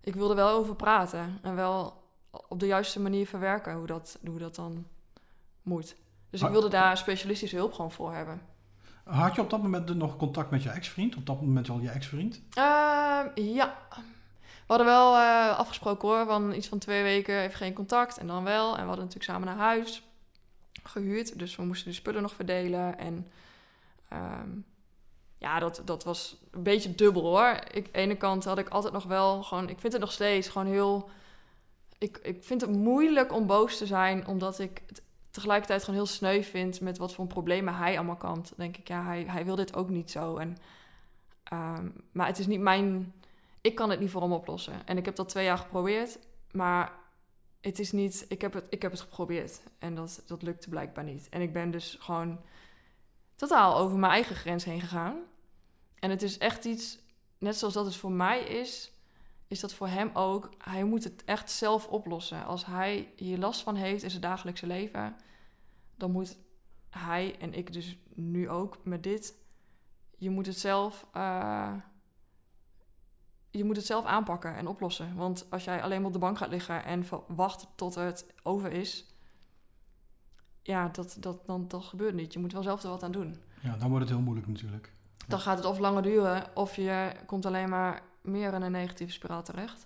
ik 0.00 0.14
wilde 0.14 0.34
wel 0.34 0.48
over 0.48 0.76
praten. 0.76 1.38
En 1.42 1.54
wel 1.54 2.02
op 2.48 2.60
de 2.60 2.66
juiste 2.66 3.00
manier 3.00 3.26
verwerken 3.26 3.74
hoe 3.74 3.86
dat, 3.86 4.18
hoe 4.26 4.38
dat 4.38 4.54
dan 4.54 4.86
moet. 5.62 5.96
Dus 6.30 6.42
ik 6.42 6.48
wilde 6.48 6.68
daar 6.68 6.96
specialistische 6.96 7.56
hulp 7.56 7.72
gewoon 7.72 7.92
voor 7.92 8.12
hebben. 8.12 8.40
Had 9.04 9.34
je 9.34 9.40
op 9.40 9.50
dat 9.50 9.62
moment 9.62 9.94
nog 9.94 10.16
contact 10.16 10.50
met 10.50 10.62
je 10.62 10.70
ex-vriend? 10.70 11.16
Op 11.16 11.26
dat 11.26 11.40
moment 11.40 11.68
al 11.68 11.80
je 11.80 11.90
ex-vriend? 11.90 12.36
Uh, 12.36 13.24
ja. 13.34 13.78
We 14.38 14.74
hadden 14.74 14.86
wel 14.86 15.16
uh, 15.16 15.58
afgesproken 15.58 16.08
hoor, 16.08 16.26
van 16.26 16.52
iets 16.52 16.68
van 16.68 16.78
twee 16.78 17.02
weken 17.02 17.40
even 17.40 17.56
geen 17.56 17.72
contact 17.72 18.18
en 18.18 18.26
dan 18.26 18.44
wel. 18.44 18.68
En 18.68 18.80
we 18.80 18.86
hadden 18.86 19.04
natuurlijk 19.04 19.30
samen 19.30 19.46
naar 19.46 19.66
huis 19.66 20.02
gehuurd, 20.82 21.38
dus 21.38 21.56
we 21.56 21.62
moesten 21.62 21.88
de 21.88 21.94
spullen 21.94 22.22
nog 22.22 22.34
verdelen. 22.34 22.98
En 22.98 23.30
um, 24.12 24.64
ja, 25.38 25.58
dat, 25.58 25.82
dat 25.84 26.04
was 26.04 26.36
een 26.50 26.62
beetje 26.62 26.94
dubbel 26.94 27.22
hoor. 27.22 27.58
Ik, 27.70 27.86
aan 27.86 27.92
de 27.92 27.98
ene 27.98 28.16
kant 28.16 28.44
had 28.44 28.58
ik 28.58 28.68
altijd 28.68 28.92
nog 28.92 29.04
wel 29.04 29.42
gewoon, 29.42 29.68
ik 29.68 29.80
vind 29.80 29.92
het 29.92 30.02
nog 30.02 30.12
steeds 30.12 30.48
gewoon 30.48 30.66
heel 30.66 31.10
ik, 31.98 32.18
ik 32.22 32.44
vind 32.44 32.60
het 32.60 32.70
moeilijk 32.70 33.32
om 33.32 33.46
boos 33.46 33.78
te 33.78 33.86
zijn, 33.86 34.26
omdat 34.26 34.58
ik 34.58 34.82
het 34.86 35.02
tegelijkertijd 35.38 35.84
gewoon 35.84 36.00
heel 36.00 36.08
sneu 36.08 36.42
vind 36.42 36.80
met 36.80 36.98
wat 36.98 37.14
voor 37.14 37.26
problemen 37.26 37.74
hij 37.74 37.96
allemaal. 37.96 38.18
Dan 38.18 38.44
denk 38.56 38.76
ik, 38.76 38.88
ja, 38.88 39.04
hij, 39.04 39.24
hij 39.24 39.44
wil 39.44 39.56
dit 39.56 39.74
ook 39.74 39.88
niet 39.88 40.10
zo. 40.10 40.36
En, 40.36 40.56
um, 41.52 41.92
maar 42.12 42.26
het 42.26 42.38
is 42.38 42.46
niet 42.46 42.60
mijn. 42.60 43.12
Ik 43.60 43.74
kan 43.74 43.90
het 43.90 44.00
niet 44.00 44.10
voor 44.10 44.22
hem 44.22 44.32
oplossen. 44.32 44.86
En 44.86 44.96
ik 44.96 45.04
heb 45.04 45.16
dat 45.16 45.28
twee 45.28 45.44
jaar 45.44 45.58
geprobeerd, 45.58 46.18
maar 46.52 46.92
het 47.60 47.78
is 47.78 47.92
niet. 47.92 48.24
Ik 48.28 48.40
heb 48.40 48.52
het, 48.52 48.66
ik 48.70 48.82
heb 48.82 48.90
het 48.90 49.00
geprobeerd 49.00 49.60
en 49.78 49.94
dat, 49.94 50.22
dat 50.26 50.42
lukte 50.42 50.68
blijkbaar 50.68 51.04
niet. 51.04 51.28
En 51.28 51.40
ik 51.40 51.52
ben 51.52 51.70
dus 51.70 51.96
gewoon 52.00 52.40
totaal 53.34 53.76
over 53.76 53.98
mijn 53.98 54.12
eigen 54.12 54.36
grens 54.36 54.64
heen 54.64 54.80
gegaan. 54.80 55.16
En 55.98 56.10
het 56.10 56.22
is 56.22 56.38
echt 56.38 56.64
iets, 56.64 56.98
net 57.38 57.56
zoals 57.56 57.74
dat 57.74 57.84
het 57.84 57.96
voor 57.96 58.12
mij 58.12 58.40
is, 58.40 58.92
is 59.48 59.60
dat 59.60 59.74
voor 59.74 59.88
hem 59.88 60.10
ook, 60.12 60.50
hij 60.58 60.84
moet 60.84 61.04
het 61.04 61.24
echt 61.24 61.50
zelf 61.50 61.86
oplossen. 61.86 62.44
Als 62.44 62.66
hij 62.66 63.12
hier 63.16 63.38
last 63.38 63.62
van 63.62 63.74
heeft 63.74 64.02
in 64.02 64.10
zijn 64.10 64.22
dagelijkse 64.22 64.66
leven, 64.66 65.16
dan 65.98 66.10
moet 66.10 66.38
hij 66.90 67.38
en 67.38 67.54
ik 67.54 67.72
dus 67.72 67.98
nu 68.14 68.48
ook 68.48 68.84
met 68.84 69.02
dit, 69.02 69.34
je 70.16 70.30
moet 70.30 70.46
het 70.46 70.58
zelf, 70.58 71.06
uh, 71.16 71.72
je 73.50 73.64
moet 73.64 73.76
het 73.76 73.86
zelf 73.86 74.04
aanpakken 74.04 74.54
en 74.54 74.66
oplossen. 74.66 75.14
Want 75.14 75.46
als 75.50 75.64
jij 75.64 75.82
alleen 75.82 75.98
maar 75.98 76.06
op 76.06 76.12
de 76.12 76.18
bank 76.18 76.38
gaat 76.38 76.50
liggen 76.50 76.84
en 76.84 77.04
wacht 77.26 77.66
tot 77.74 77.94
het 77.94 78.26
over 78.42 78.72
is, 78.72 79.06
ja, 80.62 80.88
dat, 80.88 81.16
dat, 81.20 81.46
dan, 81.46 81.68
dat 81.68 81.84
gebeurt 81.84 82.14
niet. 82.14 82.32
Je 82.32 82.38
moet 82.38 82.52
wel 82.52 82.62
zelf 82.62 82.82
er 82.82 82.88
wat 82.88 83.02
aan 83.02 83.12
doen. 83.12 83.36
Ja, 83.60 83.76
dan 83.76 83.88
wordt 83.88 84.04
het 84.04 84.14
heel 84.14 84.24
moeilijk 84.24 84.48
natuurlijk. 84.48 84.92
Dan 85.26 85.40
gaat 85.40 85.56
het 85.56 85.66
of 85.66 85.78
langer 85.78 86.02
duren, 86.02 86.56
of 86.56 86.76
je 86.76 87.12
komt 87.26 87.46
alleen 87.46 87.68
maar 87.68 88.02
meer 88.22 88.54
in 88.54 88.62
een 88.62 88.72
negatieve 88.72 89.12
spiraal 89.12 89.42
terecht. 89.42 89.84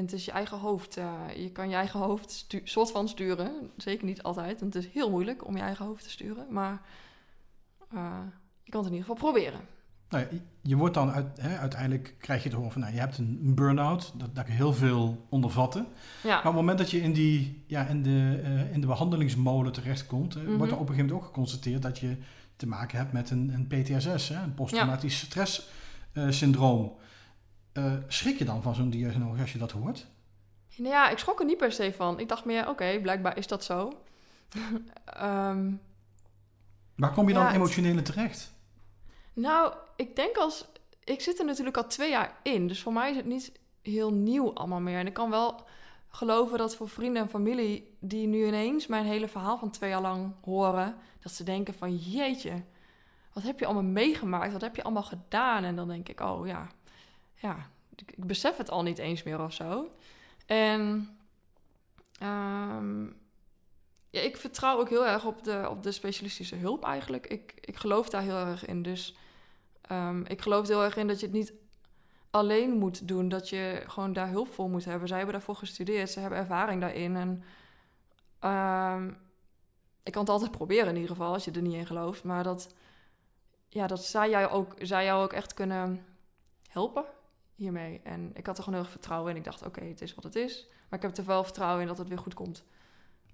En 0.00 0.06
het 0.06 0.14
is 0.14 0.24
je 0.24 0.30
eigen 0.30 0.58
hoofd. 0.58 0.98
Uh, 0.98 1.12
je 1.36 1.50
kan 1.50 1.68
je 1.68 1.74
eigen 1.74 2.00
hoofd 2.00 2.46
soort 2.64 2.90
van 2.90 3.08
sturen. 3.08 3.70
Zeker 3.76 4.04
niet 4.04 4.22
altijd, 4.22 4.60
want 4.60 4.74
het 4.74 4.84
is 4.84 4.92
heel 4.92 5.10
moeilijk 5.10 5.46
om 5.46 5.56
je 5.56 5.62
eigen 5.62 5.84
hoofd 5.84 6.02
te 6.02 6.10
sturen. 6.10 6.46
Maar 6.50 6.82
uh, 7.94 8.18
je 8.62 8.70
kan 8.70 8.80
het 8.80 8.90
in 8.90 8.96
ieder 8.96 9.14
geval 9.14 9.30
proberen. 9.30 9.60
Nou 10.08 10.26
je 10.62 10.76
wordt 10.76 10.94
dan 10.94 11.10
uit, 11.10 11.40
hè, 11.40 11.56
uiteindelijk 11.56 12.14
krijg 12.18 12.42
je 12.42 12.48
te 12.48 12.56
horen 12.56 12.72
van 12.72 12.80
nou, 12.80 12.94
je 12.94 13.00
hebt 13.00 13.18
een 13.18 13.54
burn-out, 13.54 14.12
dat, 14.16 14.34
dat 14.34 14.44
kan 14.44 14.54
heel 14.54 14.72
veel 14.72 15.26
ondervatten. 15.28 15.86
Ja. 16.22 16.28
Maar 16.28 16.38
op 16.38 16.44
het 16.44 16.54
moment 16.54 16.78
dat 16.78 16.90
je 16.90 17.00
in, 17.00 17.12
die, 17.12 17.64
ja, 17.66 17.86
in, 17.86 18.02
de, 18.02 18.40
uh, 18.44 18.72
in 18.72 18.80
de 18.80 18.86
behandelingsmolen 18.86 19.72
terechtkomt, 19.72 20.34
mm 20.34 20.44
-hmm. 20.44 20.56
wordt 20.56 20.72
er 20.72 20.78
op 20.78 20.88
een 20.88 20.94
gegeven 20.94 21.06
moment 21.06 21.22
ook 21.22 21.34
geconstateerd 21.34 21.82
dat 21.82 21.98
je 21.98 22.16
te 22.56 22.66
maken 22.66 22.98
hebt 22.98 23.12
met 23.12 23.30
een, 23.30 23.52
een 23.54 23.66
PTSS, 23.66 24.28
hè, 24.28 24.42
een 24.42 24.54
posttraumatisch 24.54 25.20
ja. 25.20 25.26
stress 25.26 25.68
syndroom. 26.28 26.92
Uh, 27.72 27.92
schrik 28.08 28.38
je 28.38 28.44
dan 28.44 28.62
van 28.62 28.74
zo'n 28.74 28.90
diagnose 28.90 29.40
als 29.40 29.52
je 29.52 29.58
dat 29.58 29.70
hoort? 29.70 30.06
Nou 30.76 30.90
ja, 30.90 31.08
ik 31.08 31.18
schrok 31.18 31.38
er 31.40 31.46
niet 31.46 31.56
per 31.56 31.72
se 31.72 31.92
van. 31.92 32.20
Ik 32.20 32.28
dacht 32.28 32.44
meer, 32.44 32.68
oké, 32.68 32.98
blijkbaar 33.02 33.36
is 33.36 33.46
dat 33.46 33.64
zo. 33.64 33.92
um, 35.22 35.80
Waar 37.00 37.12
kom 37.12 37.28
je 37.28 37.34
dan 37.34 37.48
emotioneel 37.48 38.02
terecht? 38.02 38.52
Nou, 39.32 39.74
ik 39.96 40.16
denk 40.16 40.36
als... 40.36 40.66
Ik 41.04 41.20
zit 41.20 41.38
er 41.38 41.44
natuurlijk 41.44 41.76
al 41.76 41.86
twee 41.86 42.10
jaar 42.10 42.36
in. 42.42 42.66
Dus 42.66 42.82
voor 42.82 42.92
mij 42.92 43.10
is 43.10 43.16
het 43.16 43.26
niet 43.26 43.52
heel 43.82 44.12
nieuw 44.12 44.54
allemaal 44.54 44.80
meer. 44.80 44.98
En 44.98 45.06
ik 45.06 45.12
kan 45.12 45.30
wel 45.30 45.66
geloven 46.08 46.58
dat 46.58 46.76
voor 46.76 46.88
vrienden 46.88 47.22
en 47.22 47.28
familie... 47.28 47.96
die 48.00 48.26
nu 48.26 48.46
ineens 48.46 48.86
mijn 48.86 49.04
hele 49.04 49.28
verhaal 49.28 49.58
van 49.58 49.70
twee 49.70 49.90
jaar 49.90 50.00
lang 50.00 50.34
horen... 50.44 50.96
dat 51.20 51.32
ze 51.32 51.44
denken 51.44 51.74
van, 51.74 51.96
jeetje... 51.96 52.62
wat 53.32 53.42
heb 53.42 53.58
je 53.58 53.64
allemaal 53.64 53.82
meegemaakt? 53.82 54.52
Wat 54.52 54.60
heb 54.60 54.76
je 54.76 54.82
allemaal 54.82 55.02
gedaan? 55.02 55.64
En 55.64 55.76
dan 55.76 55.88
denk 55.88 56.08
ik, 56.08 56.20
oh 56.20 56.46
ja, 56.46 56.68
ja, 57.40 57.70
ik, 57.94 58.24
besef 58.24 58.56
het 58.56 58.70
al 58.70 58.82
niet 58.82 58.98
eens 58.98 59.22
meer 59.22 59.40
of 59.40 59.52
zo. 59.52 59.90
En 60.46 60.80
um, 62.22 63.16
ja, 64.10 64.20
ik 64.20 64.36
vertrouw 64.36 64.78
ook 64.78 64.88
heel 64.88 65.06
erg 65.06 65.24
op 65.24 65.44
de, 65.44 65.66
op 65.70 65.82
de 65.82 65.92
specialistische 65.92 66.56
hulp 66.56 66.84
eigenlijk. 66.84 67.26
Ik, 67.26 67.54
ik 67.60 67.76
geloof 67.76 68.08
daar 68.08 68.22
heel 68.22 68.46
erg 68.46 68.66
in. 68.66 68.82
Dus 68.82 69.16
um, 69.92 70.26
ik 70.26 70.40
geloof 70.40 70.68
heel 70.68 70.84
erg 70.84 70.96
in 70.96 71.06
dat 71.06 71.20
je 71.20 71.26
het 71.26 71.34
niet 71.34 71.52
alleen 72.30 72.70
moet 72.70 73.08
doen. 73.08 73.28
Dat 73.28 73.48
je 73.48 73.82
gewoon 73.86 74.12
daar 74.12 74.28
hulp 74.28 74.54
voor 74.54 74.70
moet 74.70 74.84
hebben. 74.84 75.08
Zij 75.08 75.16
hebben 75.16 75.34
daarvoor 75.34 75.56
gestudeerd. 75.56 76.10
Ze 76.10 76.20
hebben 76.20 76.38
ervaring 76.38 76.80
daarin. 76.80 77.16
En 77.16 77.42
um, 78.50 79.18
ik 80.02 80.12
kan 80.12 80.22
het 80.22 80.30
altijd 80.30 80.50
proberen 80.50 80.88
in 80.88 80.94
ieder 80.94 81.10
geval, 81.10 81.32
als 81.32 81.44
je 81.44 81.50
er 81.50 81.62
niet 81.62 81.74
in 81.74 81.86
gelooft. 81.86 82.24
Maar 82.24 82.42
dat, 82.42 82.74
ja, 83.68 83.86
dat 83.86 84.04
zij 84.04 84.30
jou 84.30 84.50
ook, 84.50 84.74
zij 84.78 85.04
jou 85.04 85.22
ook 85.22 85.32
echt 85.32 85.54
kunnen 85.54 86.04
helpen 86.68 87.04
hiermee. 87.60 88.00
En 88.04 88.30
ik 88.34 88.46
had 88.46 88.56
er 88.56 88.62
gewoon 88.62 88.78
heel 88.78 88.88
erg 88.88 88.98
vertrouwen 88.98 89.30
in. 89.30 89.36
Ik 89.36 89.44
dacht, 89.44 89.66
oké, 89.66 89.84
het 89.84 90.00
is 90.00 90.14
wat 90.14 90.24
het 90.24 90.34
is. 90.34 90.66
Maar 90.88 90.98
ik 90.98 91.04
heb 91.04 91.16
er 91.16 91.24
wel 91.24 91.44
vertrouwen 91.44 91.80
in 91.80 91.86
dat 91.86 91.98
het 91.98 92.08
weer 92.08 92.18
goed 92.18 92.34
komt. 92.34 92.64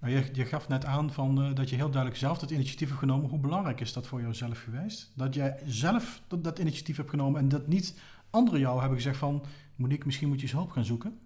Je, 0.01 0.29
je 0.33 0.45
gaf 0.45 0.69
net 0.69 0.85
aan 0.85 1.13
van, 1.13 1.43
uh, 1.43 1.55
dat 1.55 1.71
je 1.71 1.77
heel 1.77 1.91
duidelijk 1.91 2.21
zelf 2.21 2.39
dat 2.39 2.51
initiatief 2.51 2.89
hebt 2.89 3.01
genomen. 3.01 3.31
Hoe 3.31 3.39
belangrijk 3.39 3.81
is 3.81 3.93
dat 3.93 4.07
voor 4.07 4.21
jouzelf 4.21 4.63
geweest? 4.63 5.13
Dat 5.15 5.35
jij 5.35 5.59
zelf 5.65 6.21
dat, 6.29 6.45
dat 6.45 6.59
initiatief 6.59 6.97
hebt 6.97 7.11
genomen 7.11 7.41
en 7.41 7.49
dat 7.49 7.67
niet 7.67 8.01
anderen 8.31 8.61
jou 8.61 8.79
hebben 8.81 8.97
gezegd 8.97 9.17
van... 9.19 9.45
Monique, 9.77 10.07
misschien 10.07 10.29
moet 10.29 10.37
je 10.37 10.43
eens 10.43 10.53
hulp 10.53 10.71
gaan 10.71 10.85
zoeken? 10.85 11.21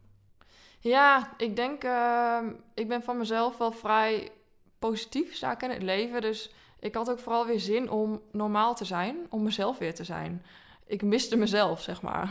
Ja, 0.79 1.35
ik 1.37 1.57
denk... 1.57 1.85
Uh, 1.85 2.39
ik 2.75 2.89
ben 2.89 3.03
van 3.03 3.19
mezelf 3.19 3.59
wel 3.59 3.73
vrij 3.73 4.31
positief, 4.79 5.35
sta 5.35 5.53
ik 5.53 5.63
in 5.63 5.71
het 5.71 5.83
leven. 5.83 6.21
Dus 6.21 6.53
ik 6.81 6.95
had 6.95 7.11
ook 7.11 7.19
vooral 7.19 7.47
weer 7.47 7.61
zin 7.61 7.91
om 7.91 8.21
normaal 8.33 8.75
te 8.75 8.85
zijn. 8.85 9.17
Om 9.29 9.43
mezelf 9.43 9.79
weer 9.79 9.95
te 9.95 10.05
zijn. 10.05 10.43
Ik 10.87 11.03
miste 11.03 11.37
mezelf, 11.37 11.83
zeg 11.83 12.03
maar. 12.03 12.31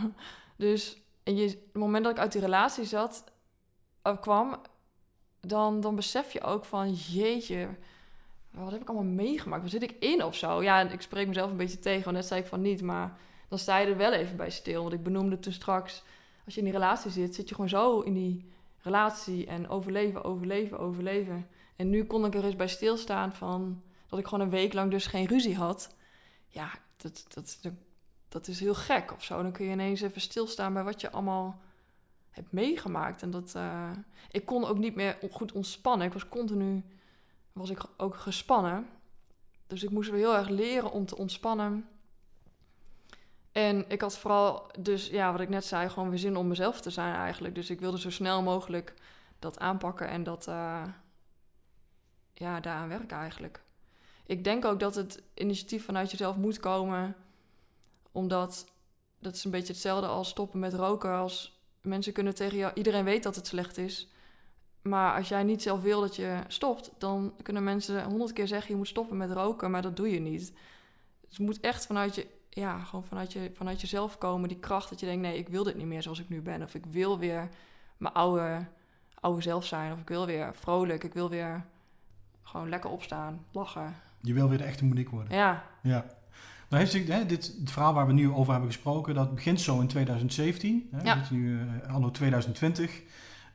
Dus 0.60 1.01
en 1.24 1.36
je, 1.36 1.47
het 1.47 1.74
moment 1.74 2.03
dat 2.03 2.14
ik 2.14 2.20
uit 2.20 2.32
die 2.32 2.41
relatie 2.41 2.86
zat, 2.86 3.24
uh, 4.03 4.22
kwam, 4.22 4.62
dan, 5.39 5.82
dan 5.82 5.95
besef 5.95 6.32
je 6.32 6.41
ook 6.41 6.66
van, 6.66 6.93
jeetje, 6.93 7.70
wat 8.51 8.72
heb 8.72 8.82
ik 8.82 8.88
allemaal 8.88 9.14
meegemaakt? 9.14 9.62
Waar 9.62 9.72
zit 9.72 9.84
ik 9.84 9.95
in 9.99 10.24
of 10.24 10.36
zo? 10.36 10.64
Ja, 10.64 10.89
ik 10.89 11.01
spreek 11.01 11.28
mezelf 11.28 11.51
een 11.51 11.57
beetje 11.57 11.80
tegen, 11.80 12.03
want 12.03 12.16
net 12.16 12.26
zei 12.26 12.41
ik 12.41 12.47
van 12.47 12.62
niet, 12.62 12.82
maar 12.82 13.18
dan 13.47 13.57
sta 13.57 13.78
je 13.78 13.88
er 13.88 13.97
wel 13.97 14.14
even 14.14 14.38
bij 14.38 14.49
stil. 14.49 14.82
Want 14.82 14.93
ik 14.93 15.03
benoemde 15.03 15.39
toen 15.39 15.53
straks, 15.53 16.03
als 16.45 16.53
je 16.53 16.60
in 16.60 16.66
die 16.66 16.76
relatie 16.76 17.12
zit, 17.12 17.36
zit 17.36 17.49
je 17.49 17.55
gewoon 17.55 17.70
zo 17.70 17.99
in 17.99 18.14
die 18.14 18.51
relatie 18.82 19.45
en 19.45 19.70
overleven, 19.70 20.24
overleven, 20.24 20.80
overleven. 20.80 21.47
En 21.76 21.89
nu 21.89 22.05
kon 22.05 22.26
ik 22.26 22.36
er 22.36 22.45
eens 22.45 22.55
bij 22.55 22.68
stilstaan 22.68 23.34
van 23.34 23.82
dat 24.07 24.20
ik 24.20 24.28
gewoon 24.28 24.45
een 24.45 24.51
week 24.51 24.74
lang 24.74 24.91
dus 24.91 25.05
geen 25.05 25.28
ruzie 25.28 25.55
had. 25.55 25.95
Ja, 26.47 26.72
dat, 26.97 27.26
dat, 27.34 27.57
dat, 27.62 27.74
dat 28.30 28.48
is 28.48 28.60
heel 28.60 28.76
gek 28.76 29.14
of 29.14 29.24
zo. 29.24 29.42
Dan 29.42 29.52
kun 29.52 29.66
je 29.66 29.72
ineens 29.72 30.02
even 30.02 30.22
stilstaan 30.22 30.74
bij 30.74 30.84
wat 30.84 31.02
je 31.02 31.12
allemaal 31.12 31.62
hebt 32.30 32.52
meegemaakt. 32.52 33.22
En 33.22 33.32
dat, 33.32 33.56
eh, 33.56 33.92
ik 34.32 34.46
kon 34.46 34.66
ook 34.66 34.78
niet 34.78 34.96
meer 34.96 35.18
goed 35.32 35.52
ontspannen. 35.52 36.08
Ik 36.08 36.14
was 36.14 36.28
continu, 36.28 36.84
was 37.52 37.70
ik 37.70 37.82
ook 37.98 38.16
gespannen. 38.16 38.88
Dus 39.68 39.84
ik 39.84 39.90
moest 39.90 40.10
weer 40.10 40.20
heel 40.20 40.36
erg 40.36 40.50
leren 40.50 40.92
om 40.92 41.06
te 41.06 41.18
ontspannen. 41.18 41.88
En 43.52 43.86
ik 43.88 44.02
had 44.02 44.18
vooral, 44.18 44.72
dus 44.80 45.08
ja, 45.08 45.32
wat 45.32 45.42
ik 45.42 45.50
net 45.50 45.66
zei, 45.66 45.90
gewoon 45.90 46.10
weer 46.10 46.20
zin 46.20 46.36
om 46.36 46.48
mezelf 46.48 46.82
te 46.82 46.90
zijn 46.90 47.16
eigenlijk. 47.16 47.56
Dus 47.56 47.70
ik 47.70 47.80
wilde 47.80 48.00
zo 48.00 48.10
snel 48.10 48.42
mogelijk 48.42 48.94
dat 49.40 49.60
aanpakken 49.60 50.08
en 50.08 50.24
dat, 50.24 50.48
uh, 50.48 50.84
ja, 52.34 52.60
daaraan 52.60 52.90
werken 52.90 53.18
eigenlijk. 53.18 53.62
Ik 54.26 54.44
denk 54.44 54.66
ook 54.66 54.80
dat 54.80 54.96
het 54.96 55.24
initiatief 55.34 55.86
vanuit 55.86 56.12
jezelf 56.12 56.36
moet 56.36 56.60
komen, 56.60 57.16
omdat 58.12 58.72
dat 59.20 59.36
is 59.36 59.43
een 59.43 59.51
beetje 59.51 59.74
hetzelfde 59.74 60.07
als 60.07 60.30
stoppen 60.30 60.60
met 60.60 60.74
roken. 60.74 61.12
Als 61.12 61.62
mensen 61.82 62.14
kunnen 62.14 62.36
tegen 62.36 62.57
jou, 62.57 62.74
iedereen 62.74 63.03
weet 63.03 63.24
dat 63.24 63.36
het 63.36 63.47
slecht 63.47 63.78
is. 63.78 64.07
Maar 64.82 65.18
als 65.18 65.30
jij 65.30 65.43
niet 65.43 65.62
zelf 65.62 65.82
wil 65.82 66.01
dat 66.01 66.16
je 66.16 66.39
stopt, 66.47 66.91
dan 66.97 67.34
kunnen 67.41 67.64
mensen 67.64 68.03
honderd 68.03 68.34
keer 68.34 68.47
zeggen 68.47 68.72
je 68.72 68.78
moet 68.78 68.88
stoppen 68.88 69.18
met 69.18 69.32
roken, 69.32 69.72
maar 69.72 69.82
dat 69.82 69.95
doe 69.95 70.10
je 70.12 70.20
niet. 70.20 70.53
Dus 71.22 71.38
het 71.38 71.39
moet 71.39 71.60
echt 71.60 71.86
vanuit 71.86 72.16
je, 72.16 72.28
ja, 72.49 72.80
gewoon 72.80 73.03
vanuit, 73.03 73.34
je, 73.34 73.51
vanuit 73.53 73.82
jezelf 73.82 74.18
komen, 74.18 74.49
die 74.49 74.60
kracht 74.60 74.89
dat 74.89 74.99
je 74.99 75.05
denkt, 75.05 75.22
nee, 75.22 75.38
ik 75.38 75.49
wil 75.49 75.64
dit 75.64 75.76
niet 75.76 75.86
meer 75.86 76.01
zoals 76.01 76.20
ik 76.20 76.30
nu 76.30 76.41
ben. 76.41 76.64
Of 76.64 76.76
ik 76.76 76.86
wil 76.86 77.20
weer 77.20 77.49
mijn 77.97 78.14
oude, 78.14 78.66
oude 79.20 79.41
zelf 79.41 79.66
zijn. 79.66 79.93
Of 79.93 79.99
ik 79.99 80.07
wil 80.07 80.26
weer 80.26 80.55
vrolijk, 80.55 81.03
ik 81.03 81.14
wil 81.14 81.30
weer 81.30 81.66
gewoon 82.43 82.70
lekker 82.70 82.89
opstaan, 82.89 83.45
lachen. 83.51 83.95
Je 84.22 84.34
wil 84.34 84.49
weer 84.49 84.57
de 84.57 84.64
echte 84.64 84.86
Monique 84.86 85.16
worden. 85.16 85.36
Ja. 85.36 85.64
Ja. 85.82 86.05
Nou 86.70 86.82
heeft 86.82 86.92
zich, 86.92 87.08
hè, 87.08 87.26
dit 87.26 87.56
het 87.60 87.72
verhaal 87.72 87.94
waar 87.94 88.08
we 88.08 88.14
nu 88.14 88.32
over 88.32 88.52
hebben 88.52 88.72
gesproken, 88.72 89.16
dat 89.16 89.36
begint 89.36 89.62
zo 89.62 89.80
in 89.80 89.88
2017. 89.88 90.90
Hè, 90.92 91.04
Ja. 91.04 91.14
We 91.14 91.20
zitten 91.20 91.42
nu 91.42 91.60
uh, 91.86 91.94
anno 91.94 92.12
2020. 92.12 93.02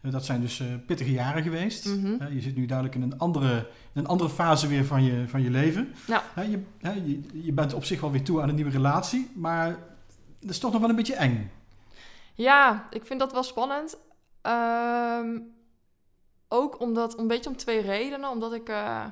Uh, 0.03 0.12
dat 0.12 0.25
zijn 0.25 0.41
dus 0.41 0.61
uh, 0.61 0.67
pittige 0.87 1.12
jaren 1.12 1.43
geweest. 1.43 1.87
Mhm. 1.87 2.33
je 2.35 2.41
zit 2.41 2.57
nu 2.57 2.67
duidelijk 2.67 2.97
in 2.97 3.03
een 3.03 3.19
andere, 3.19 3.57
in 3.93 4.01
een 4.01 4.07
andere 4.07 4.31
fase 4.31 4.67
weer 4.67 4.85
van 4.85 5.03
je, 5.05 5.29
van 5.29 5.43
je 5.43 5.51
leven. 5.51 5.95
Ja. 6.07 6.23
je, 6.37 6.62
je, 6.81 7.21
je 7.33 7.53
bent 7.53 7.75
op 7.75 7.85
zich 7.85 8.01
wel 8.01 8.11
weer 8.11 8.25
toe 8.25 8.43
aan 8.43 8.49
een 8.49 8.55
nieuwe 8.55 8.71
relatie, 8.71 9.31
maar 9.35 9.79
dat 10.41 10.51
is 10.51 10.59
toch 10.59 10.73
nog 10.73 10.81
wel 10.81 10.91
een 10.91 10.97
beetje 10.97 11.15
eng. 11.15 11.51
Ja, 12.35 12.87
ik 12.91 13.07
vind 13.07 13.21
dat 13.21 13.33
wel 13.33 13.43
spannend. 13.43 13.97
Ehm, 14.43 15.39
ook 16.49 16.81
omdat, 16.81 17.19
een 17.19 17.27
beetje 17.27 17.51
om 17.51 17.57
twee 17.57 17.81
redenen. 17.81 18.31
Omdat 18.31 18.53
ik, 18.53 18.69
uh, 18.69 19.05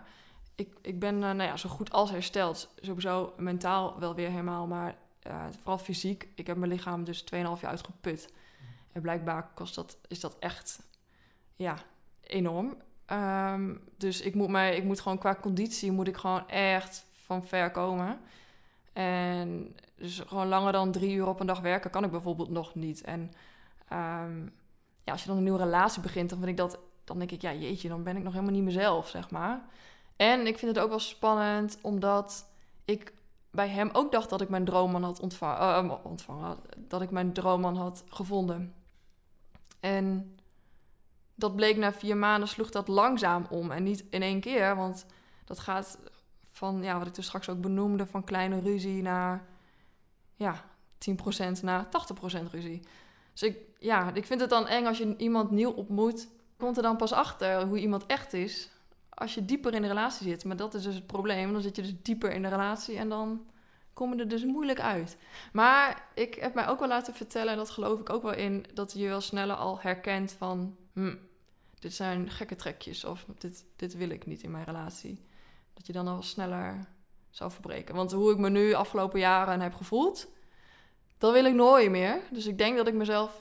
ik, 0.54 0.74
ik 0.80 0.98
ben 0.98 1.14
uh, 1.14 1.20
nou 1.20 1.42
ja, 1.42 1.56
zo 1.56 1.68
goed 1.68 1.92
als 1.92 2.10
hersteld. 2.10 2.74
Sowieso 2.80 3.34
mentaal 3.36 3.98
wel 3.98 4.14
weer 4.14 4.30
helemaal, 4.30 4.66
maar 4.66 4.96
uh, 5.26 5.44
vooral 5.58 5.78
fysiek. 5.78 6.28
Ik 6.34 6.46
heb 6.46 6.56
mijn 6.56 6.70
lichaam 6.70 7.04
dus 7.04 7.24
2,5 7.24 7.38
jaar 7.38 7.66
uitgeput. 7.66 8.32
En 8.92 9.02
blijkbaar 9.02 9.50
kost 9.54 9.74
dat, 9.74 9.96
is 10.08 10.20
dat 10.20 10.36
echt 10.38 10.82
ja, 11.56 11.76
enorm. 12.20 12.76
Um, 13.12 13.80
dus 13.96 14.20
ik 14.20 14.34
moet, 14.34 14.48
mij, 14.48 14.76
ik 14.76 14.84
moet 14.84 15.00
gewoon 15.00 15.18
qua 15.18 15.34
conditie 15.34 15.92
moet 15.92 16.08
ik 16.08 16.16
gewoon 16.16 16.48
echt 16.48 17.06
van 17.24 17.46
ver 17.46 17.70
komen. 17.70 18.20
En 18.92 19.76
dus 19.96 20.18
gewoon 20.18 20.48
langer 20.48 20.72
dan 20.72 20.92
drie 20.92 21.14
uur 21.14 21.26
op 21.26 21.40
een 21.40 21.46
dag 21.46 21.60
werken 21.60 21.90
kan 21.90 22.04
ik 22.04 22.10
bijvoorbeeld 22.10 22.50
nog 22.50 22.74
niet. 22.74 23.02
En 23.02 23.20
um, 23.92 24.52
ja, 25.04 25.12
als 25.12 25.22
je 25.22 25.28
dan 25.28 25.36
een 25.36 25.42
nieuwe 25.42 25.58
relatie 25.58 26.02
begint, 26.02 26.30
dan 26.30 26.38
vind 26.38 26.50
ik 26.50 26.56
dat, 26.56 26.78
dan 27.04 27.18
denk 27.18 27.30
ik, 27.30 27.42
ja, 27.42 27.52
jeetje, 27.52 27.88
dan 27.88 28.02
ben 28.02 28.16
ik 28.16 28.22
nog 28.22 28.32
helemaal 28.32 28.54
niet 28.54 28.64
mezelf, 28.64 29.08
zeg 29.08 29.30
maar. 29.30 29.62
En 30.16 30.46
ik 30.46 30.58
vind 30.58 30.74
het 30.74 30.84
ook 30.84 30.90
wel 30.90 30.98
spannend, 30.98 31.78
omdat 31.82 32.46
ik 32.84 33.12
bij 33.50 33.68
hem 33.68 33.90
ook 33.92 34.12
dacht 34.12 34.30
dat 34.30 34.40
ik 34.40 34.48
mijn 34.48 34.64
droomman 34.64 35.02
had 35.02 35.20
ontvangen, 35.20 35.84
uh, 35.84 35.94
ontvangen 36.02 36.56
dat 36.76 37.02
ik 37.02 37.10
mijn 37.10 37.32
droomman 37.32 37.76
had 37.76 38.04
gevonden. 38.08 38.74
En 39.80 40.36
dat 41.34 41.56
bleek 41.56 41.76
na 41.76 41.92
vier 41.92 42.16
maanden 42.16 42.48
sloeg 42.48 42.70
dat 42.70 42.88
langzaam 42.88 43.46
om 43.50 43.70
en 43.70 43.82
niet 43.82 44.04
in 44.10 44.22
één 44.22 44.40
keer, 44.40 44.76
want 44.76 45.06
dat 45.44 45.58
gaat 45.58 45.98
van, 46.50 46.82
ja, 46.82 46.98
wat 46.98 47.06
ik 47.06 47.14
dus 47.14 47.26
straks 47.26 47.48
ook 47.48 47.60
benoemde, 47.60 48.06
van 48.06 48.24
kleine 48.24 48.60
ruzie 48.60 49.02
naar, 49.02 49.46
ja, 50.34 50.64
10% 50.98 51.62
naar 51.62 51.86
80% 51.86 52.50
ruzie. 52.50 52.82
Dus 53.32 53.42
ik, 53.42 53.58
ja, 53.78 54.14
ik 54.14 54.26
vind 54.26 54.40
het 54.40 54.50
dan 54.50 54.66
eng 54.66 54.86
als 54.86 54.98
je 54.98 55.16
iemand 55.16 55.50
nieuw 55.50 55.70
ontmoet, 55.70 56.28
komt 56.56 56.76
er 56.76 56.82
dan 56.82 56.96
pas 56.96 57.12
achter 57.12 57.66
hoe 57.66 57.78
iemand 57.78 58.06
echt 58.06 58.32
is 58.32 58.70
als 59.22 59.34
je 59.34 59.44
dieper 59.44 59.74
in 59.74 59.82
de 59.82 59.88
relatie 59.88 60.28
zit. 60.28 60.44
Maar 60.44 60.56
dat 60.56 60.74
is 60.74 60.82
dus 60.82 60.94
het 60.94 61.06
probleem. 61.06 61.52
Dan 61.52 61.62
zit 61.62 61.76
je 61.76 61.82
dus 61.82 61.94
dieper 62.02 62.32
in 62.32 62.42
de 62.42 62.48
relatie 62.48 62.96
en 62.96 63.08
dan 63.08 63.46
kom 63.92 64.14
je 64.14 64.20
er 64.20 64.28
dus 64.28 64.44
moeilijk 64.44 64.80
uit. 64.80 65.16
Maar 65.52 66.08
ik 66.14 66.34
heb 66.34 66.54
mij 66.54 66.68
ook 66.68 66.78
wel 66.78 66.88
laten 66.88 67.14
vertellen, 67.14 67.52
en 67.52 67.58
dat 67.58 67.70
geloof 67.70 68.00
ik 68.00 68.10
ook 68.10 68.22
wel 68.22 68.34
in, 68.34 68.66
dat 68.74 68.92
je 68.92 69.08
wel 69.08 69.20
sneller 69.20 69.56
al 69.56 69.80
herkent 69.80 70.32
van, 70.32 70.76
hm, 70.92 71.14
dit 71.78 71.94
zijn 71.94 72.30
gekke 72.30 72.56
trekjes 72.56 73.04
of 73.04 73.26
dit, 73.38 73.64
dit 73.76 73.96
wil 73.96 74.08
ik 74.10 74.26
niet 74.26 74.42
in 74.42 74.50
mijn 74.50 74.64
relatie. 74.64 75.24
Dat 75.74 75.86
je 75.86 75.92
dan 75.92 76.08
al 76.08 76.22
sneller 76.22 76.86
zou 77.30 77.50
verbreken. 77.50 77.94
Want 77.94 78.12
hoe 78.12 78.32
ik 78.32 78.38
me 78.38 78.50
nu 78.50 78.72
afgelopen 78.72 79.20
jaren 79.20 79.60
heb 79.60 79.74
gevoeld, 79.74 80.30
dat 81.18 81.32
wil 81.32 81.44
ik 81.44 81.54
nooit 81.54 81.90
meer. 81.90 82.20
Dus 82.30 82.46
ik 82.46 82.58
denk 82.58 82.76
dat 82.76 82.86
ik 82.86 82.94
mezelf 82.94 83.34
uh, 83.34 83.40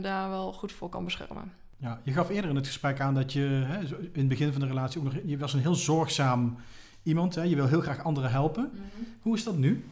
daar 0.00 0.28
wel 0.28 0.52
goed 0.52 0.72
voor 0.72 0.88
kan 0.88 1.04
beschermen. 1.04 1.59
Ja, 1.80 2.00
je 2.02 2.12
gaf 2.12 2.28
eerder 2.28 2.50
in 2.50 2.56
het 2.56 2.66
gesprek 2.66 3.00
aan 3.00 3.14
dat 3.14 3.32
je 3.32 3.40
hè, 3.40 3.78
in 3.94 4.10
het 4.12 4.28
begin 4.28 4.52
van 4.52 4.60
de 4.60 4.66
relatie 4.66 5.00
ook 5.00 5.06
nog, 5.06 5.14
je 5.24 5.38
was 5.38 5.52
een 5.52 5.60
heel 5.60 5.74
zorgzaam 5.74 6.56
iemand. 7.02 7.34
Hè? 7.34 7.42
Je 7.42 7.56
wil 7.56 7.66
heel 7.66 7.80
graag 7.80 8.04
anderen 8.04 8.30
helpen. 8.30 8.70
Mm 8.72 8.80
-hmm. 8.94 9.06
Hoe 9.20 9.36
is 9.36 9.44
dat 9.44 9.56
nu? 9.56 9.84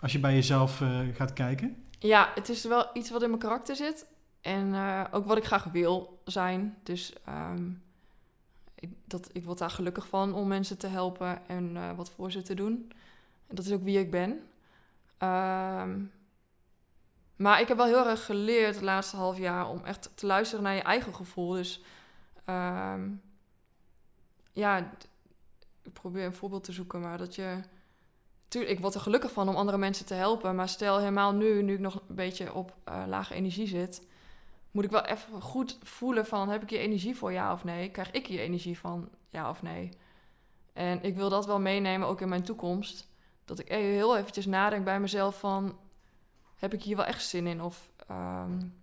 Als 0.00 0.12
je 0.12 0.18
bij 0.18 0.34
jezelf 0.34 0.80
uh, 0.80 0.98
gaat 1.14 1.32
kijken? 1.32 1.76
Ja, 1.98 2.30
het 2.34 2.48
is 2.48 2.64
wel 2.64 2.86
iets 2.94 3.10
wat 3.10 3.22
in 3.22 3.28
mijn 3.28 3.40
karakter 3.40 3.76
zit. 3.76 4.06
En 4.40 4.66
uh, 4.66 5.04
ook 5.10 5.26
wat 5.26 5.36
ik 5.36 5.44
graag 5.44 5.64
wil 5.64 6.20
zijn. 6.24 6.76
Dus 6.82 7.12
um, 7.28 7.82
ik, 8.74 8.90
dat, 9.04 9.28
ik 9.32 9.44
word 9.44 9.58
daar 9.58 9.70
gelukkig 9.70 10.08
van 10.08 10.34
om 10.34 10.48
mensen 10.48 10.78
te 10.78 10.86
helpen 10.86 11.48
en 11.48 11.70
uh, 11.74 11.96
wat 11.96 12.10
voor 12.10 12.30
ze 12.30 12.42
te 12.42 12.54
doen. 12.54 12.92
En 13.46 13.54
dat 13.54 13.64
is 13.64 13.72
ook 13.72 13.82
wie 13.82 13.98
ik 13.98 14.10
ben. 14.10 14.30
Um, 15.18 16.10
maar 17.42 17.60
ik 17.60 17.68
heb 17.68 17.76
wel 17.76 17.86
heel 17.86 18.08
erg 18.08 18.24
geleerd 18.24 18.74
het 18.74 18.84
laatste 18.84 19.16
half 19.16 19.38
jaar 19.38 19.68
om 19.68 19.84
echt 19.84 20.10
te 20.14 20.26
luisteren 20.26 20.64
naar 20.64 20.74
je 20.74 20.82
eigen 20.82 21.14
gevoel. 21.14 21.52
Dus 21.52 21.82
um, 22.46 23.22
ja, 24.52 24.78
ik 25.82 25.92
probeer 25.92 26.24
een 26.24 26.34
voorbeeld 26.34 26.64
te 26.64 26.72
zoeken, 26.72 27.00
maar 27.00 27.18
dat 27.18 27.34
je. 27.34 27.60
Tuurlijk, 28.48 28.72
ik 28.72 28.80
word 28.80 28.94
er 28.94 29.00
gelukkig 29.00 29.32
van 29.32 29.48
om 29.48 29.56
andere 29.56 29.78
mensen 29.78 30.06
te 30.06 30.14
helpen. 30.14 30.54
Maar 30.54 30.68
stel 30.68 30.98
helemaal 30.98 31.32
nu, 31.32 31.62
nu 31.62 31.72
ik 31.72 31.78
nog 31.78 31.94
een 31.94 32.14
beetje 32.14 32.54
op 32.54 32.76
uh, 32.88 33.04
lage 33.06 33.34
energie 33.34 33.66
zit, 33.66 34.06
moet 34.70 34.84
ik 34.84 34.90
wel 34.90 35.04
even 35.04 35.40
goed 35.40 35.78
voelen 35.82 36.26
van 36.26 36.48
heb 36.48 36.62
ik 36.62 36.70
hier 36.70 36.80
energie 36.80 37.16
voor 37.16 37.32
ja 37.32 37.52
of 37.52 37.64
nee? 37.64 37.90
Krijg 37.90 38.10
ik 38.10 38.26
hier 38.26 38.40
energie 38.40 38.78
van 38.78 39.08
ja 39.28 39.50
of 39.50 39.62
nee? 39.62 39.88
En 40.72 41.02
ik 41.02 41.16
wil 41.16 41.28
dat 41.28 41.46
wel 41.46 41.60
meenemen 41.60 42.08
ook 42.08 42.20
in 42.20 42.28
mijn 42.28 42.44
toekomst. 42.44 43.08
Dat 43.44 43.58
ik 43.58 43.68
heel 43.68 44.16
eventjes 44.16 44.46
nadenk 44.46 44.84
bij 44.84 45.00
mezelf 45.00 45.38
van 45.38 45.78
heb 46.62 46.72
ik 46.72 46.82
hier 46.82 46.96
wel 46.96 47.04
echt 47.04 47.24
zin 47.24 47.46
in? 47.46 47.62
Of 47.62 47.90
um, 48.10 48.74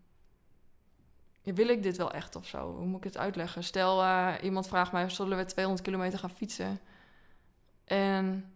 wil 1.44 1.68
ik 1.68 1.84
dit 1.84 1.98
wel 1.98 2.12
echt 2.12 2.36
of 2.36 2.48
zo? 2.48 2.76
Hoe 2.76 2.86
moet 2.86 2.98
ik 2.98 3.04
het 3.04 3.18
uitleggen? 3.18 3.64
Stel, 3.64 4.04
uh, 4.04 4.34
iemand 4.42 4.68
vraagt 4.68 4.92
mij, 4.92 5.10
zullen 5.10 5.38
we 5.38 5.46
200 5.46 5.86
kilometer 5.86 6.20
gaan 6.20 6.30
fietsen? 6.30 6.80
En 7.86 8.54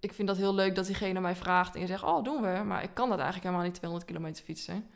ik 0.00 0.12
vind 0.12 0.28
dat 0.28 0.36
heel 0.36 0.54
leuk 0.54 0.74
dat 0.74 0.86
diegene 0.86 1.20
mij 1.20 1.36
vraagt 1.36 1.74
en 1.74 1.80
je 1.80 1.86
zegt, 1.86 2.02
oh, 2.02 2.24
doen 2.24 2.42
we. 2.42 2.62
Maar 2.64 2.82
ik 2.82 2.94
kan 2.94 3.08
dat 3.08 3.18
eigenlijk 3.18 3.44
helemaal 3.44 3.66
niet 3.66 3.74
200 3.74 4.10
kilometer 4.10 4.44
fietsen. 4.44 4.90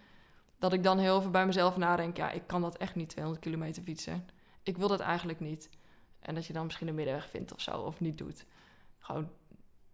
Dat 0.58 0.72
ik 0.72 0.82
dan 0.82 0.98
heel 0.98 1.20
veel 1.20 1.30
bij 1.30 1.46
mezelf 1.46 1.76
nadenk, 1.76 2.16
ja, 2.16 2.30
ik 2.30 2.46
kan 2.46 2.60
dat 2.60 2.76
echt 2.76 2.94
niet 2.94 3.08
200 3.08 3.44
kilometer 3.44 3.82
fietsen. 3.82 4.28
Ik 4.62 4.76
wil 4.76 4.88
dat 4.88 5.00
eigenlijk 5.00 5.40
niet. 5.40 5.70
En 6.20 6.34
dat 6.34 6.46
je 6.46 6.52
dan 6.52 6.64
misschien 6.64 6.88
een 6.88 6.94
middenweg 6.94 7.28
vindt 7.28 7.52
of 7.52 7.60
zo, 7.60 7.78
of 7.80 8.00
niet 8.00 8.18
doet. 8.18 8.44
Gewoon, 8.98 9.30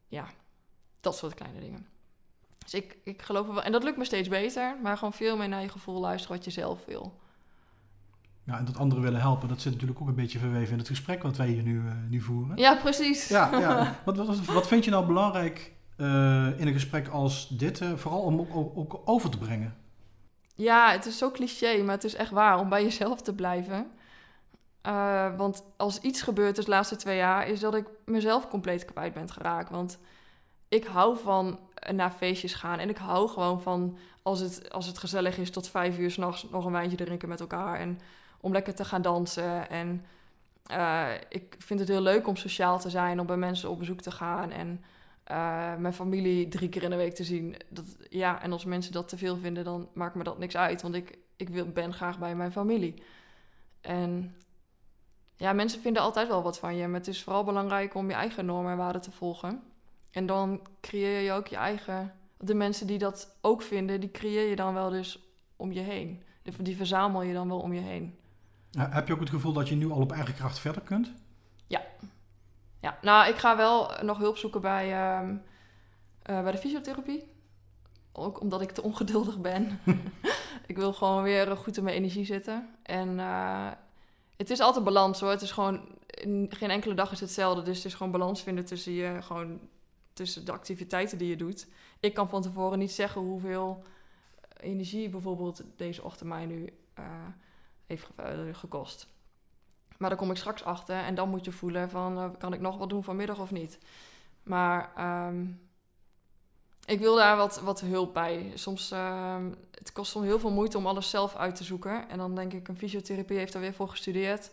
ja, 0.09 0.29
dat 1.01 1.17
soort 1.17 1.35
kleine 1.35 1.61
dingen. 1.61 1.94
Dus 2.65 2.75
ik, 2.75 2.97
ik 3.05 3.23
geloof 3.23 3.47
wel. 3.47 3.63
En 3.63 3.73
dat 3.73 3.83
lukt 3.83 3.97
me 3.97 4.05
steeds 4.05 4.29
beter. 4.29 4.77
Maar 4.83 4.97
gewoon 4.97 5.13
veel 5.13 5.37
meer 5.37 5.49
naar 5.49 5.63
je 5.63 5.69
gevoel 5.69 6.01
luisteren 6.01 6.37
wat 6.37 6.45
je 6.45 6.51
zelf 6.51 6.85
wil. 6.87 7.13
Ja, 8.47 8.59
en 8.59 8.65
dat 8.65 8.79
anderen 8.79 9.05
willen 9.05 9.21
helpen, 9.21 9.49
dat 9.49 9.61
zit 9.61 9.73
natuurlijk 9.73 10.01
ook 10.01 10.09
een 10.09 10.15
beetje 10.15 10.39
verweven 10.39 10.73
in 10.73 10.79
het 10.79 10.89
gesprek 10.89 11.23
wat 11.23 11.37
wij 11.37 11.49
hier 11.49 11.63
nu, 11.63 11.75
uh, 11.75 11.93
nu 12.09 12.21
voeren. 12.21 12.57
Ja, 12.57 12.75
precies. 12.75 13.29
Ja, 13.29 13.59
ja. 13.59 13.95
Wat, 14.05 14.17
wat, 14.17 14.45
wat 14.45 14.67
vind 14.67 14.85
je 14.85 14.91
nou 14.91 15.07
belangrijk 15.07 15.73
uh, 15.97 16.07
in 16.61 16.67
een 16.67 16.73
gesprek 16.73 17.09
als 17.09 17.49
dit, 17.49 17.81
uh, 17.81 17.93
vooral 17.95 18.21
om 18.21 18.41
ook, 18.41 18.77
ook, 18.77 19.01
over 19.05 19.31
te 19.31 19.39
brengen? 19.39 19.77
Ja, 20.55 20.91
het 20.91 21.07
is 21.07 21.19
zo 21.19 21.31
cliché, 21.31 21.83
maar 21.83 21.95
het 21.95 22.05
is 22.05 22.15
echt 22.15 22.31
waar 22.31 22.59
om 22.59 22.69
bij 22.69 22.83
jezelf 22.83 23.23
te 23.23 23.35
blijven. 23.35 23.87
Want 25.37 25.65
als 25.77 26.01
iets 26.01 26.23
gebeurt 26.23 26.57
de 26.57 26.65
laatste 26.67 26.97
twee 26.97 27.17
jaar, 27.17 27.49
is 27.49 27.61
dat 27.61 27.75
ik 27.75 27.87
mezelf 28.05 28.49
compleet 28.49 28.85
kwijt 28.85 29.15
ben 29.15 29.31
geraakt. 29.31 29.71
Want 29.71 29.99
ik 30.69 30.85
hou 30.85 31.19
van 31.19 31.59
naar 31.93 32.11
feestjes 32.11 32.55
gaan. 32.55 32.79
En 32.79 32.89
ik 32.89 32.97
hou 32.97 33.29
gewoon 33.29 33.63
van 33.63 33.99
als 34.23 34.41
het, 34.41 34.73
als 34.73 34.87
het 34.87 34.99
gezellig 34.99 35.39
is 35.39 35.51
tot 35.51 35.69
vijf 35.69 35.99
uur 35.99 36.11
s'nachts 36.11 36.51
nog 36.51 36.65
een 36.65 36.73
wijntje 36.73 36.97
drinken 36.97 37.29
met 37.29 37.41
elkaar. 37.41 37.79
En 37.79 38.01
om 38.41 38.53
lekker 38.53 38.75
te 38.75 38.85
gaan 38.85 39.03
dansen. 39.03 39.71
En 39.71 40.05
eh, 40.67 41.09
ik 41.29 41.57
vind 41.59 41.81
het 41.81 41.89
heel 41.89 42.01
leuk 42.01 42.27
om 42.27 42.37
sociaal 42.37 42.79
te 42.79 42.91
zijn, 42.91 43.21
om 43.21 43.27
bij 43.27 43.37
mensen 43.37 43.71
op 43.71 43.79
bezoek 43.79 44.01
te 44.01 44.11
gaan 44.11 44.51
en 44.51 44.85
eh, 45.25 45.77
mijn 45.77 45.95
familie 45.95 46.49
drie 46.49 46.69
keer 46.69 46.83
in 46.83 46.91
de 46.91 46.97
week 46.97 47.15
te 47.15 47.25
zien. 47.25 47.57
Dat, 47.69 47.85
ja, 48.09 48.43
en 48.43 48.53
als 48.53 48.65
mensen 48.65 48.93
dat 48.93 49.09
te 49.09 49.17
veel 49.17 49.37
vinden, 49.37 49.65
dan 49.65 49.89
maakt 49.95 50.15
me 50.15 50.25
dat 50.25 50.39
niks 50.39 50.57
uit, 50.57 50.83
want 50.83 50.95
ik, 50.95 51.19
ik 51.37 51.49
wil, 51.49 51.69
ben 51.69 51.93
graag 51.93 52.19
bij 52.19 52.37
mijn 52.37 52.53
familie. 52.53 53.03
En 53.81 54.35
ja, 55.37 55.53
mensen 55.53 55.81
vinden 55.81 56.03
altijd 56.03 56.29
wel 56.29 56.43
wat 56.43 56.59
van 56.59 56.77
je, 56.77 56.87
maar 56.87 56.99
het 56.99 57.09
is 57.09 57.23
vooral 57.23 57.45
belangrijk 57.45 57.95
om 57.95 58.09
je 58.09 58.15
eigen 58.15 58.47
normen 58.47 58.71
en 58.71 58.79
waarden 58.79 59.03
te 59.03 59.11
volgen. 59.11 59.63
En 60.15 60.27
dan 60.27 60.61
creëer 60.81 61.21
je 61.21 61.33
ook 61.33 61.47
je 61.47 61.57
eigen. 61.57 62.15
De 62.39 62.55
mensen 62.55 62.87
die 62.87 62.99
dat 62.99 63.37
ook 63.41 63.63
vinden, 63.63 64.01
die 64.01 64.11
creëer 64.11 64.49
je 64.49 64.57
dan 64.57 64.75
wel 64.75 64.91
dus 64.91 65.19
om 65.57 65.73
je 65.73 65.81
heen. 65.81 66.23
Die 66.59 66.77
verzamel 66.77 67.23
je 67.23 67.33
dan 67.33 67.49
wel 67.49 67.61
om 67.61 67.73
je 67.73 67.81
heen. 67.81 68.19
Heb 68.79 69.07
je 69.07 69.13
ook 69.13 69.21
het 69.21 69.31
gevoel 69.31 69.53
dat 69.53 69.69
je 69.69 69.75
nu 69.75 69.91
al 69.91 70.01
op 70.01 70.13
eigen 70.13 70.35
kracht 70.35 70.59
verder 70.59 70.83
kunt? 70.83 71.13
Ja. 71.67 71.83
Ja, 72.81 72.99
nou, 73.03 73.29
ik 73.29 73.37
ga 73.37 73.57
wel 73.57 73.91
nog 74.03 74.19
hulp 74.19 74.37
zoeken 74.37 74.61
bij, 74.61 74.93
ehm, 74.93 75.37
eh, 76.23 76.43
bij 76.43 76.53
de 76.53 76.59
fysiotherapie. 76.59 77.25
Ook 78.13 78.41
omdat 78.41 78.61
ik 78.61 78.71
te 78.71 78.83
ongeduldig 78.83 79.41
ben. 79.41 79.81
ik 80.67 80.77
wil 80.77 80.93
gewoon 80.93 81.23
weer 81.23 81.57
goed 81.57 81.77
in 81.77 81.85
mijn 81.85 81.97
energie 81.97 82.25
zitten. 82.25 82.69
En 82.83 83.09
uh, 83.09 83.71
het 84.37 84.51
is 84.51 84.61
altijd 84.61 84.85
balans 84.85 85.21
hoor. 85.21 85.31
Het 85.31 85.43
is 85.43 85.53
gewoon, 85.53 85.81
geen 86.49 86.71
enkele 86.71 86.95
dag 86.95 87.13
is 87.13 87.21
hetzelfde. 87.21 87.63
Dus 87.63 87.77
het 87.77 87.87
is 87.87 87.95
gewoon 87.95 88.13
balans 88.13 88.43
vinden 88.43 88.65
tussen 88.65 88.93
je, 88.93 89.23
gewoon 89.23 89.61
tussen 90.15 90.45
de 90.45 90.53
activiteiten 90.53 91.19
die 91.19 91.29
je 91.29 91.37
doet. 91.37 91.67
Ik 92.01 92.15
kan 92.15 92.29
van 92.29 92.43
tevoren 92.43 92.79
niet 92.79 92.93
zeggen 92.93 93.21
hoeveel 93.21 93.83
energie 94.61 95.09
bijvoorbeeld 95.09 95.63
deze 95.77 96.03
ochtend 96.03 96.29
mij 96.29 96.47
nu 96.47 96.73
uh, 96.99 97.05
heeft 97.87 98.07
gekost. 98.53 99.09
Maar 99.99 100.09
daar 100.09 100.19
kom 100.19 100.31
ik 100.31 100.37
straks 100.37 100.65
achter 100.65 100.97
en 100.97 101.15
dan 101.15 101.29
moet 101.29 101.45
je 101.45 101.53
voelen 101.53 101.91
van 101.91 102.19
uh, 102.19 102.31
kan 102.39 102.53
ik 102.53 102.61
nog 102.61 102.79
wat 102.79 102.89
doen 102.89 103.05
vanmiddag 103.05 103.39
of 103.39 103.51
niet. 103.51 103.79
Maar 104.43 104.93
um, 105.29 105.61
ik 106.85 106.99
wil 106.99 107.17
daar 107.17 107.37
wat, 107.37 107.61
wat 107.61 107.81
hulp 107.81 108.15
bij. 108.15 108.53
Soms 108.55 108.93
uh, 108.93 109.37
het 109.71 109.93
kost 109.93 110.15
heel 110.15 110.39
veel 110.39 110.51
moeite 110.51 110.79
om 110.79 110.87
alles 110.87 111.11
zelf 111.11 111.37
uit 111.37 111.57
te 111.57 111.65
zoeken. 111.65 112.09
En 112.09 112.19
dan 112.19 112.35
denk 112.35 112.53
ik, 112.53 112.69
een 112.69 112.77
fysiotherapie 112.77 113.39
heeft 113.39 113.53
daar 113.53 113.63
weer 113.63 113.75
voor 113.75 113.89
gestudeerd. 113.89 114.51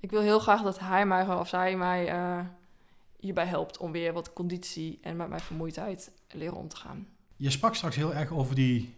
Ik 0.00 0.10
wil 0.10 0.20
heel 0.20 0.38
graag 0.38 0.62
dat 0.62 0.78
hij 0.78 1.06
mij 1.06 1.34
of 1.34 1.48
zij 1.48 1.76
mij 1.76 2.08
hierbij 3.26 3.46
helpt 3.46 3.78
om 3.78 3.92
weer 3.92 4.12
wat 4.12 4.32
conditie 4.32 4.98
en 5.02 5.16
met 5.16 5.28
mijn 5.28 5.40
vermoeidheid 5.40 6.12
leren 6.28 6.56
om 6.56 6.68
te 6.68 6.76
gaan. 6.76 7.06
Je 7.36 7.50
sprak 7.50 7.74
straks 7.74 7.96
heel 7.96 8.14
erg 8.14 8.30
over 8.30 8.54
die, 8.54 8.94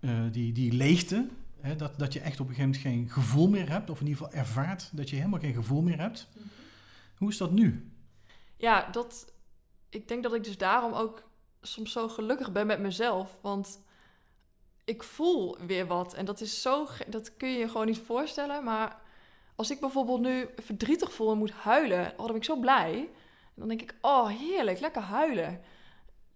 uh, 0.00 0.20
die, 0.30 0.52
die 0.52 0.72
leegte. 0.72 1.28
Hè, 1.60 1.76
dat, 1.76 1.98
dat 1.98 2.12
je 2.12 2.20
echt 2.20 2.40
op 2.40 2.48
een 2.48 2.54
gegeven 2.54 2.80
moment 2.82 3.08
geen 3.08 3.22
gevoel 3.22 3.48
meer 3.48 3.68
hebt. 3.68 3.90
Of 3.90 4.00
in 4.00 4.06
ieder 4.06 4.22
geval 4.22 4.40
ervaart 4.40 4.90
dat 4.92 5.10
je 5.10 5.16
helemaal 5.16 5.40
geen 5.40 5.54
gevoel 5.54 5.82
meer 5.82 5.98
hebt. 5.98 6.28
Mm 6.32 6.42
-hmm. 6.42 6.50
Hoe 7.16 7.28
is 7.28 7.36
dat 7.36 7.50
nu? 7.50 7.92
Ja, 8.56 8.88
dat, 8.90 9.32
ik 9.88 10.08
denk 10.08 10.22
dat 10.22 10.34
ik 10.34 10.44
dus 10.44 10.58
daarom 10.58 10.92
ook 10.92 11.22
soms 11.60 11.92
zo 11.92 12.08
gelukkig 12.08 12.52
ben 12.52 12.66
met 12.66 12.80
mezelf. 12.80 13.38
Want 13.42 13.82
ik 14.84 15.02
voel 15.02 15.56
weer 15.66 15.86
wat. 15.86 16.14
En 16.14 16.24
dat 16.24 16.40
is 16.40 16.62
zo. 16.62 16.86
Dat 17.08 17.36
kun 17.36 17.48
je 17.48 17.58
je 17.58 17.68
gewoon 17.68 17.86
niet 17.86 17.98
voorstellen. 17.98 18.64
Maar 18.64 19.00
als 19.54 19.70
ik 19.70 19.80
bijvoorbeeld 19.80 20.20
nu 20.20 20.48
verdrietig 20.56 21.12
voel 21.12 21.30
en 21.30 21.38
moet 21.38 21.52
huilen, 21.52 22.10
oh, 22.10 22.16
dan 22.16 22.26
ben 22.26 22.36
ik 22.36 22.44
zo 22.44 22.56
blij. 22.56 23.08
Dan 23.60 23.68
denk 23.68 23.82
ik, 23.82 23.94
oh 24.00 24.28
heerlijk, 24.28 24.80
lekker 24.80 25.02
huilen. 25.02 25.60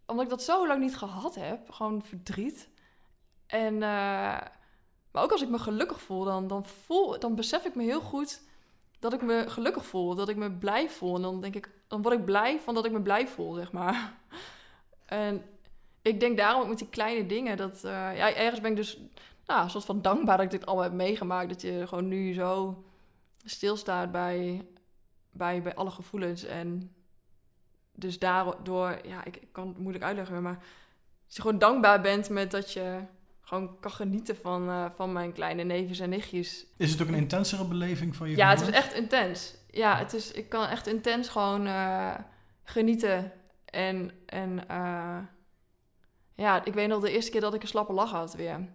Omdat 0.07 0.25
ik 0.25 0.31
dat 0.31 0.43
zo 0.43 0.67
lang 0.67 0.81
niet 0.81 0.97
gehad 0.97 1.35
heb. 1.35 1.71
Gewoon 1.71 2.03
verdriet. 2.03 2.69
En, 3.47 3.75
uh, 3.75 3.81
maar 5.11 5.23
ook 5.23 5.33
als 5.33 5.43
ik 5.43 5.49
me 5.49 5.59
gelukkig 5.59 6.01
voel, 6.01 6.25
dan, 6.25 6.47
dan, 6.47 6.65
voel, 6.65 7.19
dan 7.19 7.35
besef 7.35 7.65
ik 7.65 7.75
me 7.75 7.83
heel 7.83 8.01
goed 8.01 8.43
dat 8.99 9.13
ik 9.13 9.23
me 9.23 9.45
gelukkig 9.49 9.87
voel. 9.87 10.15
Dat 10.15 10.29
ik 10.29 10.37
me 10.37 10.53
blij 10.53 10.91
voel. 10.91 11.15
En 11.15 11.23
dan 11.23 11.41
denk 11.41 11.55
ik, 11.55 11.71
dan 11.87 12.03
word 12.03 12.15
ik 12.15 12.25
blij 12.25 12.61
van 12.61 12.75
dat 12.75 12.85
ik 12.85 12.93
me 12.93 13.03
blij 13.03 13.29
voel, 13.29 13.53
zeg 13.55 13.73
maar. 13.73 14.13
En 15.05 15.43
ik 16.03 16.21
denk 16.21 16.37
daarom 16.37 16.63
ook 16.63 16.69
met 16.69 16.79
die 16.79 16.89
kleine 16.89 17.27
dingen, 17.27 17.57
dat 17.57 17.75
uh, 17.85 17.91
ja, 17.91 18.35
ergens 18.35 18.61
ben 18.61 18.71
ik 18.71 18.77
dus 18.77 18.99
nou, 19.47 19.63
een 19.63 19.71
soort 19.71 19.85
van 19.85 20.03
dankbaar 20.03 20.37
dat 20.37 20.45
ik 20.47 20.51
dit 20.51 20.67
allemaal 20.67 20.85
heb 20.85 20.93
meegemaakt. 20.93 21.49
Dat 21.49 21.63
je 21.63 21.87
gewoon 21.87 22.09
nu 22.09 22.33
zo 22.33 22.85
stilstaat 23.45 24.13
bij, 24.13 24.67
bij, 25.31 25.63
bij 25.63 25.75
alle 25.75 25.91
gevoelens. 25.91 26.45
En 26.45 26.95
dus 27.95 28.19
daardoor, 28.19 28.99
ja, 29.05 29.25
ik, 29.25 29.37
ik 29.37 29.49
kan 29.53 29.69
het 29.69 29.79
moeilijk 29.79 30.05
uitleggen, 30.05 30.43
maar 30.43 30.59
als 31.27 31.37
je 31.37 31.43
gewoon 31.43 31.59
dankbaar 31.59 32.01
bent 32.01 32.29
met 32.29 32.51
dat 32.51 32.73
je 32.73 33.01
gewoon 33.41 33.81
kan 33.81 33.91
genieten 33.91 34.37
van, 34.37 34.69
uh, 34.69 34.87
van 34.95 35.13
mijn 35.13 35.33
kleine 35.33 35.63
neefjes 35.63 35.99
en 35.99 36.09
nichtjes. 36.09 36.67
Is 36.77 36.93
het 36.93 37.03
ook 37.03 37.09
een 37.09 37.15
intensere 37.15 37.65
beleving 37.65 38.17
van 38.17 38.31
je 38.31 38.37
Ja, 38.37 38.51
het 38.51 38.61
is 38.61 38.71
echt 38.71 38.95
intens. 38.95 39.55
Ja, 39.71 39.97
het 39.97 40.13
is, 40.13 40.33
ik 40.33 40.49
kan 40.49 40.67
echt 40.67 40.87
intens 40.87 41.29
gewoon 41.29 41.67
uh, 41.67 42.15
genieten 42.63 43.33
en, 43.65 44.11
en 44.27 44.65
uh, 44.71 45.19
ja, 46.35 46.65
ik 46.65 46.75
weet 46.75 46.89
nog 46.89 47.01
de 47.01 47.11
eerste 47.11 47.31
keer 47.31 47.41
dat 47.41 47.55
ik 47.55 47.63
een 47.63 47.69
slappe 47.69 47.93
lach 47.93 48.11
had 48.11 48.35
weer. 48.35 48.69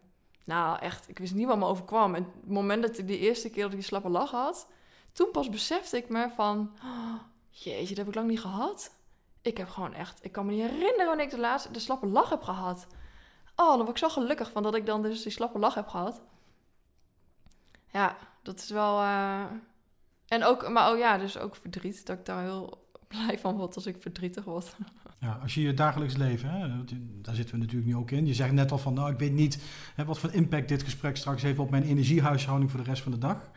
Nou, 0.45 0.79
echt, 0.79 1.09
ik 1.09 1.19
wist 1.19 1.33
niet 1.33 1.47
wat 1.47 1.57
me 1.57 1.65
overkwam. 1.65 2.15
En 2.15 2.23
het 2.23 2.49
moment 2.49 2.81
dat 2.81 2.97
ik 2.97 3.07
de 3.07 3.17
eerste 3.17 3.49
keer 3.49 3.63
dat 3.63 3.71
ik 3.71 3.77
die 3.77 3.87
slappe 3.87 4.09
lach 4.09 4.31
had, 4.31 4.67
toen 5.11 5.31
pas 5.31 5.49
besefte 5.49 5.97
ik 5.97 6.09
me 6.09 6.29
van, 6.35 6.71
oh, 6.83 7.13
jeetje, 7.49 7.87
dat 7.87 7.97
heb 7.97 8.07
ik 8.07 8.15
lang 8.15 8.27
niet 8.27 8.39
gehad. 8.39 8.95
Ik 9.41 9.57
heb 9.57 9.69
gewoon 9.69 9.93
echt, 9.93 10.19
ik 10.21 10.31
kan 10.31 10.45
me 10.45 10.51
niet 10.51 10.61
herinneren 10.61 11.05
wanneer 11.05 11.25
ik 11.25 11.31
de 11.31 11.39
laatste, 11.39 11.71
de 11.71 11.79
slappe 11.79 12.07
lach 12.07 12.29
heb 12.29 12.41
gehad. 12.41 12.87
Oh, 13.55 13.67
dan 13.67 13.77
word 13.77 13.89
ik 13.89 13.97
zo 13.97 14.09
gelukkig 14.09 14.51
van 14.51 14.63
dat 14.63 14.75
ik 14.75 14.85
dan 14.85 15.01
dus 15.01 15.23
die 15.23 15.31
slappe 15.31 15.59
lach 15.59 15.73
heb 15.73 15.87
gehad. 15.87 16.21
Ja, 17.91 18.17
dat 18.43 18.59
is 18.59 18.69
wel. 18.69 19.01
Uh... 19.01 19.43
En 20.27 20.43
ook, 20.43 20.69
maar 20.69 20.91
oh 20.91 20.97
ja, 20.97 21.17
dus 21.17 21.37
ook 21.37 21.55
verdriet. 21.55 22.05
Dat 22.05 22.19
ik 22.19 22.25
daar 22.25 22.41
heel 22.41 22.87
blij 23.07 23.39
van 23.39 23.55
word 23.55 23.75
als 23.75 23.85
ik 23.85 23.97
verdrietig 23.99 24.43
word. 24.43 24.75
Ja, 25.21 25.39
als 25.41 25.53
je 25.53 25.61
je 25.61 25.73
dagelijks 25.73 26.15
leven, 26.15 26.49
hè, 26.49 26.83
daar 27.21 27.35
zitten 27.35 27.55
we 27.55 27.61
natuurlijk 27.61 27.89
nu 27.89 27.95
ook 27.95 28.11
in. 28.11 28.25
Je 28.25 28.33
zegt 28.33 28.51
net 28.51 28.71
al 28.71 28.77
van, 28.77 28.93
nou, 28.93 29.11
ik 29.11 29.19
weet 29.19 29.33
niet 29.33 29.63
hè, 29.95 30.05
wat 30.05 30.19
voor 30.19 30.33
impact 30.33 30.67
dit 30.67 30.83
gesprek 30.83 31.17
straks 31.17 31.41
heeft 31.41 31.59
op 31.59 31.69
mijn 31.69 31.83
energiehuishouding 31.83 32.71
voor 32.71 32.83
de 32.83 32.89
rest 32.89 33.03
van 33.03 33.11
de 33.11 33.17
dag. 33.17 33.49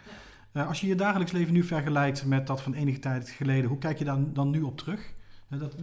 Ja. 0.52 0.62
Uh, 0.62 0.68
als 0.68 0.80
je 0.80 0.86
je 0.86 0.94
dagelijks 0.94 1.32
leven 1.32 1.52
nu 1.52 1.62
vergelijkt 1.62 2.24
met 2.24 2.46
dat 2.46 2.60
van 2.60 2.74
enige 2.74 2.98
tijd 2.98 3.28
geleden, 3.28 3.68
hoe 3.68 3.78
kijk 3.78 3.98
je 3.98 4.04
daar 4.04 4.32
dan 4.32 4.50
nu 4.50 4.62
op 4.62 4.78
terug? 4.78 5.12
Dat, 5.58 5.74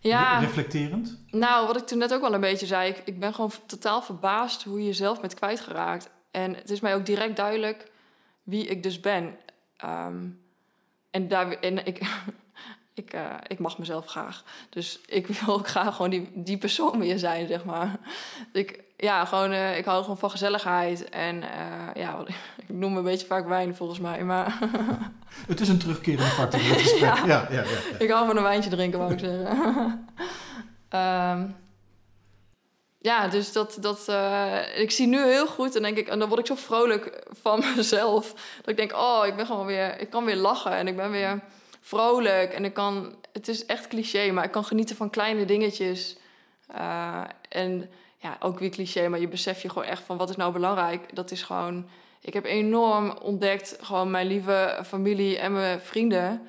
ja, 0.00 0.38
reflecterend? 0.38 1.18
Nou, 1.30 1.66
wat 1.66 1.76
ik 1.76 1.86
toen 1.86 1.98
net 1.98 2.14
ook 2.14 2.20
wel 2.20 2.34
een 2.34 2.40
beetje 2.40 2.66
zei, 2.66 2.90
ik, 2.90 3.02
ik 3.04 3.20
ben 3.20 3.34
gewoon 3.34 3.50
totaal 3.66 4.02
verbaasd 4.02 4.62
hoe 4.62 4.78
je 4.78 4.86
jezelf 4.86 5.20
bent 5.20 5.34
kwijtgeraakt. 5.34 6.10
En 6.30 6.54
het 6.54 6.70
is 6.70 6.80
mij 6.80 6.94
ook 6.94 7.06
direct 7.06 7.36
duidelijk 7.36 7.90
wie 8.42 8.66
ik 8.66 8.82
dus 8.82 9.00
ben. 9.00 9.36
Um, 9.84 10.40
en, 11.10 11.28
daar, 11.28 11.50
en 11.50 11.86
ik, 11.86 12.00
ik, 12.94 13.14
uh, 13.14 13.34
ik 13.46 13.58
mag 13.58 13.78
mezelf 13.78 14.06
graag. 14.06 14.44
Dus 14.70 15.00
ik 15.06 15.26
wil 15.26 15.54
ook 15.54 15.68
graag 15.68 15.96
gewoon 15.96 16.10
die, 16.10 16.30
die 16.34 16.58
persoon 16.58 16.98
weer 16.98 17.18
zijn, 17.18 17.46
zeg 17.46 17.64
maar. 17.64 17.98
Ik, 18.52 18.82
ja, 19.04 19.24
gewoon, 19.24 19.52
uh, 19.52 19.78
ik 19.78 19.84
hou 19.84 20.02
gewoon 20.02 20.18
van 20.18 20.30
gezelligheid. 20.30 21.08
En 21.08 21.36
uh, 21.36 21.94
ja, 21.94 22.24
ik 22.66 22.68
noem 22.68 22.92
me 22.92 22.98
een 22.98 23.04
beetje 23.04 23.26
vaak 23.26 23.46
wijn 23.46 23.76
volgens 23.76 24.00
mij. 24.00 24.24
Maar 24.24 24.58
het 25.46 25.60
is 25.60 25.68
een 25.68 25.78
terugkerende 25.78 26.30
factor 26.30 26.60
in 26.60 26.70
het 26.70 26.80
gesprek. 26.80 27.00
ja. 27.00 27.26
Ja, 27.26 27.46
ja, 27.50 27.62
ja, 27.62 27.98
Ik 27.98 28.10
hou 28.10 28.26
van 28.26 28.36
een 28.36 28.42
wijntje 28.42 28.70
drinken, 28.70 28.98
wou 28.98 29.12
ik 29.12 29.18
zeggen. 29.18 30.08
um, 30.90 31.56
ja, 33.10 33.28
dus 33.28 33.52
dat, 33.52 33.76
dat 33.80 34.08
ik 34.76 34.90
zie 34.90 35.06
nu 35.06 35.22
heel 35.22 35.46
goed 35.46 35.76
en 35.76 35.82
denk 35.82 35.96
ik, 35.96 36.08
en 36.08 36.18
dan 36.18 36.28
word 36.28 36.40
ik 36.40 36.46
zo 36.46 36.54
vrolijk 36.54 37.26
van 37.40 37.64
mezelf. 37.76 38.32
Dat 38.56 38.68
ik 38.68 38.76
denk, 38.76 38.92
oh, 38.92 39.26
ik 39.26 39.36
ben 39.36 39.46
gewoon 39.46 39.66
weer, 39.66 40.00
ik 40.00 40.10
kan 40.10 40.24
weer 40.24 40.36
lachen 40.36 40.72
en 40.72 40.88
ik 40.88 40.96
ben 40.96 41.10
weer 41.10 41.40
vrolijk. 41.80 42.52
En 42.52 42.64
ik 42.64 42.74
kan, 42.74 43.16
het 43.32 43.48
is 43.48 43.66
echt 43.66 43.88
cliché, 43.88 44.30
maar 44.30 44.44
ik 44.44 44.50
kan 44.50 44.64
genieten 44.64 44.96
van 44.96 45.10
kleine 45.10 45.44
dingetjes. 45.44 46.16
En 47.48 47.90
ja, 48.24 48.36
ook 48.40 48.58
weer 48.58 48.70
cliché, 48.70 49.08
maar 49.08 49.20
je 49.20 49.28
beseft 49.28 49.62
je 49.62 49.68
gewoon 49.68 49.88
echt 49.88 50.02
van 50.02 50.16
wat 50.16 50.30
is 50.30 50.36
nou 50.36 50.52
belangrijk. 50.52 51.14
Dat 51.14 51.30
is 51.30 51.42
gewoon, 51.42 51.88
ik 52.20 52.32
heb 52.32 52.44
enorm 52.44 53.10
ontdekt, 53.22 53.76
gewoon 53.80 54.10
mijn 54.10 54.26
lieve 54.26 54.82
familie 54.86 55.38
en 55.38 55.52
mijn 55.52 55.80
vrienden. 55.80 56.42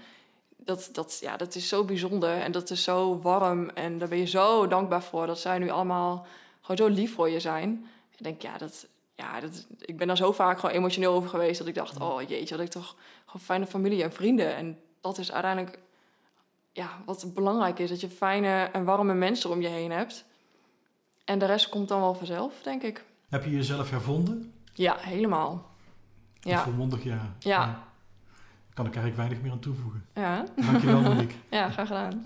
Dat, 0.58 0.90
dat, 0.92 1.18
ja, 1.22 1.38
dat 1.38 1.56
is 1.56 1.68
zo 1.68 1.84
bijzonder 1.84 2.42
en 2.42 2.52
dat 2.52 2.70
is 2.70 2.84
zo 2.84 3.20
warm. 3.22 3.70
En 3.70 3.98
daar 3.98 4.08
ben 4.08 4.18
je 4.18 4.28
zo 4.28 4.68
dankbaar 4.68 5.04
voor 5.04 5.28
dat 5.28 5.40
zij 5.40 5.58
nu 5.58 5.70
allemaal 5.70 6.26
gewoon 6.62 6.78
zo 6.78 6.96
lief 6.96 7.14
voor 7.14 7.30
je 7.30 7.40
zijn. 7.40 7.86
Ik 8.18 8.24
denk, 8.24 8.42
ja, 8.42 8.58
dat, 8.58 8.88
ja, 9.16 9.40
dat, 9.40 9.68
ik 9.80 9.98
ben 9.98 10.08
daar 10.08 10.18
zo 10.18 10.32
vaak 10.32 10.60
gewoon 10.60 10.76
emotioneel 10.76 11.14
over 11.14 11.30
geweest 11.30 11.58
dat 11.58 11.68
ik 11.68 11.76
dacht, 11.76 12.00
oh 12.00 12.22
jeetje, 12.22 12.56
had 12.56 12.64
ik 12.64 12.72
toch 12.72 12.96
gewoon 13.26 13.46
fijne 13.46 13.68
familie 13.68 14.04
en 14.04 14.14
vrienden. 14.14 14.56
En 14.56 14.80
dat 15.02 15.18
is 15.18 15.32
uiteindelijk 15.32 15.80
ja, 16.72 17.02
wat 17.06 17.34
belangrijk 17.34 17.80
is. 17.80 17.90
Dat 17.90 18.02
je 18.02 18.10
fijne 18.10 18.70
en 18.74 18.86
warme 18.86 19.14
mensen 19.14 19.50
om 19.50 19.62
je 19.62 19.68
heen 19.68 19.92
hebt. 19.92 20.26
En 21.26 21.40
de 21.40 21.46
rest 21.46 21.70
komt 21.70 21.88
dan 21.88 22.00
wel 22.00 22.14
vanzelf, 22.14 22.62
denk 22.64 22.82
ik. 22.82 23.04
Heb 23.30 23.44
je 23.44 23.52
jezelf 23.52 23.90
hervonden? 23.90 24.54
Ja, 24.74 24.96
helemaal. 25.00 25.70
Ja. 26.40 26.64
Volmondig 26.64 27.04
ja. 27.04 27.14
ja. 27.14 27.30
ja. 27.40 27.84
Kan 28.74 28.86
ik 28.86 28.96
eigenlijk 28.96 29.16
weinig 29.16 29.42
meer 29.42 29.52
aan 29.52 29.60
toevoegen. 29.60 30.06
Ja. 30.14 30.46
Dankjewel, 30.56 31.02
Monique. 31.02 31.36
ja, 31.50 31.70
graag 31.70 31.88
gedaan. 31.88 32.24